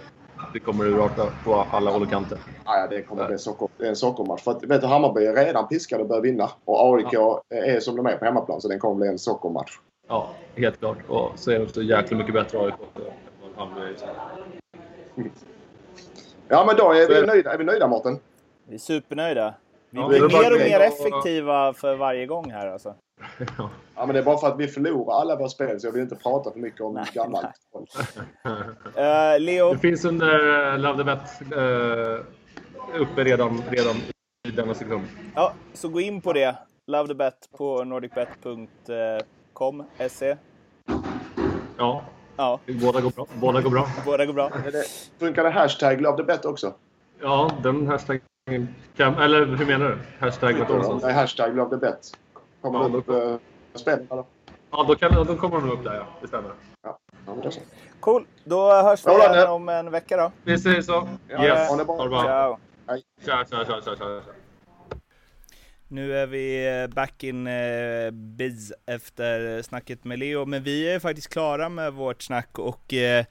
det 0.52 0.58
kommer 0.60 0.86
urarta 0.86 1.26
på 1.44 1.54
alla 1.72 1.90
håll 1.90 2.02
och 2.02 2.10
kanter. 2.10 2.38
Ja, 2.64 2.86
det 2.90 3.02
kommer 3.02 3.26
bli 3.28 3.38
socker, 3.38 3.68
en 3.78 3.96
sockermatch. 3.96 4.42
För 4.42 4.50
att, 4.50 4.64
vet 4.64 4.80
du, 4.80 4.86
Hammarby 4.86 5.26
är 5.26 5.34
redan 5.34 5.68
piskade 5.68 6.02
och 6.02 6.08
bör 6.08 6.20
vinna. 6.20 6.50
Och 6.64 6.94
AIK 6.94 7.14
är 7.48 7.80
som 7.80 7.96
de 7.96 8.06
är 8.06 8.16
på 8.16 8.24
hemmaplan, 8.24 8.60
så 8.60 8.68
den 8.68 8.78
kommer 8.78 8.94
bli 8.94 9.08
en 9.08 9.18
sockermatch. 9.18 9.78
Ja, 10.08 10.28
helt 10.56 10.78
klart. 10.78 10.98
Och 11.08 11.32
så 11.36 11.50
är 11.50 11.58
det 11.58 11.68
så 11.68 11.82
jäkla 11.82 12.16
mycket 12.16 12.34
bättre 12.34 12.58
AIK 12.58 12.74
än 12.74 13.54
Hammarby. 13.56 13.94
Ja, 16.48 16.64
men 16.66 16.76
då 16.76 16.92
är 16.92 17.08
vi 17.08 17.14
det. 17.14 17.26
nöjda, 17.26 17.52
är 17.52 17.58
vi 17.58 17.64
nöjda 17.64 17.86
Mårten. 17.88 18.18
Vi 18.68 18.74
är 18.74 18.78
supernöjda. 18.78 19.54
Vi 19.90 20.00
Ja, 20.00 20.08
blir 20.08 20.20
bara 20.20 20.42
mer 20.42 20.52
och 20.52 20.58
mer 20.58 20.80
effektiva 20.80 21.72
för 21.72 21.96
varje 21.96 22.26
gång 22.26 22.50
här 22.50 22.66
alltså. 22.66 22.94
Ja. 23.58 23.70
Ja, 23.96 24.06
men 24.06 24.14
det 24.14 24.18
är 24.20 24.24
bara 24.24 24.38
för 24.38 24.46
att 24.46 24.58
vi 24.58 24.68
förlorar 24.68 25.20
alla 25.20 25.36
våra 25.36 25.48
spel, 25.48 25.80
så 25.80 25.86
jag 25.86 25.92
vill 25.92 26.02
inte 26.02 26.16
prata 26.16 26.50
för 26.50 26.58
mycket 26.58 26.80
om 26.80 26.94
Nej, 26.94 27.04
gammalt. 27.14 27.46
Eh, 28.96 29.38
Leo, 29.40 29.72
Det 29.72 29.78
finns 29.78 30.04
en 30.04 30.22
uh, 30.22 30.78
Love 30.78 30.98
the 30.98 31.04
Bet 31.04 31.40
eh, 31.56 32.18
uppe 33.00 33.24
redan, 33.24 33.62
redan 33.70 33.96
i 34.48 34.50
denna 34.50 34.74
sekund. 34.74 35.02
ja, 35.34 35.52
så 35.72 35.88
gå 35.88 36.00
in 36.00 36.20
på 36.20 36.32
det. 36.32 36.56
Love 36.86 37.08
the 37.08 37.14
bet 37.14 37.48
på 37.58 37.84
nordicbet.com, 37.84 39.84
se. 40.08 40.36
Ja, 41.78 42.04
Ja, 42.40 42.60
båda 42.66 43.00
går 43.00 43.10
bra. 43.10 43.26
Båda 43.40 43.60
går 43.60 43.70
bra. 43.70 43.86
båda 44.04 44.26
går 44.26 44.32
bra. 44.32 44.50
Är 44.66 44.72
det, 44.72 44.84
funkar 45.18 45.44
det 45.44 45.50
hashtag 45.50 46.00
love 46.00 46.16
the 46.16 46.22
bet 46.22 46.44
också? 46.44 46.74
Ja, 47.22 47.50
den 47.62 47.86
hashtaggen. 47.86 48.22
Eller 48.98 49.46
hur 49.46 49.66
menar 49.66 49.88
du? 49.88 49.98
Hashtag? 50.18 50.54
Nej, 51.02 51.12
hashtag 51.12 51.56
love 51.56 51.70
the 51.70 51.76
bet. 51.76 52.12
Kommer 52.60 52.78
Ja, 52.78 52.96
upp 52.98 53.06
då- 53.06 53.12
uh, 53.12 53.38
spel? 53.74 54.06
Eller? 54.10 54.24
Ja, 54.70 54.84
då, 54.88 54.94
kan, 54.94 55.26
då 55.26 55.36
kommer 55.36 55.60
de 55.60 55.70
upp 55.70 55.84
där 55.84 55.94
ja. 55.94 56.06
Det 56.20 56.28
stämmer. 56.28 56.50
Ja, 56.82 56.98
det. 57.42 57.60
Cool, 58.00 58.26
då 58.44 58.72
hörs 58.82 59.06
vi 59.06 59.10
igen 59.12 59.48
om 59.48 59.68
en 59.68 59.90
vecka 59.90 60.16
då. 60.16 60.32
Vi 60.44 60.58
säger 60.58 60.82
så. 60.82 61.08
Ja, 61.28 61.44
yes. 61.44 61.68
ha 61.68 61.76
det 61.76 61.84
bra. 61.84 62.22
Ciao. 62.22 62.58
Tja, 63.24 63.44
tja, 63.50 63.64
tja, 63.64 63.80
tja. 63.84 63.96
tja. 63.96 64.32
Nu 65.88 66.16
är 66.16 66.26
vi 66.26 66.80
eh, 66.82 66.86
back 66.94 67.24
in 67.24 67.46
eh, 67.46 68.10
biz 68.10 68.72
efter 68.86 69.62
snacket 69.62 70.04
med 70.04 70.18
Leo, 70.18 70.44
men 70.44 70.62
vi 70.62 70.92
är 70.92 70.98
faktiskt 71.00 71.28
klara 71.28 71.68
med 71.68 71.92
vårt 71.92 72.22
snack 72.22 72.58
och 72.58 72.94
eh, 72.94 73.24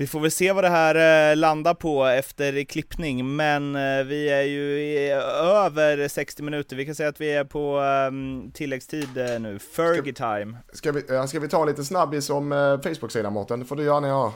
vi 0.00 0.06
får 0.06 0.20
väl 0.20 0.30
se 0.30 0.52
vad 0.52 0.64
det 0.64 0.68
här 0.68 1.30
eh, 1.30 1.36
landar 1.36 1.74
på 1.74 2.04
efter 2.04 2.64
klippning, 2.64 3.36
men 3.36 3.76
eh, 3.76 4.04
vi 4.04 4.28
är 4.28 4.42
ju 4.42 5.10
över 5.42 6.08
60 6.08 6.42
minuter. 6.42 6.76
Vi 6.76 6.86
kan 6.86 6.94
säga 6.94 7.08
att 7.08 7.20
vi 7.20 7.32
är 7.32 7.44
på 7.44 7.80
eh, 7.80 8.52
tilläggstid 8.52 9.18
eh, 9.18 9.40
nu, 9.40 9.58
Fergie 9.58 10.12
time. 10.12 10.58
Ska 10.72 10.92
vi, 10.92 11.28
ska 11.28 11.40
vi 11.40 11.48
ta 11.48 11.64
lite 11.64 11.84
snabbis 11.84 12.30
om 12.30 12.50
Facebook-sidan 12.84 13.32
Mårten? 13.32 13.64
Får 13.64 13.76
du 13.76 13.82
göra. 13.82 14.32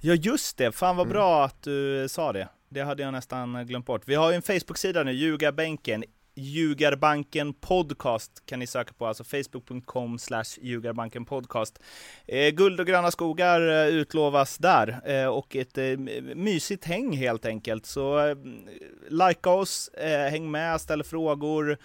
Ja 0.00 0.14
just 0.14 0.56
det, 0.56 0.72
fan 0.72 0.96
vad 0.96 1.08
bra 1.08 1.44
att 1.44 1.62
du 1.62 2.06
sa 2.08 2.32
det. 2.32 2.48
Det 2.68 2.80
hade 2.80 3.02
jag 3.02 3.12
nästan 3.12 3.66
glömt 3.66 3.86
bort. 3.86 4.02
Vi 4.04 4.14
har 4.14 4.30
ju 4.30 4.36
en 4.36 4.42
Facebook-sida 4.42 5.02
nu, 5.02 5.12
Ljugarbänken. 5.12 6.04
Ljugarbanken 6.34 7.54
podcast 7.54 8.46
kan 8.46 8.58
ni 8.58 8.66
söka 8.66 8.92
på, 8.92 9.06
alltså 9.06 9.24
facebook.com 9.24 10.18
slash 10.18 10.44
ljugarbanken 10.62 11.24
podcast. 11.24 11.78
Eh, 12.26 12.50
guld 12.50 12.80
och 12.80 12.86
gröna 12.86 13.10
skogar 13.10 13.68
eh, 13.68 13.86
utlovas 13.86 14.58
där 14.58 15.00
eh, 15.04 15.26
och 15.26 15.56
ett 15.56 15.78
eh, 15.78 15.98
mysigt 16.34 16.84
häng 16.84 17.16
helt 17.16 17.46
enkelt. 17.46 17.86
Så 17.86 18.18
eh, 18.18 18.36
likea 19.08 19.52
oss, 19.52 19.88
eh, 19.88 20.30
häng 20.30 20.50
med, 20.50 20.80
ställ 20.80 21.04
frågor, 21.04 21.78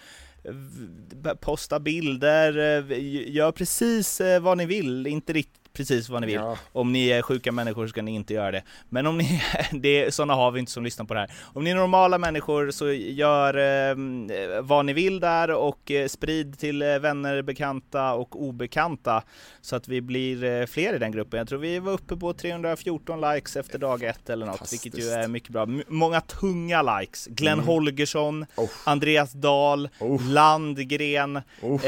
posta 1.40 1.80
bilder, 1.80 2.58
eh, 2.58 3.30
gör 3.34 3.52
precis 3.52 4.20
eh, 4.20 4.40
vad 4.40 4.58
ni 4.58 4.66
vill, 4.66 5.06
inte 5.06 5.32
riktigt 5.32 5.67
precis 5.78 6.08
vad 6.08 6.20
ni 6.20 6.26
vill. 6.26 6.34
Ja. 6.36 6.56
Om 6.72 6.92
ni 6.92 7.08
är 7.08 7.22
sjuka 7.22 7.52
människor 7.52 7.86
ska 7.86 8.02
ni 8.02 8.14
inte 8.14 8.34
göra 8.34 8.50
det. 8.50 8.62
Men 8.88 9.06
om 9.06 9.18
ni, 9.18 9.42
det, 9.72 10.14
sådana 10.14 10.34
har 10.34 10.50
vi 10.50 10.60
inte 10.60 10.72
som 10.72 10.84
lyssnar 10.84 11.04
på 11.06 11.14
det 11.14 11.20
här. 11.20 11.30
Om 11.54 11.64
ni 11.64 11.70
är 11.70 11.74
normala 11.74 12.18
människor 12.18 12.70
så 12.70 12.92
gör 12.92 13.54
eh, 13.90 13.96
vad 14.62 14.84
ni 14.84 14.92
vill 14.92 15.20
där 15.20 15.50
och 15.50 15.90
eh, 15.90 16.08
sprid 16.08 16.58
till 16.58 16.82
eh, 16.82 16.98
vänner, 16.98 17.42
bekanta 17.42 18.12
och 18.14 18.42
obekanta 18.42 19.22
så 19.60 19.76
att 19.76 19.88
vi 19.88 20.00
blir 20.00 20.44
eh, 20.44 20.66
fler 20.66 20.94
i 20.94 20.98
den 20.98 21.12
gruppen. 21.12 21.38
Jag 21.38 21.48
tror 21.48 21.58
vi 21.58 21.78
var 21.78 21.92
uppe 21.92 22.16
på 22.16 22.32
314 22.32 23.20
likes 23.20 23.56
efter 23.56 23.78
dag 23.78 24.02
ett 24.02 24.30
eller 24.30 24.46
något, 24.46 24.72
vilket 24.72 24.98
ju 24.98 25.08
är 25.08 25.28
mycket 25.28 25.48
bra. 25.50 25.62
M- 25.62 25.82
många 25.88 26.20
tunga 26.20 26.98
likes. 27.00 27.26
Glenn 27.26 27.60
Holgersson, 27.60 28.46
Oh. 28.56 28.68
Andreas 28.84 29.32
Dahl, 29.32 29.88
Oh. 30.00 30.22
Landgren, 30.30 31.40
Oh. 31.62 31.80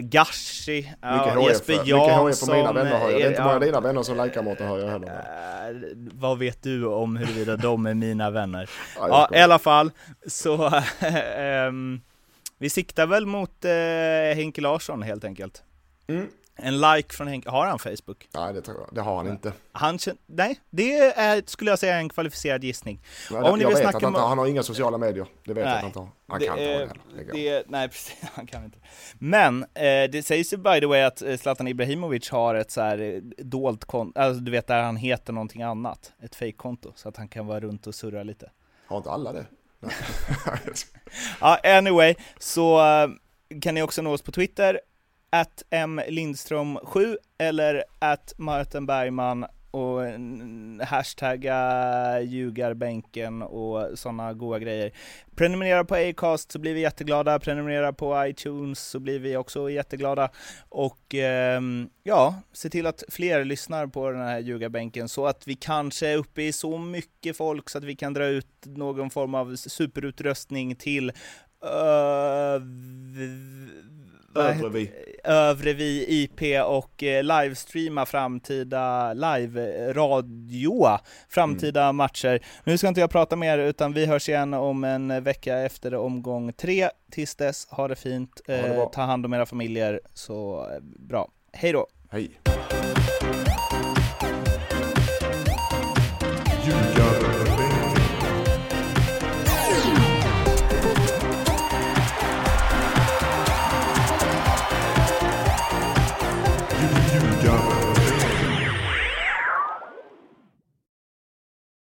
Gashi, 0.00 0.92
ja, 1.00 1.16
Mycket 1.36 1.48
Jesper 1.48 1.72
mycket 1.72 1.88
Jansson. 1.88 2.28
HF 2.28 2.40
på 2.40 2.54
mina 2.56 2.72
vänner 2.72 2.98
har 2.98 3.10
jag. 3.10 3.20
Inte 3.32 3.42
bara 3.42 3.52
ja, 3.52 3.58
dina 3.58 3.80
vänner 3.80 4.02
som 4.02 4.24
likar 4.24 4.42
Mårten 4.42 4.68
hör 4.68 4.78
jag 4.78 4.88
heller. 4.88 5.08
Eh, 5.08 5.86
vad 6.12 6.38
vet 6.38 6.62
du 6.62 6.86
om 6.86 7.16
huruvida 7.16 7.56
de 7.56 7.86
är 7.86 7.94
mina 7.94 8.30
vänner? 8.30 8.70
Ja, 8.96 9.28
Ja, 9.30 9.36
i 9.38 9.40
alla 9.40 9.58
fall, 9.58 9.90
så 10.26 10.70
ehm, 11.36 12.00
vi 12.58 12.70
siktar 12.70 13.06
väl 13.06 13.26
mot 13.26 13.64
eh, 13.64 14.36
Henke 14.36 14.60
Larsson 14.60 15.02
helt 15.02 15.24
enkelt. 15.24 15.62
Mm. 16.06 16.26
En 16.64 16.80
like 16.80 17.14
från 17.14 17.28
Henke, 17.28 17.50
har 17.50 17.66
han 17.66 17.78
Facebook? 17.78 18.28
Nej, 18.34 18.52
det, 18.54 18.62
tror 18.62 18.80
jag. 18.80 18.94
det 18.94 19.00
har 19.00 19.16
han 19.16 19.28
inte. 19.28 19.52
Han 19.72 19.98
nej, 20.26 20.60
det 20.70 20.98
är, 20.98 21.42
skulle 21.46 21.70
jag 21.70 21.78
säga, 21.78 21.96
en 21.96 22.08
kvalificerad 22.08 22.64
gissning. 22.64 23.00
Men 23.30 23.42
Om 23.44 23.58
ni 23.58 23.62
jag 23.62 23.68
vill 23.68 23.78
vet 23.78 23.86
att 23.94 24.02
han, 24.02 24.14
om- 24.16 24.22
han 24.28 24.38
har 24.38 24.46
inga 24.46 24.62
sociala 24.62 24.98
medier. 24.98 25.26
Det 25.44 25.52
vet 25.54 25.64
jag 25.64 25.64
Nej, 25.64 25.74
att 25.74 25.80
han 25.80 25.86
inte 25.86 25.98
har. 25.98 26.08
Han 26.28 26.40
det 26.40 26.46
kan 26.46 26.58
inte 26.58 26.72
ha 26.74 26.80
är- 26.80 27.24
det. 27.26 27.32
Det 27.32 27.64
nej 27.68 27.88
precis, 27.88 28.14
han 28.34 28.46
kan 28.46 28.64
inte. 28.64 28.78
Men 29.18 29.62
eh, 29.62 30.10
det 30.12 30.26
sägs 30.26 30.52
ju 30.52 30.56
by 30.56 30.80
the 30.80 30.86
way 30.86 31.00
att 31.02 31.22
eh, 31.22 31.36
Zlatan 31.36 31.68
Ibrahimovic 31.68 32.30
har 32.30 32.54
ett 32.54 32.70
så 32.70 32.80
här 32.80 32.98
eh, 32.98 33.20
dolt 33.44 33.84
konto, 33.84 34.20
alltså 34.20 34.40
du 34.40 34.50
vet 34.50 34.66
där 34.66 34.82
han 34.82 34.96
heter 34.96 35.32
någonting 35.32 35.62
annat, 35.62 36.12
ett 36.22 36.34
fake-konto, 36.34 36.92
så 36.96 37.08
att 37.08 37.16
han 37.16 37.28
kan 37.28 37.46
vara 37.46 37.60
runt 37.60 37.86
och 37.86 37.94
surra 37.94 38.22
lite. 38.22 38.50
Har 38.86 38.96
inte 38.96 39.10
alla 39.10 39.32
det? 39.32 39.46
Nej. 39.80 39.92
Ja, 41.40 41.58
anyway, 41.64 42.14
så 42.38 42.80
eh, 42.80 43.08
kan 43.60 43.74
ni 43.74 43.82
också 43.82 44.02
nå 44.02 44.12
oss 44.12 44.22
på 44.22 44.32
Twitter, 44.32 44.80
at 45.32 45.62
mlindström7 45.70 47.16
eller 47.38 47.84
at 47.98 48.34
Martin 48.36 48.86
Bergman 48.86 49.46
och 49.72 50.00
hashtagga 50.86 52.20
ljugarbänken 52.20 53.42
och 53.42 53.98
sådana 53.98 54.32
goda 54.32 54.58
grejer. 54.58 54.92
Prenumerera 55.34 55.84
på 55.84 55.94
Acast 55.94 56.52
så 56.52 56.58
blir 56.58 56.74
vi 56.74 56.80
jätteglada, 56.80 57.38
prenumerera 57.38 57.92
på 57.92 58.26
iTunes 58.26 58.80
så 58.80 59.00
blir 59.00 59.18
vi 59.18 59.36
också 59.36 59.70
jätteglada 59.70 60.30
och 60.68 61.14
eh, 61.14 61.60
ja, 62.02 62.34
se 62.52 62.70
till 62.70 62.86
att 62.86 63.04
fler 63.08 63.44
lyssnar 63.44 63.86
på 63.86 64.10
den 64.10 64.20
här 64.20 64.38
ljugarbänken 64.38 65.08
så 65.08 65.26
att 65.26 65.48
vi 65.48 65.54
kanske 65.54 66.08
är 66.08 66.16
uppe 66.16 66.42
i 66.42 66.52
så 66.52 66.78
mycket 66.78 67.36
folk 67.36 67.70
så 67.70 67.78
att 67.78 67.84
vi 67.84 67.96
kan 67.96 68.14
dra 68.14 68.26
ut 68.26 68.46
någon 68.64 69.10
form 69.10 69.34
av 69.34 69.56
superutröstning 69.56 70.76
till 70.76 71.10
uh, 71.64 72.62
vad 74.32 74.46
Övre 74.46 74.68
vi. 74.68 74.92
Övre 75.24 75.72
vi 75.72 76.06
IP 76.08 76.64
och 76.66 77.02
eh, 77.02 77.22
livestreama 77.22 78.06
framtida 78.06 79.12
live-radio, 79.14 80.98
framtida 81.28 81.92
matcher. 81.92 82.40
Nu 82.64 82.78
ska 82.78 82.88
inte 82.88 83.00
jag 83.00 83.10
prata 83.10 83.36
mer 83.36 83.58
utan 83.58 83.92
vi 83.92 84.06
hörs 84.06 84.28
igen 84.28 84.54
om 84.54 84.84
en 84.84 85.24
vecka 85.24 85.58
efter 85.58 85.94
omgång 85.94 86.52
tre. 86.52 86.88
Tills 87.10 87.36
dess, 87.36 87.66
ha 87.70 87.88
det 87.88 87.96
fint, 87.96 88.40
det 88.46 88.54
eh, 88.54 88.88
ta 88.88 89.02
hand 89.02 89.26
om 89.26 89.34
era 89.34 89.46
familjer, 89.46 90.00
så 90.14 90.68
eh, 90.70 90.80
bra. 90.80 91.28
Hej 91.52 91.72
då! 91.72 91.86
Hej. 92.10 92.30